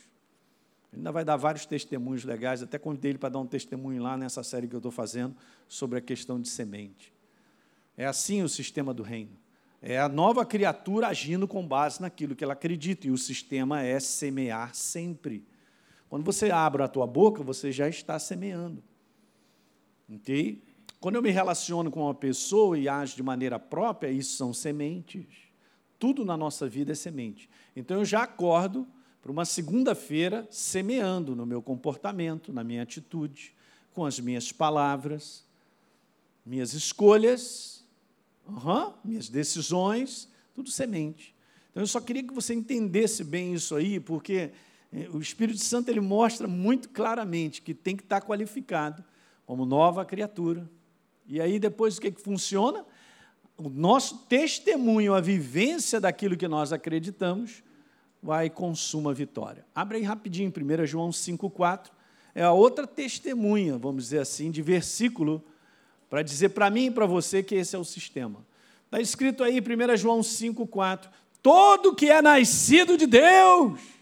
Ele 0.93 1.01
ainda 1.01 1.13
vai 1.13 1.25
dar 1.25 1.37
vários 1.37 1.67
testemunhos 1.67 2.25
legais, 2.25 2.63
até 2.63 2.79
convidei 2.79 3.13
ele 3.13 3.19
para 3.19 3.29
dar 3.29 3.41
um 3.41 3.47
testemunho 3.47 4.03
lá 4.03 4.17
nessa 4.17 4.43
série 4.43 4.67
que 4.67 4.75
eu 4.75 4.79
estou 4.79 4.93
fazendo 4.93 5.37
sobre 5.69 5.99
a 5.99 6.01
questão 6.01 6.41
de 6.41 6.49
semente. 6.49 7.13
É 7.97 8.07
assim 8.07 8.43
o 8.43 8.49
sistema 8.49 8.95
do 8.95 9.03
reino. 9.03 9.37
É 9.83 9.99
a 9.99 10.09
nova 10.09 10.45
criatura 10.45 11.09
agindo 11.09 11.47
com 11.47 11.67
base 11.67 12.01
naquilo 12.01 12.35
que 12.35 12.43
ela 12.43 12.55
acredita, 12.55 13.07
e 13.07 13.11
o 13.11 13.19
sistema 13.19 13.83
é 13.83 14.01
semear 14.01 14.75
sempre. 14.75 15.45
Quando 16.09 16.25
você 16.25 16.51
abre 16.51 16.83
a 16.83 16.89
tua 16.89 17.07
boca, 17.07 17.43
você 17.43 17.71
já 17.71 17.89
está 17.89 18.19
semeando. 18.19 18.83
Ok? 20.11 20.63
Quando 21.01 21.17
eu 21.17 21.23
me 21.23 21.31
relaciono 21.31 21.91
com 21.91 22.03
uma 22.03 22.15
pessoa 22.15 22.79
e 22.79 22.89
ajo 22.89 23.15
de 23.15 23.23
maneira 23.23 23.59
própria, 23.59 24.11
isso 24.11 24.37
são 24.37 24.53
sementes. 24.53 25.27
Tudo 25.99 26.25
na 26.25 26.37
nossa 26.37 26.69
vida 26.69 26.93
é 26.93 26.95
semente. 26.95 27.49
Então 27.77 27.99
eu 27.99 28.05
já 28.05 28.23
acordo 28.23 28.87
para 29.23 29.31
uma 29.31 29.45
segunda-feira 29.45 30.47
semeando 30.51 31.37
no 31.37 31.45
meu 31.45 31.61
comportamento, 31.61 32.53
na 32.53 32.65
minha 32.65 32.83
atitude, 32.83 33.55
com 33.93 34.05
as 34.05 34.19
minhas 34.19 34.51
palavras, 34.51 35.45
minhas 36.45 36.73
escolhas, 36.73 37.85
uhum, 38.47 38.95
minhas 39.05 39.29
decisões, 39.29 40.29
tudo 40.55 40.71
semente. 40.71 41.35
Então 41.71 41.83
eu 41.83 41.87
só 41.87 42.01
queria 42.01 42.23
que 42.23 42.33
você 42.33 42.55
entendesse 42.55 43.23
bem 43.23 43.55
isso 43.55 43.77
aí, 43.77 44.01
porque 44.01 44.53
o 45.13 45.19
Espírito 45.19 45.59
Santo 45.59 45.91
ele 45.91 46.01
mostra 46.01 46.49
muito 46.49 46.89
claramente 46.89 47.61
que 47.61 47.75
tem 47.75 47.95
que 47.95 48.03
estar 48.03 48.23
qualificado 48.23 49.05
como 49.45 49.67
nova 49.67 50.05
criatura. 50.05 50.69
E 51.27 51.41
aí 51.41 51.59
depois 51.59 51.99
o 51.99 52.01
que, 52.01 52.11
que 52.11 52.23
funciona? 52.23 52.85
O 53.57 53.69
nosso 53.69 54.19
testemunho, 54.27 55.15
a 55.15 55.21
vivência 55.21 56.01
daquilo 56.01 56.37
que 56.37 56.49
nós 56.49 56.73
acreditamos, 56.73 57.63
vai 58.23 58.47
e 58.47 58.51
consuma 58.51 59.13
vitória. 59.13 59.65
Abre 59.75 59.99
aí 59.99 60.03
rapidinho, 60.03 60.51
1 60.51 60.87
João 60.87 61.11
5,4. 61.11 61.91
É 62.35 62.43
a 62.43 62.53
outra 62.53 62.87
testemunha, 62.87 63.77
vamos 63.77 64.05
dizer 64.05 64.21
assim, 64.21 64.51
de 64.51 64.63
versículo, 64.63 65.45
para 66.09 66.23
dizer 66.23 66.51
para 66.51 66.71
mim 66.71 66.87
e 66.87 66.91
para 66.91 67.05
você 67.05 67.43
que 67.43 67.55
esse 67.55 67.77
é 67.77 67.79
o 67.79 67.85
sistema. 67.85 68.47
Está 68.87 69.01
escrito 69.01 69.45
aí, 69.45 69.61
1 69.61 69.97
João 69.97 70.21
5,4. 70.21 71.09
Todo 71.43 71.95
que 71.95 72.11
é 72.11 72.23
nascido 72.23 72.97
de 72.97 73.07
Deus 73.07 73.98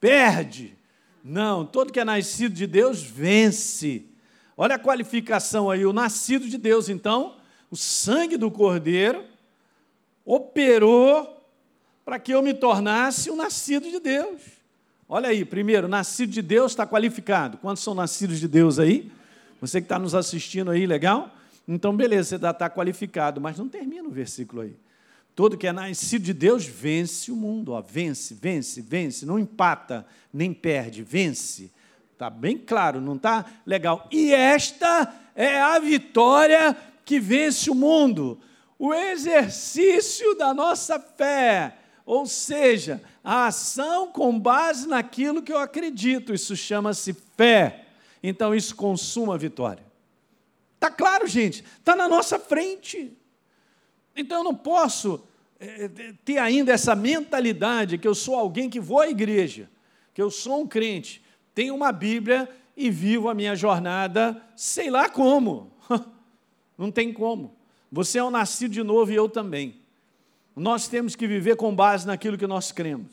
perde. 0.00 0.74
Não, 1.22 1.64
todo 1.66 1.92
que 1.92 2.00
é 2.00 2.04
nascido 2.04 2.54
de 2.54 2.66
Deus 2.66 3.02
vence. 3.02 4.06
Olha 4.56 4.76
a 4.76 4.78
qualificação 4.78 5.70
aí, 5.70 5.84
o 5.84 5.92
nascido 5.92 6.48
de 6.48 6.58
Deus, 6.58 6.88
então, 6.88 7.36
o 7.70 7.76
sangue 7.76 8.36
do 8.36 8.50
Cordeiro 8.50 9.24
operou 10.24 11.36
para 12.04 12.18
que 12.18 12.32
eu 12.32 12.42
me 12.42 12.54
tornasse 12.54 13.30
um 13.30 13.36
nascido 13.36 13.88
de 13.90 14.00
Deus. 14.00 14.40
Olha 15.08 15.28
aí, 15.28 15.44
primeiro, 15.44 15.88
nascido 15.88 16.30
de 16.30 16.42
Deus 16.42 16.72
está 16.72 16.86
qualificado. 16.86 17.58
Quantos 17.58 17.82
são 17.82 17.94
nascidos 17.94 18.38
de 18.38 18.48
Deus 18.48 18.78
aí? 18.78 19.10
Você 19.60 19.80
que 19.80 19.84
está 19.84 19.98
nos 19.98 20.14
assistindo 20.14 20.70
aí, 20.70 20.86
legal? 20.86 21.34
Então, 21.66 21.96
beleza, 21.96 22.38
você 22.38 22.46
está 22.46 22.70
qualificado, 22.70 23.40
mas 23.40 23.58
não 23.58 23.68
termina 23.68 24.08
o 24.08 24.10
versículo 24.10 24.62
aí. 24.62 24.74
Todo 25.34 25.56
que 25.56 25.66
é 25.66 25.72
nascido 25.72 26.22
de 26.22 26.34
Deus 26.34 26.66
vence 26.66 27.30
o 27.30 27.36
mundo, 27.36 27.72
ó, 27.72 27.80
vence, 27.80 28.34
vence, 28.34 28.82
vence, 28.82 29.24
não 29.24 29.38
empata, 29.38 30.06
nem 30.32 30.52
perde, 30.52 31.02
vence. 31.02 31.70
Está 32.12 32.28
bem 32.28 32.58
claro, 32.58 33.00
não 33.00 33.16
está 33.16 33.46
legal. 33.64 34.06
E 34.10 34.32
esta 34.32 35.14
é 35.34 35.58
a 35.60 35.78
vitória 35.78 36.76
que 37.04 37.18
vence 37.18 37.70
o 37.70 37.74
mundo, 37.74 38.38
o 38.78 38.92
exercício 38.92 40.34
da 40.34 40.52
nossa 40.52 40.98
fé, 41.00 41.76
ou 42.04 42.26
seja, 42.26 43.02
a 43.22 43.46
ação 43.46 44.12
com 44.12 44.38
base 44.38 44.86
naquilo 44.86 45.42
que 45.42 45.52
eu 45.52 45.58
acredito. 45.58 46.34
Isso 46.34 46.56
chama-se 46.56 47.14
fé. 47.36 47.86
Então 48.22 48.54
isso 48.54 48.74
consuma 48.76 49.34
a 49.34 49.38
vitória. 49.38 49.84
Está 50.74 50.90
claro, 50.90 51.26
gente? 51.26 51.64
Está 51.78 51.94
na 51.94 52.08
nossa 52.08 52.38
frente. 52.38 53.16
Então 54.16 54.38
eu 54.38 54.44
não 54.44 54.54
posso 54.54 55.22
é, 55.58 55.88
ter 56.24 56.38
ainda 56.38 56.72
essa 56.72 56.94
mentalidade 56.94 57.98
que 57.98 58.08
eu 58.08 58.14
sou 58.14 58.34
alguém 58.34 58.70
que 58.70 58.80
vou 58.80 59.00
à 59.00 59.08
igreja, 59.08 59.68
que 60.14 60.22
eu 60.22 60.30
sou 60.30 60.62
um 60.62 60.66
crente, 60.66 61.22
tenho 61.54 61.74
uma 61.74 61.92
Bíblia 61.92 62.48
e 62.76 62.90
vivo 62.90 63.28
a 63.28 63.34
minha 63.34 63.54
jornada, 63.54 64.40
sei 64.56 64.90
lá 64.90 65.08
como. 65.08 65.70
Não 66.78 66.90
tem 66.90 67.12
como. 67.12 67.54
Você 67.92 68.18
é 68.18 68.24
um 68.24 68.30
nascido 68.30 68.72
de 68.72 68.82
novo 68.82 69.12
e 69.12 69.14
eu 69.14 69.28
também. 69.28 69.76
Nós 70.56 70.88
temos 70.88 71.14
que 71.14 71.26
viver 71.26 71.56
com 71.56 71.74
base 71.74 72.06
naquilo 72.06 72.38
que 72.38 72.46
nós 72.46 72.72
cremos. 72.72 73.12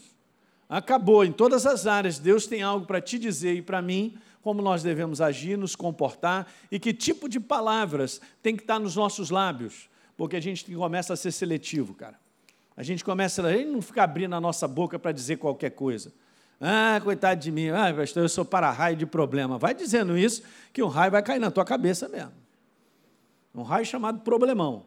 Acabou, 0.69 1.23
em 1.23 1.31
todas 1.31 1.65
as 1.65 1.87
áreas, 1.87 2.19
Deus 2.19 2.45
tem 2.45 2.61
algo 2.61 2.85
para 2.85 3.01
te 3.01 3.17
dizer 3.17 3.55
e 3.55 3.61
para 3.61 3.81
mim, 3.81 4.17
como 4.41 4.61
nós 4.61 4.83
devemos 4.83 5.21
agir, 5.21 5.57
nos 5.57 5.75
comportar 5.75 6.47
e 6.71 6.79
que 6.79 6.93
tipo 6.93 7.27
de 7.27 7.39
palavras 7.39 8.21
tem 8.41 8.55
que 8.55 8.63
estar 8.63 8.79
nos 8.79 8.95
nossos 8.95 9.29
lábios, 9.29 9.89
porque 10.17 10.35
a 10.35 10.41
gente 10.41 10.69
começa 10.75 11.13
a 11.13 11.15
ser 11.15 11.31
seletivo, 11.31 11.93
cara. 11.93 12.19
A 12.75 12.83
gente 12.83 13.03
começa 13.03 13.47
a 13.47 13.65
não 13.65 13.81
ficar 13.81 14.03
abrindo 14.03 14.35
a 14.35 14.41
nossa 14.41 14.67
boca 14.67 14.99
para 14.99 15.11
dizer 15.11 15.37
qualquer 15.37 15.69
coisa. 15.71 16.11
Ah, 16.59 16.99
coitado 17.03 17.39
de 17.39 17.51
mim, 17.51 17.69
ah, 17.69 17.93
pastor, 17.93 18.23
eu 18.23 18.29
sou 18.29 18.43
para-raio 18.43 18.97
de 18.97 19.05
problema. 19.05 19.57
Vai 19.57 19.75
dizendo 19.75 20.17
isso, 20.17 20.41
que 20.73 20.81
um 20.81 20.87
raio 20.87 21.11
vai 21.11 21.21
cair 21.21 21.39
na 21.39 21.51
tua 21.51 21.63
cabeça 21.63 22.09
mesmo. 22.09 22.33
Um 23.53 23.61
raio 23.61 23.85
chamado 23.85 24.21
problemão. 24.21 24.85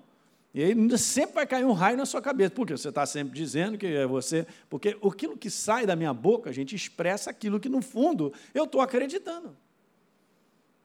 E 0.52 0.62
aí 0.64 0.98
sempre 0.98 1.36
vai 1.36 1.46
cair 1.46 1.64
um 1.64 1.72
raio 1.72 1.96
na 1.96 2.04
sua 2.04 2.20
cabeça, 2.20 2.50
porque 2.50 2.76
você 2.76 2.88
está 2.88 3.06
sempre 3.06 3.34
dizendo 3.34 3.78
que 3.78 3.86
é 3.86 4.06
você. 4.06 4.46
Porque 4.68 4.96
aquilo 5.04 5.36
que 5.36 5.48
sai 5.48 5.86
da 5.86 5.94
minha 5.94 6.12
boca, 6.12 6.50
a 6.50 6.52
gente 6.52 6.74
expressa 6.74 7.30
aquilo 7.30 7.60
que, 7.60 7.68
no 7.68 7.80
fundo, 7.80 8.32
eu 8.52 8.64
estou 8.64 8.80
acreditando. 8.80 9.56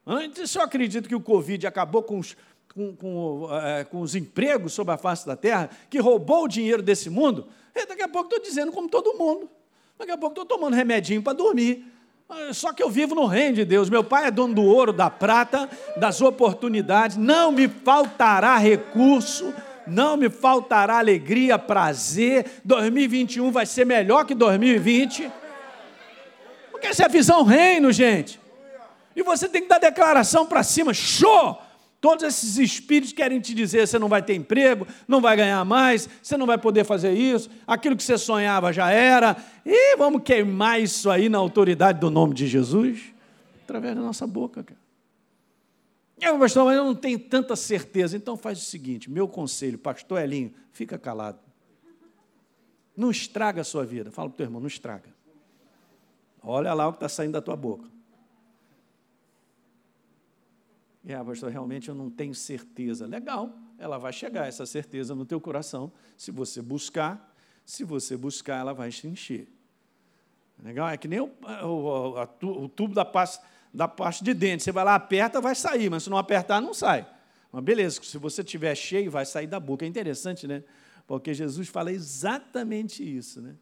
Antes, 0.05 0.53
eu 0.53 0.61
acredito 0.61 1.09
que 1.09 1.15
o 1.15 1.21
Covid 1.21 1.65
acabou 1.65 2.03
com 2.03 2.19
os, 2.19 2.37
com, 2.75 2.93
com, 2.93 3.47
é, 3.51 3.85
com 3.85 4.01
os 4.01 4.15
empregos 4.15 4.73
sobre 4.73 4.93
a 4.93 4.97
face 4.97 5.25
da 5.25 5.35
terra, 5.35 5.69
que 5.89 5.97
roubou 5.97 6.43
o 6.43 6.47
dinheiro 6.47 6.81
desse 6.83 7.09
mundo, 7.09 7.47
daqui 7.87 8.01
a 8.01 8.07
pouco 8.07 8.27
estou 8.27 8.43
dizendo 8.43 8.71
como 8.71 8.89
todo 8.89 9.17
mundo. 9.17 9.49
Daqui 9.97 10.11
a 10.11 10.17
pouco 10.17 10.33
estou 10.33 10.45
tomando 10.45 10.73
remedinho 10.73 11.23
para 11.23 11.31
dormir. 11.31 11.85
Só 12.51 12.73
que 12.73 12.83
eu 12.83 12.89
vivo 12.89 13.15
no 13.15 13.25
reino 13.27 13.55
de 13.55 13.65
Deus. 13.65 13.89
Meu 13.89 14.03
pai 14.03 14.27
é 14.27 14.31
dono 14.31 14.53
do 14.53 14.63
ouro, 14.63 14.91
da 14.91 15.09
prata, 15.09 15.69
das 15.95 16.21
oportunidades. 16.21 17.15
Não 17.15 17.51
me 17.51 17.69
faltará 17.69 18.57
recurso, 18.57 19.53
não 19.87 20.17
me 20.17 20.29
faltará 20.29 20.97
alegria, 20.97 21.57
prazer. 21.57 22.59
2021 22.65 23.51
vai 23.51 23.65
ser 23.65 23.85
melhor 23.85 24.25
que 24.25 24.35
2020. 24.35 25.31
Porque 26.71 26.87
essa 26.87 27.03
é 27.03 27.05
a 27.05 27.09
visão 27.09 27.43
reino, 27.43 27.89
gente. 27.91 28.37
E 29.15 29.23
você 29.23 29.47
tem 29.47 29.61
que 29.61 29.69
dar 29.69 29.79
declaração 29.79 30.45
para 30.45 30.61
cima. 30.61 30.93
Show! 30.93 31.64
Todos 32.05 32.23
esses 32.23 32.59
espíritos 32.59 33.13
querem 33.13 33.39
te 33.39 33.51
dizer: 33.51 33.87
você 33.87 33.97
não 33.97 34.07
vai 34.07 34.21
ter 34.21 34.35
emprego, 34.35 34.85
não 35.07 35.19
vai 35.19 35.35
ganhar 35.35 35.65
mais, 35.65 36.07
você 36.21 36.37
não 36.37 36.45
vai 36.45 36.55
poder 36.55 36.83
fazer 36.83 37.13
isso, 37.13 37.49
aquilo 37.65 37.97
que 37.97 38.03
você 38.03 38.15
sonhava 38.15 38.71
já 38.71 38.91
era, 38.91 39.35
e 39.65 39.97
vamos 39.97 40.21
queimar 40.21 40.79
isso 40.79 41.09
aí 41.09 41.29
na 41.29 41.39
autoridade 41.39 41.99
do 41.99 42.11
nome 42.11 42.35
de 42.35 42.45
Jesus, 42.45 43.11
através 43.63 43.95
da 43.95 44.01
nossa 44.03 44.27
boca, 44.27 44.63
cara. 44.63 44.79
Eu, 46.21 46.37
pastor, 46.37 46.65
mas 46.65 46.77
eu 46.77 46.85
não 46.85 46.93
tenho 46.93 47.17
tanta 47.17 47.55
certeza. 47.55 48.15
Então 48.15 48.37
faz 48.37 48.59
o 48.59 48.65
seguinte: 48.65 49.09
meu 49.09 49.27
conselho, 49.27 49.79
pastor 49.79 50.21
Elinho, 50.21 50.53
fica 50.71 50.99
calado. 50.99 51.39
Não 52.95 53.09
estraga 53.09 53.61
a 53.61 53.63
sua 53.63 53.83
vida. 53.83 54.11
Fala 54.11 54.29
para 54.29 54.35
o 54.35 54.37
teu 54.37 54.43
irmão, 54.45 54.61
não 54.61 54.67
estraga. 54.67 55.09
Olha 56.43 56.71
lá 56.71 56.87
o 56.87 56.91
que 56.91 56.97
está 56.97 57.09
saindo 57.09 57.31
da 57.31 57.41
tua 57.41 57.55
boca. 57.55 57.94
É, 61.07 61.23
pastor, 61.23 61.51
realmente 61.51 61.87
eu 61.87 61.95
não 61.95 62.09
tenho 62.09 62.33
certeza. 62.33 63.05
Legal, 63.05 63.53
ela 63.77 63.97
vai 63.97 64.11
chegar, 64.11 64.47
essa 64.47 64.65
certeza 64.65 65.13
no 65.13 65.25
teu 65.25 65.39
coração, 65.39 65.91
se 66.17 66.31
você 66.31 66.61
buscar. 66.61 67.33
Se 67.63 67.83
você 67.83 68.15
buscar, 68.15 68.59
ela 68.59 68.73
vai 68.73 68.89
te 68.89 69.07
encher. 69.07 69.47
Legal? 70.63 70.87
É 70.87 70.97
que 70.97 71.07
nem 71.07 71.19
o, 71.19 71.31
o, 71.41 72.17
a, 72.17 72.29
o 72.41 72.69
tubo 72.69 72.93
da 72.93 73.03
pasta, 73.03 73.45
da 73.73 73.87
pasta 73.87 74.23
de 74.23 74.33
dente. 74.33 74.63
Você 74.63 74.71
vai 74.71 74.83
lá, 74.83 74.95
aperta, 74.95 75.41
vai 75.41 75.55
sair, 75.55 75.89
mas 75.89 76.03
se 76.03 76.09
não 76.09 76.17
apertar, 76.17 76.61
não 76.61 76.73
sai. 76.73 77.07
Mas 77.51 77.63
beleza, 77.63 78.01
se 78.03 78.17
você 78.17 78.43
tiver 78.43 78.75
cheio, 78.75 79.09
vai 79.09 79.25
sair 79.25 79.47
da 79.47 79.59
boca. 79.59 79.83
É 79.85 79.87
interessante, 79.87 80.47
né? 80.47 80.63
Porque 81.07 81.33
Jesus 81.33 81.67
fala 81.67 81.91
exatamente 81.91 83.03
isso, 83.03 83.41
né? 83.41 83.55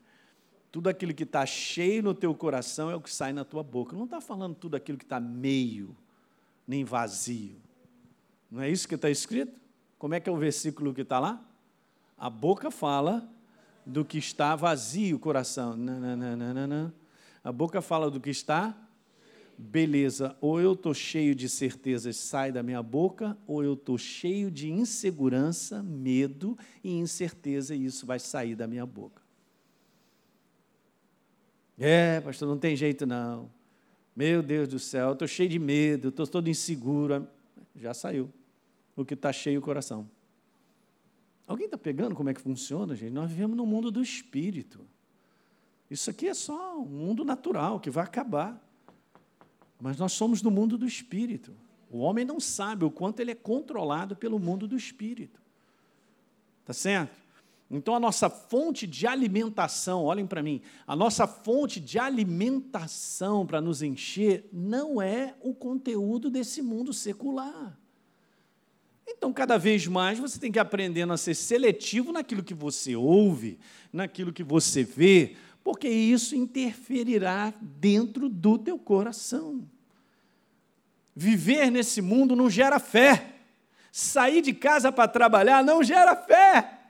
Tudo 0.71 0.89
aquilo 0.89 1.13
que 1.13 1.23
está 1.23 1.45
cheio 1.45 2.01
no 2.01 2.13
teu 2.13 2.33
coração 2.33 2.89
é 2.89 2.95
o 2.95 3.01
que 3.01 3.13
sai 3.13 3.31
na 3.31 3.45
tua 3.45 3.63
boca. 3.63 3.95
Não 3.95 4.05
está 4.05 4.19
falando 4.19 4.55
tudo 4.55 4.75
aquilo 4.75 4.97
que 4.97 5.05
está 5.05 5.19
meio 5.19 5.95
nem 6.67 6.83
vazio. 6.83 7.61
Não 8.49 8.61
é 8.61 8.69
isso 8.69 8.87
que 8.87 8.95
está 8.95 9.09
escrito? 9.09 9.59
Como 9.97 10.13
é 10.13 10.19
que 10.19 10.29
é 10.29 10.31
o 10.31 10.37
versículo 10.37 10.93
que 10.93 11.01
está 11.01 11.19
lá? 11.19 11.43
A 12.17 12.29
boca 12.29 12.69
fala 12.69 13.27
do 13.85 14.05
que 14.05 14.17
está 14.17 14.55
vazio 14.55 15.15
o 15.15 15.19
coração. 15.19 15.75
Não, 15.75 16.93
A 17.43 17.51
boca 17.51 17.81
fala 17.81 18.09
do 18.09 18.19
que 18.19 18.29
está 18.29 18.77
beleza. 19.57 20.35
Ou 20.41 20.59
eu 20.59 20.73
estou 20.73 20.93
cheio 20.93 21.33
de 21.35 21.47
certezas, 21.47 22.17
sai 22.17 22.51
da 22.51 22.63
minha 22.63 22.81
boca, 22.81 23.37
ou 23.47 23.63
eu 23.63 23.73
estou 23.73 23.97
cheio 23.97 24.49
de 24.51 24.71
insegurança, 24.71 25.81
medo 25.81 26.57
e 26.83 26.91
incerteza, 26.91 27.75
e 27.75 27.85
isso 27.85 28.05
vai 28.05 28.19
sair 28.19 28.55
da 28.55 28.67
minha 28.67 28.85
boca. 28.85 29.21
É, 31.77 32.21
pastor, 32.21 32.47
não 32.47 32.57
tem 32.57 32.75
jeito 32.75 33.05
não. 33.05 33.49
Meu 34.15 34.43
Deus 34.43 34.67
do 34.67 34.79
céu, 34.79 35.13
estou 35.13 35.27
cheio 35.27 35.49
de 35.49 35.57
medo, 35.57 36.09
estou 36.09 36.27
todo 36.27 36.49
inseguro. 36.49 37.27
Já 37.75 37.93
saiu 37.93 38.31
o 38.95 39.03
que 39.03 39.15
está 39.15 39.33
cheio 39.33 39.59
o 39.59 39.63
coração. 39.63 40.07
Alguém 41.47 41.65
está 41.65 41.77
pegando 41.77 42.15
como 42.15 42.29
é 42.29 42.33
que 42.33 42.41
funciona, 42.41 42.95
gente? 42.95 43.11
Nós 43.11 43.29
vivemos 43.29 43.57
no 43.57 43.65
mundo 43.65 43.91
do 43.91 44.01
espírito. 44.01 44.85
Isso 45.89 46.09
aqui 46.09 46.27
é 46.27 46.33
só 46.33 46.79
um 46.79 46.85
mundo 46.85 47.25
natural 47.25 47.79
que 47.79 47.89
vai 47.89 48.03
acabar. 48.03 48.61
Mas 49.79 49.97
nós 49.97 50.13
somos 50.13 50.41
do 50.41 50.49
mundo 50.49 50.77
do 50.77 50.85
espírito. 50.85 51.53
O 51.89 51.99
homem 51.99 52.23
não 52.23 52.39
sabe 52.39 52.85
o 52.85 52.91
quanto 52.91 53.19
ele 53.19 53.31
é 53.31 53.35
controlado 53.35 54.15
pelo 54.15 54.39
mundo 54.39 54.67
do 54.67 54.77
espírito. 54.77 55.41
Tá 56.65 56.73
certo? 56.73 57.22
Então, 57.75 57.95
a 57.95 57.99
nossa 57.99 58.29
fonte 58.29 58.85
de 58.85 59.07
alimentação, 59.07 60.03
olhem 60.03 60.27
para 60.27 60.43
mim, 60.43 60.61
a 60.85 60.95
nossa 60.95 61.25
fonte 61.25 61.79
de 61.79 61.97
alimentação 61.97 63.47
para 63.47 63.59
nos 63.59 63.81
encher 63.81 64.47
não 64.53 65.01
é 65.01 65.33
o 65.41 65.55
conteúdo 65.55 66.29
desse 66.29 66.61
mundo 66.61 66.93
secular. 66.93 67.75
Então, 69.07 69.33
cada 69.33 69.57
vez 69.57 69.87
mais 69.87 70.19
você 70.19 70.39
tem 70.39 70.51
que 70.51 70.59
aprender 70.59 71.09
a 71.09 71.17
ser 71.17 71.33
seletivo 71.33 72.11
naquilo 72.11 72.43
que 72.43 72.53
você 72.53 72.95
ouve, 72.95 73.57
naquilo 73.91 74.31
que 74.31 74.43
você 74.43 74.83
vê, 74.83 75.35
porque 75.63 75.89
isso 75.89 76.35
interferirá 76.35 77.51
dentro 77.59 78.29
do 78.29 78.59
teu 78.59 78.77
coração. 78.77 79.67
Viver 81.15 81.71
nesse 81.71 82.03
mundo 82.03 82.35
não 82.35 82.51
gera 82.51 82.77
fé. 82.77 83.33
Sair 83.91 84.43
de 84.43 84.53
casa 84.53 84.91
para 84.91 85.07
trabalhar 85.07 85.63
não 85.63 85.81
gera 85.83 86.15
fé. 86.15 86.81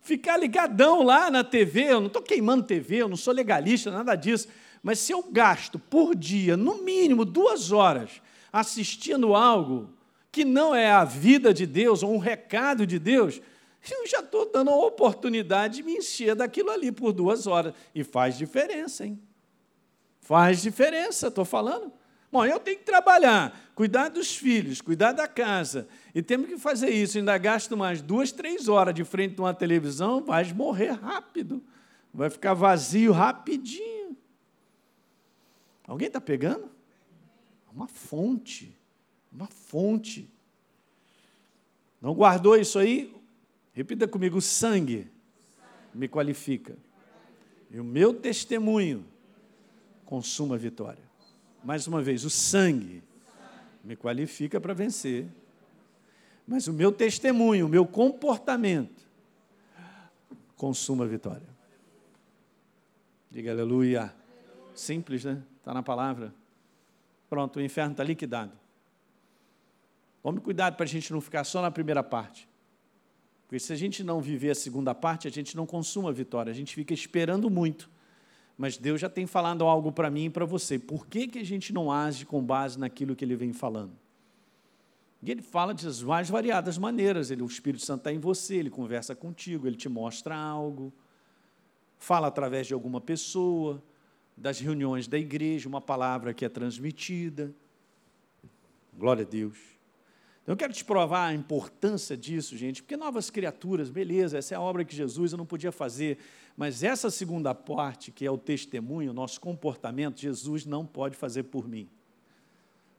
Ficar 0.00 0.36
ligadão 0.36 1.02
lá 1.02 1.30
na 1.30 1.44
TV, 1.44 1.84
eu 1.84 2.00
não 2.00 2.06
estou 2.06 2.22
queimando 2.22 2.64
TV, 2.64 2.96
eu 3.02 3.08
não 3.08 3.16
sou 3.16 3.34
legalista, 3.34 3.90
nada 3.90 4.14
disso, 4.14 4.48
mas 4.82 4.98
se 4.98 5.12
eu 5.12 5.22
gasto 5.22 5.78
por 5.78 6.14
dia, 6.14 6.56
no 6.56 6.82
mínimo 6.82 7.24
duas 7.24 7.70
horas, 7.70 8.22
assistindo 8.52 9.34
algo 9.34 9.90
que 10.32 10.44
não 10.44 10.74
é 10.74 10.90
a 10.90 11.04
vida 11.04 11.52
de 11.52 11.66
Deus 11.66 12.02
ou 12.02 12.14
um 12.14 12.18
recado 12.18 12.86
de 12.86 12.98
Deus, 12.98 13.40
eu 13.90 14.06
já 14.06 14.20
estou 14.20 14.50
dando 14.50 14.70
a 14.70 14.76
oportunidade 14.76 15.76
de 15.76 15.82
me 15.82 15.96
encher 15.96 16.34
daquilo 16.34 16.70
ali 16.70 16.92
por 16.92 17.12
duas 17.12 17.46
horas. 17.46 17.74
E 17.94 18.04
faz 18.04 18.36
diferença, 18.36 19.06
hein? 19.06 19.18
Faz 20.20 20.62
diferença, 20.62 21.28
estou 21.28 21.44
falando. 21.44 21.92
Bom, 22.32 22.44
eu 22.44 22.60
tenho 22.60 22.78
que 22.78 22.84
trabalhar, 22.84 23.72
cuidar 23.74 24.08
dos 24.08 24.36
filhos, 24.36 24.80
cuidar 24.80 25.12
da 25.12 25.26
casa, 25.26 25.88
e 26.14 26.22
temos 26.22 26.46
que 26.46 26.56
fazer 26.56 26.90
isso. 26.90 27.18
Ainda 27.18 27.36
gasto 27.36 27.76
mais 27.76 28.00
duas, 28.00 28.30
três 28.30 28.68
horas 28.68 28.94
de 28.94 29.02
frente 29.02 29.38
a 29.40 29.42
uma 29.42 29.54
televisão, 29.54 30.22
vai 30.22 30.52
morrer 30.52 30.92
rápido, 30.92 31.62
vai 32.14 32.30
ficar 32.30 32.54
vazio 32.54 33.10
rapidinho. 33.10 34.16
Alguém 35.84 36.06
está 36.06 36.20
pegando? 36.20 36.70
Uma 37.72 37.88
fonte, 37.88 38.76
uma 39.32 39.46
fonte. 39.46 40.30
Não 42.00 42.14
guardou 42.14 42.56
isso 42.56 42.78
aí? 42.78 43.12
Repita 43.72 44.06
comigo: 44.06 44.38
o 44.38 44.42
sangue 44.42 45.10
me 45.92 46.06
qualifica, 46.06 46.78
e 47.72 47.80
o 47.80 47.84
meu 47.84 48.14
testemunho 48.14 49.04
consuma 50.04 50.54
a 50.54 50.58
vitória. 50.58 51.09
Mais 51.62 51.86
uma 51.86 52.00
vez, 52.02 52.24
o 52.24 52.30
sangue 52.30 53.02
me 53.84 53.96
qualifica 53.96 54.60
para 54.60 54.72
vencer, 54.72 55.26
mas 56.46 56.66
o 56.66 56.72
meu 56.72 56.90
testemunho, 56.90 57.66
o 57.66 57.68
meu 57.68 57.86
comportamento, 57.86 59.02
consuma 60.56 61.04
a 61.04 61.06
vitória. 61.06 61.48
Diga 63.30 63.52
aleluia. 63.52 64.14
Simples, 64.74 65.24
né? 65.24 65.42
Está 65.58 65.72
na 65.72 65.82
palavra. 65.82 66.34
Pronto, 67.28 67.58
o 67.58 67.62
inferno 67.62 67.92
está 67.92 68.02
liquidado. 68.02 68.52
Tome 70.22 70.40
cuidado 70.40 70.76
para 70.76 70.84
a 70.84 70.88
gente 70.88 71.12
não 71.12 71.20
ficar 71.20 71.44
só 71.44 71.62
na 71.62 71.70
primeira 71.70 72.02
parte. 72.02 72.48
Porque 73.46 73.58
se 73.58 73.72
a 73.72 73.76
gente 73.76 74.02
não 74.02 74.20
viver 74.20 74.50
a 74.50 74.54
segunda 74.54 74.94
parte, 74.94 75.28
a 75.28 75.30
gente 75.30 75.56
não 75.56 75.66
consuma 75.66 76.10
a 76.10 76.12
vitória, 76.12 76.50
a 76.50 76.54
gente 76.54 76.74
fica 76.74 76.92
esperando 76.92 77.48
muito 77.48 77.90
mas 78.60 78.76
Deus 78.76 79.00
já 79.00 79.08
tem 79.08 79.26
falado 79.26 79.64
algo 79.64 79.90
para 79.90 80.10
mim 80.10 80.26
e 80.26 80.30
para 80.30 80.44
você. 80.44 80.78
Por 80.78 81.06
que, 81.06 81.26
que 81.26 81.38
a 81.38 81.42
gente 81.42 81.72
não 81.72 81.90
age 81.90 82.26
com 82.26 82.44
base 82.44 82.78
naquilo 82.78 83.16
que 83.16 83.24
Ele 83.24 83.34
vem 83.34 83.54
falando? 83.54 83.92
E 85.22 85.30
Ele 85.30 85.40
fala 85.40 85.72
de 85.72 85.86
mais 86.04 86.28
variadas 86.28 86.76
maneiras. 86.76 87.30
Ele, 87.30 87.40
o 87.40 87.46
Espírito 87.46 87.82
Santo 87.82 88.00
está 88.00 88.12
em 88.12 88.18
você, 88.18 88.56
Ele 88.56 88.68
conversa 88.68 89.14
contigo, 89.14 89.66
Ele 89.66 89.76
te 89.76 89.88
mostra 89.88 90.36
algo, 90.36 90.92
fala 91.96 92.26
através 92.26 92.66
de 92.66 92.74
alguma 92.74 93.00
pessoa, 93.00 93.82
das 94.36 94.60
reuniões 94.60 95.08
da 95.08 95.16
igreja, 95.16 95.66
uma 95.66 95.80
palavra 95.80 96.34
que 96.34 96.44
é 96.44 96.48
transmitida. 96.50 97.54
Glória 98.92 99.24
a 99.24 99.26
Deus. 99.26 99.56
Eu 100.50 100.56
quero 100.56 100.72
te 100.72 100.84
provar 100.84 101.26
a 101.26 101.32
importância 101.32 102.16
disso, 102.16 102.56
gente, 102.56 102.82
porque 102.82 102.96
novas 102.96 103.30
criaturas, 103.30 103.88
beleza, 103.88 104.36
essa 104.36 104.52
é 104.52 104.56
a 104.56 104.60
obra 104.60 104.84
que 104.84 104.96
Jesus 104.96 105.30
eu 105.30 105.38
não 105.38 105.46
podia 105.46 105.70
fazer, 105.70 106.18
mas 106.56 106.82
essa 106.82 107.08
segunda 107.08 107.54
parte, 107.54 108.10
que 108.10 108.26
é 108.26 108.30
o 108.32 108.36
testemunho, 108.36 109.12
o 109.12 109.14
nosso 109.14 109.40
comportamento, 109.40 110.20
Jesus 110.20 110.66
não 110.66 110.84
pode 110.84 111.14
fazer 111.14 111.44
por 111.44 111.68
mim. 111.68 111.88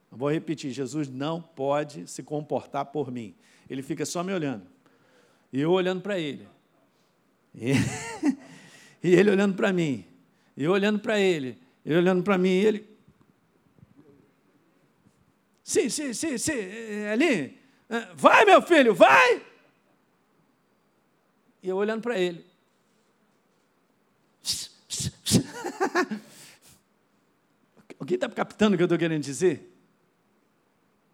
Eu 0.10 0.18
vou 0.18 0.32
repetir: 0.32 0.72
Jesus 0.72 1.10
não 1.10 1.42
pode 1.42 2.10
se 2.10 2.24
comportar 2.24 2.86
por 2.86 3.12
mim. 3.12 3.36
Ele 3.70 3.82
fica 3.82 4.06
só 4.06 4.24
me 4.24 4.32
olhando. 4.34 4.66
E 5.52 5.60
eu 5.60 5.72
olhando 5.72 6.00
para 6.00 6.18
ele. 6.18 6.48
E, 7.54 7.74
e 9.04 9.14
ele 9.14 9.30
olhando 9.30 9.56
para 9.56 9.74
mim. 9.74 10.06
E 10.56 10.64
eu 10.64 10.72
olhando 10.72 11.00
para 11.00 11.20
ele. 11.20 11.58
Ele 11.86 11.98
olhando 11.98 12.24
para 12.24 12.38
mim. 12.38 12.48
E 12.48 12.66
ele. 12.66 12.91
Sim, 15.72 15.88
sim, 15.88 16.14
sim, 16.14 16.38
sim, 16.38 16.52
é, 16.52 17.14
ali. 17.14 17.58
É, 17.88 18.14
vai, 18.14 18.44
meu 18.44 18.62
filho, 18.62 18.94
vai! 18.94 19.42
E 21.64 21.70
eu 21.70 21.78
olhando 21.78 22.02
para 22.02 22.20
ele. 22.20 22.46
Alguém 27.98 28.16
está 28.16 28.28
captando 28.28 28.74
o 28.74 28.78
que 28.78 28.84
eu 28.84 28.86
estou 28.86 28.98
querendo 28.98 29.24
dizer? 29.24 29.71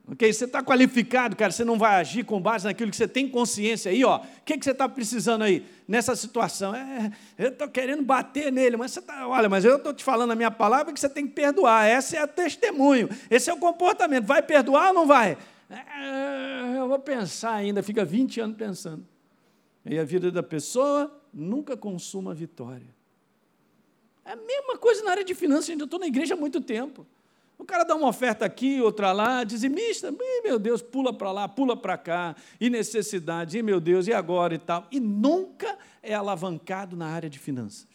Ok? 0.09 0.31
Você 0.31 0.45
está 0.45 0.63
qualificado, 0.63 1.35
cara. 1.35 1.51
Você 1.51 1.65
não 1.65 1.77
vai 1.77 1.95
agir 1.95 2.23
com 2.23 2.39
base 2.39 2.63
naquilo 2.63 2.89
que 2.89 2.95
você 2.95 3.07
tem 3.07 3.27
consciência 3.27 3.91
aí, 3.91 4.05
ó. 4.05 4.19
O 4.19 4.21
que, 4.45 4.57
que 4.57 4.63
você 4.63 4.71
está 4.71 4.87
precisando 4.87 5.43
aí 5.43 5.65
nessa 5.85 6.15
situação? 6.15 6.73
É, 6.73 7.11
eu 7.37 7.49
estou 7.49 7.67
querendo 7.67 8.03
bater 8.03 8.49
nele, 8.49 8.77
mas 8.77 8.91
você 8.91 8.99
está. 8.99 9.27
Olha, 9.27 9.49
mas 9.49 9.65
eu 9.65 9.75
estou 9.75 9.93
te 9.93 10.05
falando 10.05 10.31
a 10.31 10.35
minha 10.35 10.49
palavra 10.49 10.93
que 10.93 10.99
você 10.99 11.09
tem 11.09 11.27
que 11.27 11.33
perdoar. 11.33 11.85
Essa 11.85 12.17
é 12.17 12.21
a 12.21 12.27
testemunho. 12.27 13.09
Esse 13.29 13.49
é 13.49 13.53
o 13.53 13.57
comportamento. 13.57 14.25
Vai 14.25 14.41
perdoar 14.41 14.89
ou 14.89 14.93
não 14.93 15.05
vai? 15.05 15.37
É, 15.69 16.77
eu 16.77 16.87
vou 16.87 16.99
pensar 16.99 17.51
ainda. 17.51 17.83
Fica 17.83 18.05
20 18.05 18.39
anos 18.39 18.55
pensando. 18.55 19.05
E 19.85 19.99
a 19.99 20.05
vida 20.05 20.31
da 20.31 20.41
pessoa 20.41 21.11
nunca 21.33 21.75
consuma 21.75 22.33
vitória. 22.33 22.95
É 24.23 24.31
a 24.31 24.35
mesma 24.37 24.77
coisa 24.77 25.03
na 25.03 25.11
área 25.11 25.23
de 25.23 25.35
finanças. 25.35 25.67
Eu 25.67 25.83
estou 25.83 25.99
na 25.99 26.07
igreja 26.07 26.33
há 26.33 26.37
muito 26.37 26.61
tempo. 26.61 27.05
O 27.57 27.65
cara 27.65 27.83
dá 27.83 27.95
uma 27.95 28.07
oferta 28.07 28.45
aqui, 28.45 28.79
outra 28.81 29.11
lá, 29.11 29.43
dizimista, 29.43 30.13
meu 30.43 30.59
Deus, 30.59 30.81
pula 30.81 31.11
para 31.11 31.31
lá, 31.31 31.47
pula 31.47 31.75
para 31.75 31.97
cá, 31.97 32.35
e 32.61 32.69
necessidade, 32.69 33.57
e 33.57 33.63
meu 33.63 33.79
Deus, 33.79 34.07
e 34.07 34.13
agora 34.13 34.53
e 34.53 34.59
tal. 34.59 34.87
E 34.91 34.99
nunca 34.99 35.77
é 36.03 36.13
alavancado 36.13 36.95
na 36.95 37.07
área 37.07 37.29
de 37.29 37.39
finanças. 37.39 37.87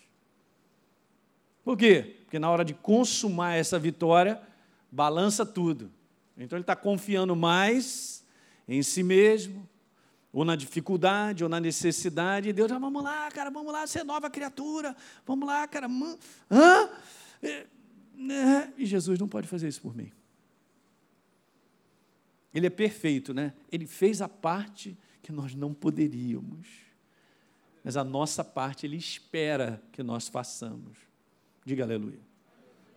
Por 1.64 1.76
quê? 1.76 2.16
Porque 2.24 2.40
na 2.40 2.50
hora 2.50 2.64
de 2.64 2.74
consumar 2.74 3.54
essa 3.54 3.78
vitória, 3.78 4.42
balança 4.90 5.46
tudo. 5.46 5.92
Então 6.36 6.56
ele 6.56 6.64
está 6.64 6.74
confiando 6.74 7.36
mais 7.36 8.24
em 8.66 8.82
si 8.82 9.02
mesmo, 9.02 9.68
ou 10.32 10.44
na 10.44 10.56
dificuldade, 10.56 11.44
ou 11.44 11.48
na 11.48 11.60
necessidade, 11.60 12.48
e 12.48 12.52
Deus 12.52 12.68
já, 12.68 12.78
vamos 12.78 13.02
lá, 13.02 13.30
cara, 13.30 13.50
vamos 13.50 13.72
lá, 13.72 13.86
ser 13.86 14.02
nova 14.02 14.28
criatura, 14.28 14.96
vamos 15.24 15.46
lá, 15.46 15.68
cara, 15.68 15.86
hã? 16.50 16.88
Né? 18.22 18.72
E 18.78 18.86
Jesus 18.86 19.18
não 19.18 19.26
pode 19.26 19.48
fazer 19.48 19.68
isso 19.68 19.80
por 19.80 19.96
mim. 19.96 20.12
Ele 22.54 22.66
é 22.66 22.70
perfeito, 22.70 23.34
né? 23.34 23.52
Ele 23.70 23.86
fez 23.86 24.22
a 24.22 24.28
parte 24.28 24.96
que 25.22 25.32
nós 25.32 25.54
não 25.54 25.74
poderíamos. 25.74 26.68
Mas 27.82 27.96
a 27.96 28.04
nossa 28.04 28.44
parte 28.44 28.86
ele 28.86 28.96
espera 28.96 29.82
que 29.90 30.02
nós 30.02 30.28
façamos. 30.28 30.98
Diga 31.64 31.82
aleluia. 31.82 32.20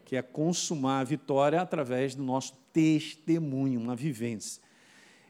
Que 0.04 0.16
é 0.16 0.22
consumar 0.22 1.00
a 1.00 1.04
vitória 1.04 1.60
através 1.60 2.14
do 2.14 2.24
nosso 2.24 2.54
testemunho, 2.72 3.80
uma 3.80 3.96
vivência. 3.96 4.62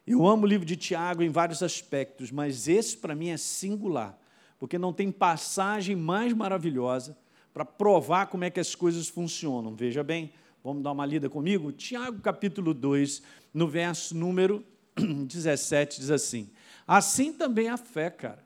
Eu 0.06 0.28
amo 0.28 0.44
o 0.44 0.48
livro 0.48 0.66
de 0.66 0.76
Tiago 0.76 1.24
em 1.24 1.30
vários 1.30 1.64
aspectos, 1.64 2.32
mas 2.32 2.68
esse 2.68 2.98
para 2.98 3.16
mim 3.16 3.30
é 3.30 3.38
singular, 3.38 4.20
porque 4.60 4.78
não 4.78 4.92
tem 4.92 5.12
passagem 5.12 5.96
mais 5.96 6.34
maravilhosa 6.34 7.18
para 7.56 7.64
provar 7.64 8.28
como 8.28 8.44
é 8.44 8.50
que 8.50 8.60
as 8.60 8.76
coisas 8.76 9.08
funcionam. 9.08 9.74
Veja 9.74 10.04
bem, 10.04 10.34
vamos 10.62 10.84
dar 10.84 10.92
uma 10.92 11.06
lida 11.06 11.30
comigo? 11.30 11.72
Tiago 11.72 12.20
capítulo 12.20 12.74
2, 12.74 13.24
no 13.54 13.66
verso 13.66 14.14
número 14.14 14.62
17, 14.94 16.02
diz 16.02 16.12
assim: 16.12 16.50
Assim 16.86 17.32
também 17.32 17.70
a 17.70 17.78
fé, 17.78 18.10
cara. 18.10 18.44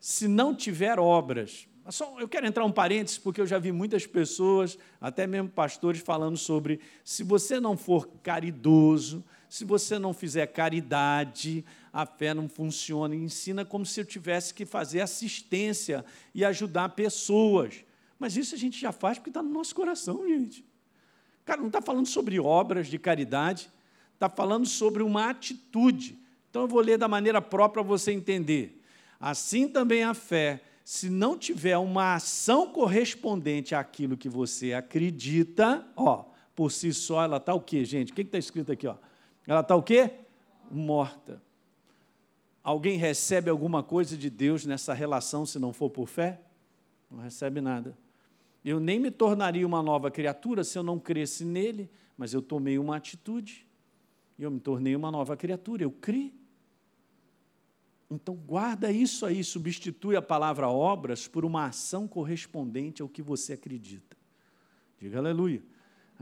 Se 0.00 0.26
não 0.26 0.56
tiver 0.56 0.98
obras, 0.98 1.68
só, 1.88 2.18
eu 2.18 2.26
quero 2.26 2.44
entrar 2.44 2.64
um 2.64 2.72
parênteses, 2.72 3.16
porque 3.16 3.40
eu 3.40 3.46
já 3.46 3.60
vi 3.60 3.70
muitas 3.70 4.08
pessoas, 4.08 4.76
até 5.00 5.24
mesmo 5.24 5.48
pastores, 5.48 6.00
falando 6.00 6.36
sobre 6.36 6.80
se 7.04 7.22
você 7.22 7.60
não 7.60 7.76
for 7.76 8.08
caridoso, 8.24 9.22
se 9.48 9.64
você 9.64 10.00
não 10.00 10.12
fizer 10.12 10.48
caridade, 10.48 11.64
a 11.92 12.04
fé 12.04 12.34
não 12.34 12.48
funciona. 12.48 13.14
ensina 13.14 13.64
como 13.64 13.86
se 13.86 14.00
eu 14.00 14.04
tivesse 14.04 14.52
que 14.52 14.66
fazer 14.66 15.00
assistência 15.00 16.04
e 16.34 16.44
ajudar 16.44 16.88
pessoas. 16.88 17.84
Mas 18.22 18.36
isso 18.36 18.54
a 18.54 18.58
gente 18.58 18.80
já 18.80 18.92
faz 18.92 19.18
porque 19.18 19.30
está 19.30 19.42
no 19.42 19.50
nosso 19.50 19.74
coração, 19.74 20.24
gente. 20.28 20.64
Cara, 21.44 21.60
não 21.60 21.66
está 21.66 21.82
falando 21.82 22.06
sobre 22.06 22.38
obras 22.38 22.86
de 22.86 22.96
caridade, 22.96 23.68
está 24.14 24.28
falando 24.28 24.64
sobre 24.64 25.02
uma 25.02 25.28
atitude. 25.28 26.16
Então 26.48 26.62
eu 26.62 26.68
vou 26.68 26.80
ler 26.80 26.96
da 26.96 27.08
maneira 27.08 27.42
própria 27.42 27.82
para 27.82 27.90
você 27.90 28.12
entender. 28.12 28.80
Assim 29.18 29.66
também 29.66 30.04
a 30.04 30.14
fé, 30.14 30.62
se 30.84 31.10
não 31.10 31.36
tiver 31.36 31.76
uma 31.78 32.14
ação 32.14 32.68
correspondente 32.68 33.74
àquilo 33.74 34.16
que 34.16 34.28
você 34.28 34.72
acredita, 34.72 35.84
ó, 35.96 36.26
por 36.54 36.70
si 36.70 36.94
só 36.94 37.24
ela 37.24 37.38
está 37.38 37.52
o 37.52 37.60
quê, 37.60 37.84
gente? 37.84 38.12
O 38.12 38.14
que 38.14 38.22
está 38.22 38.38
escrito 38.38 38.70
aqui? 38.70 38.86
Ó? 38.86 38.94
Ela 39.48 39.62
está 39.62 39.74
o 39.74 39.82
quê? 39.82 40.12
Morta. 40.70 41.42
Alguém 42.62 42.96
recebe 42.96 43.50
alguma 43.50 43.82
coisa 43.82 44.16
de 44.16 44.30
Deus 44.30 44.64
nessa 44.64 44.94
relação 44.94 45.44
se 45.44 45.58
não 45.58 45.72
for 45.72 45.90
por 45.90 46.06
fé? 46.06 46.40
Não 47.10 47.18
recebe 47.18 47.60
nada. 47.60 48.00
Eu 48.64 48.78
nem 48.78 49.00
me 49.00 49.10
tornaria 49.10 49.66
uma 49.66 49.82
nova 49.82 50.10
criatura 50.10 50.62
se 50.62 50.78
eu 50.78 50.82
não 50.82 50.98
cresce 50.98 51.44
nele, 51.44 51.90
mas 52.16 52.32
eu 52.32 52.40
tomei 52.40 52.78
uma 52.78 52.96
atitude. 52.96 53.66
E 54.38 54.42
eu 54.42 54.50
me 54.50 54.60
tornei 54.60 54.94
uma 54.94 55.10
nova 55.10 55.36
criatura, 55.36 55.82
eu 55.82 55.90
criei. 55.90 56.32
Então, 58.10 58.34
guarda 58.34 58.92
isso 58.92 59.24
aí, 59.24 59.42
substitui 59.42 60.16
a 60.16 60.22
palavra 60.22 60.68
obras 60.68 61.26
por 61.26 61.44
uma 61.44 61.66
ação 61.66 62.06
correspondente 62.06 63.00
ao 63.00 63.08
que 63.08 63.22
você 63.22 63.54
acredita. 63.54 64.16
Diga 64.98 65.18
aleluia. 65.18 65.62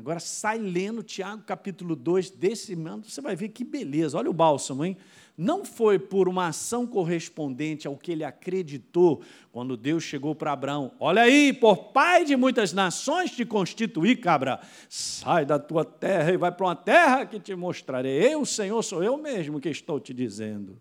Agora 0.01 0.19
sai 0.19 0.57
lendo 0.57 1.03
Tiago 1.03 1.43
capítulo 1.43 1.95
2 1.95 2.31
desse 2.31 2.75
mando, 2.75 3.07
você 3.07 3.21
vai 3.21 3.37
ver 3.37 3.51
que 3.51 3.63
beleza. 3.63 4.17
Olha 4.17 4.31
o 4.31 4.33
bálsamo, 4.33 4.83
hein? 4.83 4.97
Não 5.37 5.63
foi 5.63 5.99
por 5.99 6.27
uma 6.27 6.47
ação 6.47 6.87
correspondente 6.87 7.87
ao 7.87 7.99
que 7.99 8.13
ele 8.13 8.25
acreditou 8.25 9.23
quando 9.53 9.77
Deus 9.77 10.03
chegou 10.03 10.35
para 10.35 10.53
Abraão. 10.53 10.93
Olha 10.99 11.21
aí, 11.21 11.53
por 11.53 11.93
pai 11.93 12.25
de 12.25 12.35
muitas 12.35 12.73
nações 12.73 13.31
te 13.31 13.45
constituí, 13.45 14.17
cabra. 14.17 14.61
Sai 14.89 15.45
da 15.45 15.59
tua 15.59 15.85
terra 15.85 16.33
e 16.33 16.39
vai 16.39 16.51
para 16.51 16.67
uma 16.67 16.77
terra 16.77 17.27
que 17.27 17.39
te 17.39 17.55
mostrarei. 17.55 18.35
Eu, 18.35 18.47
Senhor, 18.47 18.83
sou 18.83 19.05
eu 19.05 19.19
mesmo 19.19 19.61
que 19.61 19.69
estou 19.69 20.01
te 20.01 20.15
dizendo. 20.15 20.73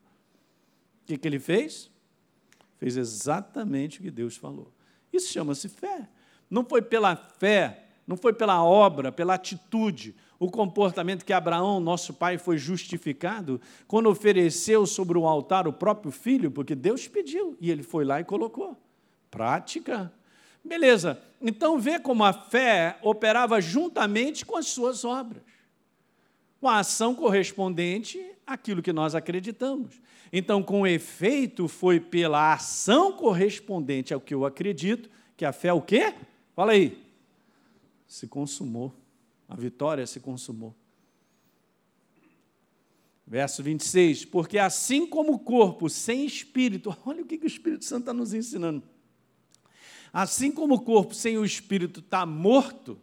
O 1.03 1.08
que, 1.08 1.17
que 1.17 1.27
ele 1.27 1.39
fez? 1.39 1.91
Fez 2.77 2.95
exatamente 2.95 3.99
o 3.99 4.01
que 4.01 4.12
Deus 4.12 4.38
falou. 4.38 4.71
Isso 5.12 5.34
chama-se 5.34 5.67
fé. 5.67 6.08
Não 6.49 6.63
foi 6.63 6.82
pela 6.82 7.17
fé 7.17 7.88
não 8.10 8.17
foi 8.17 8.34
pela 8.34 8.63
obra, 8.63 9.12
pela 9.12 9.36
atitude, 9.36 10.15
o 10.39 10.50
comportamento 10.50 11.24
que 11.24 11.32
Abraão, 11.32 11.80
nosso 11.80 12.12
pai, 12.12 12.39
foi 12.39 12.58
justificado 12.58 13.62
quando 13.88 14.10
ofereceu 14.10 14.88
sobre 14.88 15.15
o 15.15 15.28
altar 15.28 15.67
o 15.67 15.74
próprio 15.74 16.12
filho, 16.12 16.50
porque 16.50 16.74
Deus 16.74 17.08
pediu 17.08 17.56
e 17.62 17.69
ele 17.69 17.84
foi 17.84 18.04
lá 18.04 18.19
e 18.19 18.24
colocou. 18.24 18.76
Prática. 19.30 20.12
Beleza, 20.65 21.22
então 21.39 21.78
vê 21.78 22.00
como 22.00 22.24
a 22.24 22.34
fé 22.34 22.98
operava 23.04 23.62
juntamente 23.62 24.43
com 24.43 24.58
as 24.58 24.65
suas 24.65 25.06
obras, 25.06 25.43
com 26.60 26.67
a 26.67 26.80
ação 26.80 27.13
correspondente 27.13 28.19
àquilo 28.48 28.82
que 28.82 28.91
nós 28.91 29.13
acreditamos. 29.13 30.02
Então, 30.34 30.63
com 30.63 30.88
efeito, 30.88 31.67
foi 31.67 32.00
pela 32.00 32.54
ação 32.54 33.12
correspondente 33.12 34.15
ao 34.15 34.19
que 34.19 34.34
eu 34.34 34.48
acredito 34.48 35.12
que 35.38 35.45
a 35.45 35.54
fé 35.54 35.67
é 35.67 35.74
o 35.74 35.82
quê? 35.82 36.15
Fala 36.56 36.72
aí 36.72 37.08
se 38.10 38.28
consumou. 38.28 38.93
A 39.48 39.56
vitória 39.56 40.06
se 40.06 40.19
consumou. 40.19 40.76
Verso 43.26 43.62
26, 43.62 44.26
porque 44.26 44.58
assim 44.58 45.06
como 45.06 45.34
o 45.34 45.39
corpo 45.39 45.88
sem 45.88 46.26
espírito, 46.26 46.95
olha 47.06 47.22
o 47.22 47.26
que, 47.26 47.38
que 47.38 47.45
o 47.45 47.48
Espírito 47.48 47.86
Santo 47.86 48.02
está 48.02 48.13
nos 48.13 48.34
ensinando. 48.34 48.84
Assim 50.12 50.52
como 50.52 50.74
o 50.74 50.82
corpo 50.82 51.13
sem 51.13 51.38
o 51.38 51.45
espírito 51.45 52.00
está 52.00 52.26
morto, 52.26 53.00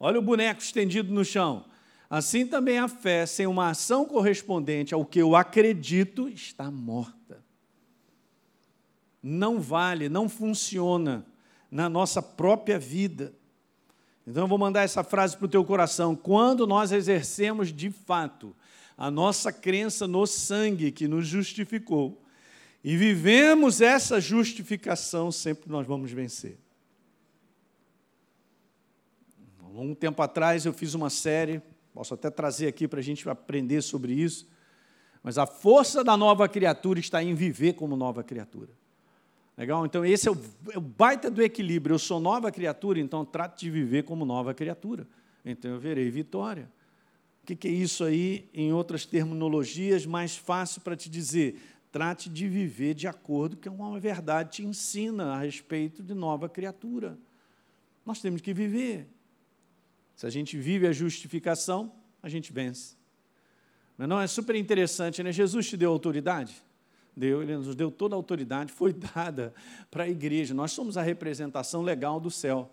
olha 0.00 0.18
o 0.18 0.22
boneco 0.22 0.60
estendido 0.60 1.14
no 1.14 1.24
chão, 1.24 1.64
assim 2.10 2.44
também 2.44 2.78
a 2.78 2.88
fé 2.88 3.24
sem 3.24 3.46
uma 3.46 3.70
ação 3.70 4.04
correspondente 4.04 4.92
ao 4.92 5.06
que 5.06 5.20
eu 5.20 5.36
acredito 5.36 6.28
está 6.28 6.68
morta. 6.68 7.44
Não 9.22 9.60
vale, 9.60 10.08
não 10.08 10.28
funciona 10.28 11.24
na 11.70 11.88
nossa 11.88 12.20
própria 12.20 12.80
vida. 12.80 13.32
Então 14.26 14.44
eu 14.44 14.48
vou 14.48 14.58
mandar 14.58 14.82
essa 14.82 15.02
frase 15.02 15.36
para 15.36 15.46
o 15.46 15.48
teu 15.48 15.64
coração. 15.64 16.14
Quando 16.14 16.66
nós 16.66 16.92
exercemos 16.92 17.72
de 17.72 17.90
fato 17.90 18.54
a 18.96 19.10
nossa 19.10 19.52
crença 19.52 20.06
no 20.06 20.26
sangue 20.26 20.92
que 20.92 21.08
nos 21.08 21.26
justificou 21.26 22.22
e 22.84 22.96
vivemos 22.96 23.80
essa 23.80 24.20
justificação, 24.20 25.32
sempre 25.32 25.70
nós 25.70 25.86
vamos 25.86 26.10
vencer. 26.12 26.58
Há 29.60 29.80
um 29.80 29.94
tempo 29.94 30.20
atrás 30.22 30.64
eu 30.66 30.72
fiz 30.72 30.94
uma 30.94 31.10
série, 31.10 31.62
posso 31.94 32.14
até 32.14 32.30
trazer 32.30 32.68
aqui 32.68 32.86
para 32.86 33.00
a 33.00 33.02
gente 33.02 33.28
aprender 33.28 33.82
sobre 33.82 34.12
isso, 34.12 34.46
mas 35.22 35.38
a 35.38 35.46
força 35.46 36.04
da 36.04 36.16
nova 36.16 36.48
criatura 36.48 37.00
está 37.00 37.22
em 37.22 37.34
viver 37.34 37.74
como 37.74 37.96
nova 37.96 38.22
criatura. 38.22 38.70
Legal? 39.62 39.86
Então, 39.86 40.04
esse 40.04 40.26
é 40.26 40.32
o, 40.32 40.36
é 40.72 40.76
o 40.76 40.80
baita 40.80 41.30
do 41.30 41.40
equilíbrio. 41.40 41.94
Eu 41.94 41.98
sou 42.00 42.18
nova 42.18 42.50
criatura, 42.50 42.98
então 42.98 43.24
trato 43.24 43.60
de 43.60 43.70
viver 43.70 44.02
como 44.02 44.24
nova 44.24 44.52
criatura. 44.52 45.06
Então, 45.44 45.70
eu 45.70 45.78
verei 45.78 46.10
vitória. 46.10 46.68
O 47.40 47.46
que, 47.46 47.54
que 47.54 47.68
é 47.68 47.70
isso 47.70 48.02
aí, 48.02 48.50
em 48.52 48.72
outras 48.72 49.06
terminologias, 49.06 50.04
mais 50.04 50.36
fácil 50.36 50.80
para 50.80 50.96
te 50.96 51.08
dizer? 51.08 51.62
Trate 51.92 52.28
de 52.28 52.48
viver 52.48 52.94
de 52.94 53.06
acordo 53.06 53.56
com 53.56 53.70
uma 53.70 54.00
verdade 54.00 54.50
te 54.50 54.64
ensina 54.64 55.34
a 55.34 55.38
respeito 55.38 56.02
de 56.02 56.12
nova 56.12 56.48
criatura. 56.48 57.16
Nós 58.04 58.20
temos 58.20 58.40
que 58.40 58.52
viver. 58.52 59.06
Se 60.16 60.26
a 60.26 60.30
gente 60.30 60.58
vive 60.58 60.88
a 60.88 60.92
justificação, 60.92 61.92
a 62.20 62.28
gente 62.28 62.52
vence. 62.52 62.96
Mas 63.96 64.08
não 64.08 64.20
é 64.20 64.26
super 64.26 64.56
interessante, 64.56 65.22
né? 65.22 65.30
Jesus 65.30 65.68
te 65.68 65.76
deu 65.76 65.92
autoridade? 65.92 66.52
Deu, 67.16 67.42
ele 67.42 67.56
nos 67.56 67.74
deu 67.74 67.90
toda 67.90 68.14
a 68.14 68.16
autoridade, 68.16 68.72
foi 68.72 68.92
dada 69.14 69.52
para 69.90 70.04
a 70.04 70.08
igreja. 70.08 70.54
Nós 70.54 70.72
somos 70.72 70.96
a 70.96 71.02
representação 71.02 71.82
legal 71.82 72.18
do 72.18 72.30
céu. 72.30 72.70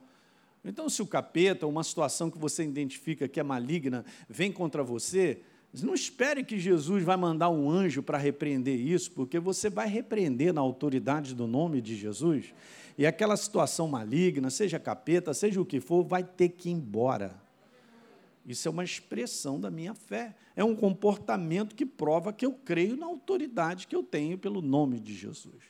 Então, 0.64 0.90
se 0.90 1.02
o 1.02 1.08
capeta, 1.08 1.66
uma 1.66 1.84
situação 1.84 2.30
que 2.30 2.38
você 2.38 2.64
identifica 2.64 3.28
que 3.28 3.40
é 3.40 3.44
maligna, 3.44 4.04
vem 4.28 4.52
contra 4.52 4.84
você, 4.84 5.42
não 5.82 5.94
espere 5.94 6.44
que 6.44 6.60
Jesus 6.60 7.04
vai 7.04 7.16
mandar 7.16 7.50
um 7.50 7.70
anjo 7.70 8.02
para 8.02 8.18
repreender 8.18 8.78
isso, 8.78 9.12
porque 9.12 9.40
você 9.40 9.70
vai 9.70 9.88
repreender 9.88 10.54
na 10.54 10.62
autoridade 10.62 11.36
do 11.36 11.48
nome 11.48 11.80
de 11.80 11.96
Jesus, 11.96 12.54
e 12.98 13.06
aquela 13.06 13.38
situação 13.38 13.88
maligna, 13.88 14.50
seja 14.50 14.80
capeta, 14.80 15.34
seja 15.34 15.62
o 15.62 15.66
que 15.66 15.80
for, 15.80 16.04
vai 16.04 16.24
ter 16.24 16.50
que 16.50 16.70
ir 16.70 16.74
embora. 16.74 17.49
Isso 18.50 18.68
é 18.68 18.72
uma 18.72 18.84
expressão 18.84 19.60
da 19.60 19.70
minha 19.70 19.94
fé. 19.94 20.36
É 20.56 20.64
um 20.64 20.76
comportamento 20.76 21.76
que 21.76 21.86
prova 21.86 22.34
que 22.34 22.44
eu 22.44 22.52
creio 22.52 22.98
na 22.98 23.06
autoridade 23.06 23.86
que 23.86 23.96
eu 23.96 24.02
tenho 24.02 24.40
pelo 24.40 24.60
nome 24.60 25.00
de 25.00 25.14
Jesus. 25.14 25.64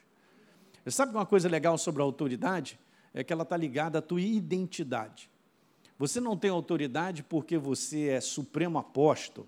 Você 0.82 0.92
sabe 0.92 1.12
uma 1.12 1.26
coisa 1.26 1.50
legal 1.50 1.78
sobre 1.78 2.02
a 2.02 2.06
autoridade? 2.06 2.80
É 3.14 3.22
que 3.22 3.34
ela 3.34 3.44
está 3.44 3.58
ligada 3.58 4.00
à 4.00 4.02
tua 4.02 4.22
identidade. 4.22 5.30
Você 5.98 6.22
não 6.22 6.38
tem 6.38 6.50
autoridade 6.50 7.22
porque 7.22 7.58
você 7.58 8.08
é 8.08 8.22
supremo 8.22 8.80
apóstolo, 8.80 9.46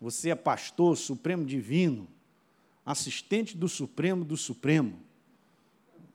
você 0.00 0.30
é 0.30 0.34
pastor, 0.34 0.96
supremo 0.96 1.44
divino, 1.44 2.08
assistente 2.86 3.54
do 3.54 3.68
supremo 3.68 4.24
do 4.24 4.36
supremo. 4.38 4.98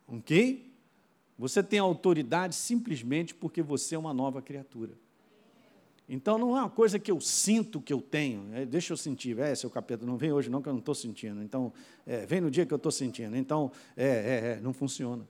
Ok? 0.08 0.73
Você 1.38 1.62
tem 1.62 1.77
autoridade 1.77 2.56
simplesmente 2.56 3.36
porque 3.36 3.62
você 3.62 3.93
é 3.93 3.99
uma 3.99 4.12
nova 4.13 4.41
criatura. 4.41 4.93
Então 6.13 6.38
não 6.38 6.58
é 6.58 6.60
uma 6.60 6.69
coisa 6.69 7.00
que 7.00 7.10
eu 7.10 7.21
sinto 7.21 7.80
que 7.80 7.93
eu 7.93 8.02
tenho. 8.02 8.54
É, 8.54 8.65
deixa 8.65 8.91
eu 8.91 8.97
sentir. 8.97 9.39
É, 9.39 9.56
seu 9.56 9.69
capeta, 9.69 10.06
não 10.06 10.17
vem 10.17 10.34
hoje 10.34 10.50
não 10.50 10.62
que 10.62 10.67
eu 10.67 10.74
não 10.74 10.82
estou 10.82 10.93
sentindo. 10.93 11.41
Então, 11.41 11.71
é, 12.06 12.26
vem 12.26 12.41
no 12.41 12.52
dia 12.52 12.65
que 12.65 12.74
eu 12.74 12.76
estou 12.76 12.91
sentindo. 12.91 13.34
Então, 13.38 13.71
é, 13.95 14.06
é, 14.06 14.52
é, 14.58 14.60
não 14.62 14.74
funciona. 14.74 15.26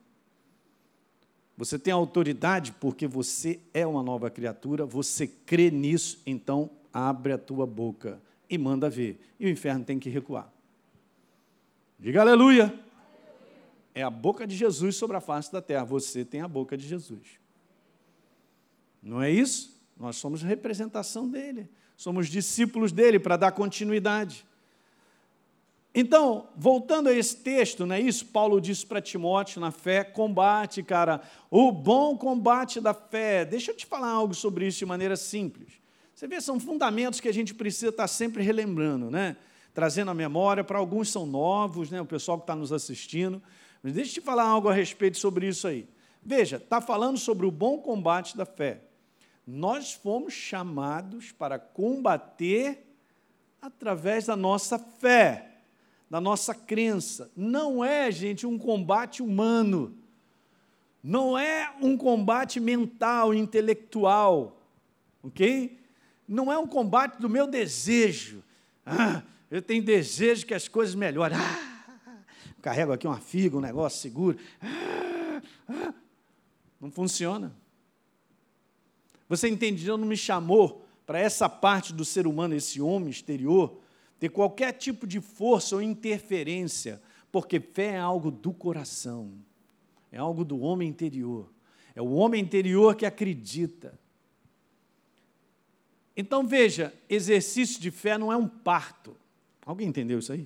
Você 1.55 1.77
tem 1.77 1.93
autoridade 1.93 2.71
porque 2.71 3.05
você 3.05 3.59
é 3.71 3.85
uma 3.85 4.01
nova 4.01 4.31
criatura, 4.31 4.83
você 4.83 5.27
crê 5.27 5.69
nisso, 5.69 6.19
então 6.25 6.71
abre 6.91 7.33
a 7.33 7.37
tua 7.37 7.67
boca 7.67 8.19
e 8.49 8.57
manda 8.57 8.89
ver. 8.89 9.21
E 9.39 9.45
o 9.45 9.49
inferno 9.49 9.85
tem 9.85 9.99
que 9.99 10.09
recuar. 10.09 10.51
Diga 11.99 12.21
aleluia. 12.21 12.73
É 13.93 14.01
a 14.01 14.09
boca 14.09 14.47
de 14.47 14.55
Jesus 14.55 14.95
sobre 14.95 15.15
a 15.15 15.21
face 15.21 15.51
da 15.51 15.61
terra. 15.61 15.83
Você 15.83 16.25
tem 16.25 16.41
a 16.41 16.47
boca 16.47 16.75
de 16.75 16.87
Jesus. 16.87 17.39
Não 18.99 19.21
é 19.21 19.29
isso? 19.29 19.79
Nós 20.01 20.15
somos 20.15 20.41
representação 20.41 21.29
dele, 21.29 21.69
somos 21.95 22.27
discípulos 22.27 22.91
dele 22.91 23.19
para 23.19 23.37
dar 23.37 23.51
continuidade. 23.51 24.43
Então, 25.93 26.47
voltando 26.57 27.07
a 27.07 27.13
esse 27.13 27.35
texto, 27.35 27.85
não 27.85 27.93
é 27.93 28.01
isso? 28.01 28.25
Paulo 28.25 28.59
disse 28.59 28.83
para 28.83 28.99
Timóteo 28.99 29.61
na 29.61 29.69
fé: 29.69 30.03
combate, 30.03 30.81
cara, 30.81 31.21
o 31.51 31.71
bom 31.71 32.17
combate 32.17 32.81
da 32.81 32.95
fé. 32.95 33.45
Deixa 33.45 33.69
eu 33.69 33.77
te 33.77 33.85
falar 33.85 34.09
algo 34.09 34.33
sobre 34.33 34.65
isso 34.65 34.79
de 34.79 34.87
maneira 34.87 35.15
simples. 35.15 35.73
Você 36.15 36.27
vê, 36.27 36.41
são 36.41 36.59
fundamentos 36.59 37.19
que 37.19 37.29
a 37.29 37.33
gente 37.33 37.53
precisa 37.53 37.89
estar 37.89 38.07
sempre 38.07 38.41
relembrando, 38.41 39.11
né? 39.11 39.37
Trazendo 39.71 40.09
à 40.09 40.15
memória, 40.15 40.63
para 40.63 40.79
alguns 40.79 41.09
são 41.09 41.27
novos, 41.27 41.91
né? 41.91 42.01
O 42.01 42.05
pessoal 42.07 42.39
que 42.39 42.43
está 42.43 42.55
nos 42.55 42.73
assistindo. 42.73 43.39
Mas 43.83 43.93
deixa 43.93 44.09
eu 44.09 44.13
te 44.15 44.21
falar 44.21 44.45
algo 44.45 44.67
a 44.67 44.73
respeito 44.73 45.19
sobre 45.19 45.47
isso 45.47 45.67
aí. 45.67 45.87
Veja, 46.23 46.57
está 46.57 46.81
falando 46.81 47.19
sobre 47.19 47.45
o 47.45 47.51
bom 47.51 47.77
combate 47.77 48.35
da 48.35 48.45
fé 48.47 48.81
nós 49.51 49.93
fomos 49.93 50.33
chamados 50.33 51.31
para 51.31 51.59
combater 51.59 52.91
Através 53.61 54.25
da 54.25 54.35
nossa 54.35 54.79
fé, 54.79 55.51
da 56.09 56.19
nossa 56.19 56.55
crença. 56.55 57.31
Não 57.37 57.85
é, 57.85 58.11
gente, 58.11 58.47
um 58.47 58.57
combate 58.57 59.21
humano. 59.21 59.95
Não 61.03 61.37
é 61.37 61.71
um 61.79 61.95
combate 61.95 62.59
mental, 62.59 63.35
intelectual. 63.35 64.59
Ok? 65.21 65.79
Não 66.27 66.51
é 66.51 66.57
um 66.57 66.65
combate 66.65 67.19
do 67.19 67.29
meu 67.29 67.45
desejo. 67.45 68.43
Ah, 68.83 69.21
eu 69.51 69.61
tenho 69.61 69.83
desejo 69.83 70.47
que 70.47 70.55
as 70.55 70.67
coisas 70.67 70.95
melhorem. 70.95 71.37
Ah, 71.37 72.23
carrego 72.63 72.93
aqui 72.93 73.05
uma 73.05 73.19
figa, 73.19 73.57
um 73.57 73.61
negócio 73.61 74.01
seguro. 74.01 74.39
Ah, 74.59 75.41
ah. 75.69 75.93
Não 76.79 76.89
funciona. 76.89 77.55
Você 79.31 79.47
entende? 79.47 79.85
Deus 79.85 79.97
não 79.97 80.05
me 80.05 80.17
chamou 80.17 80.85
para 81.05 81.17
essa 81.17 81.47
parte 81.47 81.93
do 81.93 82.03
ser 82.03 82.27
humano, 82.27 82.53
esse 82.53 82.81
homem 82.81 83.09
exterior, 83.09 83.79
ter 84.19 84.27
qualquer 84.27 84.73
tipo 84.73 85.07
de 85.07 85.21
força 85.21 85.73
ou 85.73 85.81
interferência, 85.81 87.01
porque 87.31 87.57
fé 87.57 87.93
é 87.93 87.97
algo 87.97 88.29
do 88.29 88.51
coração, 88.51 89.31
é 90.11 90.17
algo 90.17 90.43
do 90.43 90.59
homem 90.59 90.89
interior. 90.89 91.49
É 91.95 92.01
o 92.01 92.11
homem 92.11 92.43
interior 92.43 92.93
que 92.93 93.05
acredita. 93.05 93.97
Então 96.13 96.45
veja, 96.45 96.93
exercício 97.07 97.79
de 97.79 97.89
fé 97.89 98.17
não 98.17 98.33
é 98.33 98.35
um 98.35 98.49
parto. 98.49 99.15
Alguém 99.65 99.87
entendeu 99.87 100.19
isso 100.19 100.33
aí? 100.33 100.45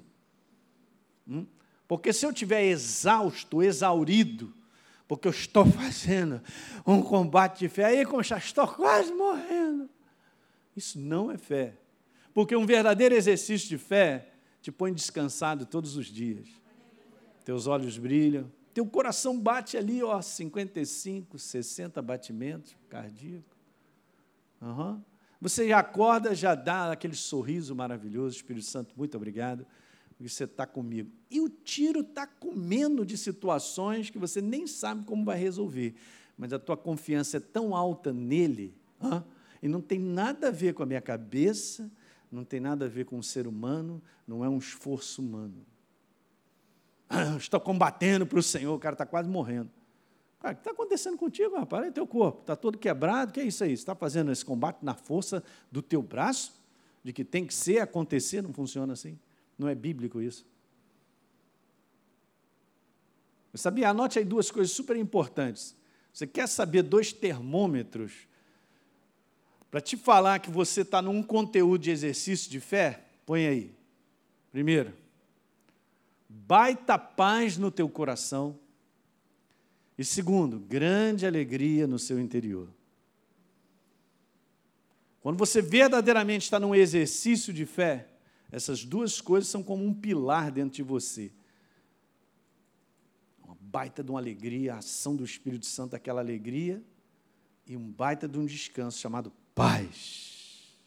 Hum? 1.28 1.48
Porque 1.88 2.14
se 2.14 2.24
eu 2.24 2.30
estiver 2.30 2.64
exausto, 2.64 3.64
exaurido, 3.64 4.54
porque 5.08 5.28
eu 5.28 5.32
estou 5.32 5.66
fazendo 5.66 6.42
um 6.86 7.02
combate 7.02 7.60
de 7.60 7.70
fé, 7.70 7.86
aí 7.86 8.06
como 8.06 8.24
já 8.24 8.38
estou 8.38 8.68
quase 8.68 9.14
morrendo. 9.14 9.90
Isso 10.76 11.00
não 11.00 11.32
é 11.32 11.38
fé. 11.38 11.78
Porque 12.34 12.56
um 12.56 12.66
verdadeiro 12.66 13.16
exercício 13.16 13.70
de 13.70 13.78
fé 13.78 14.34
te 14.62 14.72
põe 14.72 14.94
descansado 14.94 15.66
todos 15.66 15.96
os 15.96 16.08
dias. 16.08 16.48
Teus 17.46 17.68
olhos 17.68 17.98
brilham, 17.98 18.52
teu 18.74 18.86
coração 18.86 19.40
bate 19.40 19.78
ali, 19.78 20.04
ó, 20.04 20.22
55, 20.22 21.40
60 21.40 22.02
batimentos 22.02 22.76
cardíacos. 22.90 23.56
Uhum. 24.62 25.02
Você 25.40 25.70
já 25.70 25.80
acorda, 25.80 26.34
já 26.34 26.56
dá 26.56 26.92
aquele 26.92 27.16
sorriso 27.16 27.76
maravilhoso, 27.76 28.36
Espírito 28.36 28.66
Santo, 28.66 28.94
muito 28.98 29.16
obrigado, 29.16 29.66
porque 30.18 30.30
você 30.30 30.46
está 30.46 30.66
comigo. 30.66 31.12
E 31.30 31.42
o 31.42 31.50
tiro 31.50 32.00
está 32.00 32.26
comendo 32.26 33.06
de 33.06 33.18
situações 33.18 34.10
que 34.10 34.18
você 34.18 34.42
nem 34.42 34.66
sabe 34.66 35.04
como 35.06 35.26
vai 35.26 35.38
resolver, 35.38 35.96
mas 36.38 36.54
a 36.54 36.60
tua 36.60 36.78
confiança 36.78 37.38
é 37.38 37.40
tão 37.40 37.76
alta 37.76 38.14
nele, 38.14 38.74
e 39.62 39.68
não 39.68 39.82
tem 39.82 40.00
nada 40.00 40.48
a 40.48 40.52
ver 40.52 40.74
com 40.74 40.84
a 40.84 40.86
minha 40.86 41.02
cabeça, 41.02 41.92
não 42.32 42.44
tem 42.44 42.60
nada 42.60 42.86
a 42.86 42.88
ver 42.88 43.06
com 43.06 43.18
o 43.18 43.24
ser 43.24 43.48
humano, 43.48 44.02
não 44.28 44.44
é 44.44 44.50
um 44.50 44.58
esforço 44.58 45.22
humano. 45.22 45.66
Ah, 47.10 47.36
estou 47.38 47.60
combatendo 47.60 48.26
para 48.26 48.40
o 48.40 48.44
Senhor, 48.44 48.74
o 48.74 48.80
cara 48.80 48.94
está 48.94 49.06
quase 49.06 49.30
morrendo. 49.30 49.70
Cara, 50.40 50.54
o 50.54 50.56
que 50.56 50.62
está 50.62 50.72
acontecendo 50.72 51.18
contigo, 51.18 51.56
rapaz? 51.56 51.84
Olha 51.84 51.92
teu 51.92 52.06
corpo, 52.06 52.42
está 52.42 52.56
todo 52.56 52.78
quebrado, 52.78 53.32
que 53.32 53.40
é 53.40 53.44
isso 53.44 53.64
aí? 53.64 53.70
Você 53.70 53.82
está 53.82 53.96
fazendo 53.96 54.32
esse 54.32 54.44
combate 54.44 54.80
na 54.82 54.94
força 54.94 55.44
do 55.72 55.82
teu 55.82 56.02
braço? 56.02 56.54
De 57.04 57.14
que 57.14 57.24
tem 57.24 57.46
que 57.46 57.54
ser, 57.54 57.80
acontecer, 57.80 58.42
não 58.42 58.54
funciona 58.54 58.94
assim. 58.94 59.18
Não 59.58 59.68
é 59.68 59.76
bíblico 59.76 60.22
isso. 60.22 60.46
Eu 63.54 63.58
sabia, 63.58 63.90
anote 63.90 64.20
aí 64.20 64.26
duas 64.26 64.52
coisas 64.52 64.76
super 64.76 64.98
importantes. 64.98 65.76
Você 66.12 66.28
quer 66.28 66.48
saber 66.48 66.82
dois 66.84 67.14
termômetros 67.14 68.28
para 69.72 69.82
te 69.82 69.96
falar 69.96 70.40
que 70.40 70.50
você 70.50 70.82
está 70.82 71.02
num 71.02 71.24
conteúdo 71.24 71.82
de 71.82 71.92
exercício 71.92 72.50
de 72.50 72.60
fé? 72.60 73.06
Põe 73.26 73.48
aí. 73.48 73.76
Primeiro, 74.52 74.94
baita 76.30 76.98
paz 76.98 77.58
no 77.58 77.72
teu 77.72 77.90
coração 77.90 78.60
e 79.98 80.04
segundo, 80.04 80.60
grande 80.60 81.26
alegria 81.26 81.88
no 81.88 81.98
seu 81.98 82.20
interior. 82.20 82.68
Quando 85.22 85.38
você 85.38 85.62
verdadeiramente 85.62 86.44
está 86.44 86.60
num 86.60 86.76
exercício 86.76 87.54
de 87.54 87.66
fé, 87.66 88.08
essas 88.52 88.86
duas 88.86 89.20
coisas 89.20 89.50
são 89.50 89.64
como 89.64 89.86
um 89.86 89.94
pilar 89.94 90.52
dentro 90.52 90.76
de 90.76 90.84
você. 90.84 91.32
Uma 93.44 93.58
baita 93.60 94.04
de 94.04 94.12
uma 94.12 94.20
alegria, 94.20 94.76
a 94.76 94.78
ação 94.78 95.16
do 95.16 95.24
Espírito 95.24 95.66
Santo, 95.66 95.96
aquela 95.96 96.22
alegria, 96.22 96.84
e 97.68 97.76
um 97.76 97.92
baita 97.92 98.28
de 98.28 98.38
um 98.38 98.46
descanso 98.46 99.00
chamado 99.00 99.32
paz. 99.54 100.78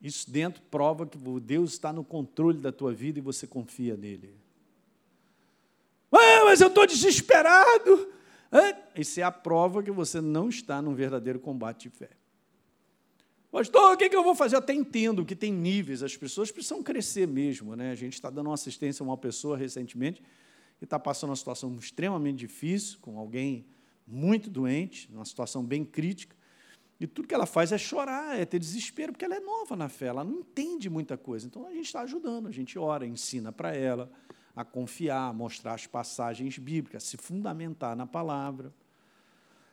Isso 0.00 0.30
dentro 0.30 0.62
prova 0.62 1.06
que 1.06 1.18
Deus 1.40 1.72
está 1.72 1.92
no 1.92 2.04
controle 2.04 2.58
da 2.58 2.72
tua 2.72 2.92
vida 2.92 3.18
e 3.18 3.22
você 3.22 3.46
confia 3.46 3.96
nele. 3.96 4.34
Ah, 6.10 6.44
mas 6.44 6.60
eu 6.60 6.68
estou 6.68 6.86
desesperado. 6.86 8.12
Isso 8.96 9.20
é 9.20 9.22
a 9.22 9.30
prova 9.30 9.82
que 9.82 9.90
você 9.90 10.20
não 10.20 10.48
está 10.48 10.82
num 10.82 10.94
verdadeiro 10.94 11.38
combate 11.38 11.88
de 11.88 11.96
fé. 11.96 12.10
Pastor, 13.52 13.92
o 13.92 13.96
que, 13.98 14.08
que 14.08 14.16
eu 14.16 14.24
vou 14.24 14.34
fazer? 14.34 14.54
Eu 14.54 14.60
até 14.60 14.72
entendo 14.72 15.26
que 15.26 15.36
tem 15.36 15.52
níveis, 15.52 16.02
as 16.02 16.16
pessoas 16.16 16.50
precisam 16.50 16.82
crescer 16.82 17.28
mesmo. 17.28 17.76
Né? 17.76 17.90
A 17.90 17.94
gente 17.94 18.14
está 18.14 18.30
dando 18.30 18.46
uma 18.46 18.54
assistência 18.54 19.04
a 19.04 19.06
uma 19.06 19.18
pessoa 19.18 19.58
recentemente 19.58 20.22
que 20.78 20.84
está 20.84 20.98
passando 20.98 21.30
uma 21.30 21.36
situação 21.36 21.76
extremamente 21.76 22.38
difícil, 22.38 22.98
com 23.02 23.18
alguém 23.18 23.66
muito 24.06 24.48
doente, 24.48 25.06
uma 25.12 25.26
situação 25.26 25.62
bem 25.62 25.84
crítica. 25.84 26.34
E 26.98 27.06
tudo 27.06 27.28
que 27.28 27.34
ela 27.34 27.44
faz 27.44 27.72
é 27.72 27.78
chorar, 27.78 28.40
é 28.40 28.46
ter 28.46 28.58
desespero, 28.58 29.12
porque 29.12 29.24
ela 29.26 29.34
é 29.34 29.40
nova 29.40 29.76
na 29.76 29.90
fé, 29.90 30.06
ela 30.06 30.24
não 30.24 30.38
entende 30.38 30.88
muita 30.88 31.18
coisa. 31.18 31.46
Então 31.46 31.66
a 31.66 31.74
gente 31.74 31.84
está 31.84 32.00
ajudando, 32.00 32.48
a 32.48 32.50
gente 32.50 32.78
ora, 32.78 33.06
ensina 33.06 33.52
para 33.52 33.76
ela, 33.76 34.10
a 34.56 34.64
confiar, 34.64 35.28
a 35.28 35.32
mostrar 35.32 35.74
as 35.74 35.86
passagens 35.86 36.56
bíblicas, 36.56 37.02
se 37.02 37.18
fundamentar 37.18 37.94
na 37.94 38.06
palavra. 38.06 38.72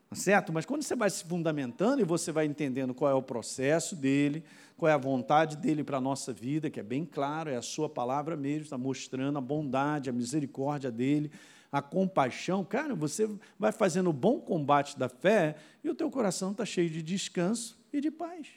Tá 0.10 0.16
certo? 0.16 0.52
Mas 0.52 0.66
quando 0.66 0.82
você 0.82 0.96
vai 0.96 1.10
se 1.10 1.24
fundamentando 1.24 2.02
e 2.02 2.04
você 2.04 2.32
vai 2.32 2.46
entendendo 2.46 2.96
qual 2.96 3.12
é 3.12 3.14
o 3.14 3.22
processo 3.22 3.96
dele, 3.96 4.44
qual 4.76 4.90
é 4.90 4.94
a 4.94 4.98
vontade 4.98 5.56
dele 5.56 5.84
para 5.84 5.98
a 5.98 6.02
nossa 6.02 6.34
vida, 6.34 6.68
que 6.70 6.80
é 6.80 6.84
bem 6.84 7.06
claro, 7.06 7.50
é 7.50 7.56
a 7.56 7.62
sua 7.62 7.88
palavra 7.88 8.36
mesmo, 8.36 8.64
está 8.64 8.78
mostrando 8.78 9.38
a 9.38 9.42
bondade, 9.42 10.10
a 10.10 10.14
misericórdia 10.14 10.90
dele, 10.90 11.32
a 11.72 11.80
compaixão, 11.80 12.66
cara, 12.66 12.96
você 12.96 13.30
vai 13.60 13.72
fazendo 13.72 14.10
o 14.10 14.14
bom 14.14 14.40
combate 14.40 14.98
da 14.98 15.08
fé 15.08 15.56
e 15.84 15.90
o 15.90 15.94
teu 15.94 16.10
coração 16.10 16.52
está 16.52 16.66
cheio 16.66 16.90
de 16.90 17.04
descanso 17.04 17.78
e 17.94 18.02
de 18.02 18.10
paz. 18.10 18.48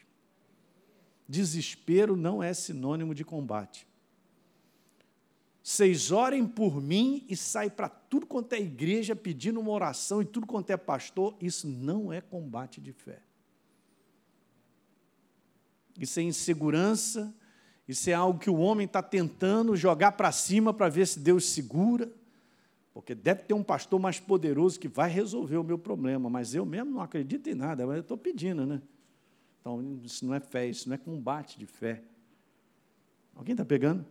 Desespero 1.28 2.16
não 2.16 2.42
é 2.42 2.54
sinônimo 2.54 3.14
de 3.14 3.24
combate. 3.24 3.86
Vocês 5.62 6.10
orem 6.10 6.44
por 6.44 6.82
mim 6.82 7.24
e 7.28 7.36
sai 7.36 7.70
para 7.70 7.88
tudo 7.88 8.26
quanto 8.26 8.52
é 8.52 8.60
igreja 8.60 9.14
pedindo 9.14 9.60
uma 9.60 9.70
oração 9.70 10.20
e 10.20 10.24
tudo 10.24 10.46
quanto 10.46 10.70
é 10.70 10.76
pastor. 10.76 11.36
Isso 11.40 11.68
não 11.68 12.12
é 12.12 12.20
combate 12.20 12.80
de 12.80 12.92
fé. 12.92 13.20
Isso 15.98 16.18
é 16.18 16.22
insegurança. 16.24 17.32
Isso 17.86 18.10
é 18.10 18.12
algo 18.12 18.38
que 18.38 18.50
o 18.50 18.56
homem 18.56 18.86
está 18.86 19.02
tentando 19.02 19.76
jogar 19.76 20.12
para 20.12 20.32
cima 20.32 20.74
para 20.74 20.88
ver 20.88 21.06
se 21.06 21.20
Deus 21.20 21.46
segura. 21.46 22.10
Porque 22.92 23.14
deve 23.14 23.44
ter 23.44 23.54
um 23.54 23.62
pastor 23.62 24.00
mais 24.00 24.18
poderoso 24.18 24.80
que 24.80 24.88
vai 24.88 25.10
resolver 25.10 25.56
o 25.56 25.64
meu 25.64 25.78
problema, 25.78 26.28
mas 26.28 26.54
eu 26.54 26.66
mesmo 26.66 26.90
não 26.90 27.00
acredito 27.00 27.48
em 27.48 27.54
nada, 27.54 27.86
mas 27.86 27.96
eu 27.96 28.02
estou 28.02 28.18
pedindo, 28.18 28.66
né? 28.66 28.82
Então, 29.60 30.00
isso 30.02 30.26
não 30.26 30.34
é 30.34 30.40
fé, 30.40 30.66
isso 30.66 30.88
não 30.88 30.94
é 30.94 30.98
combate 30.98 31.58
de 31.58 31.66
fé. 31.66 32.02
Alguém 33.34 33.52
está 33.52 33.64
pegando? 33.64 34.04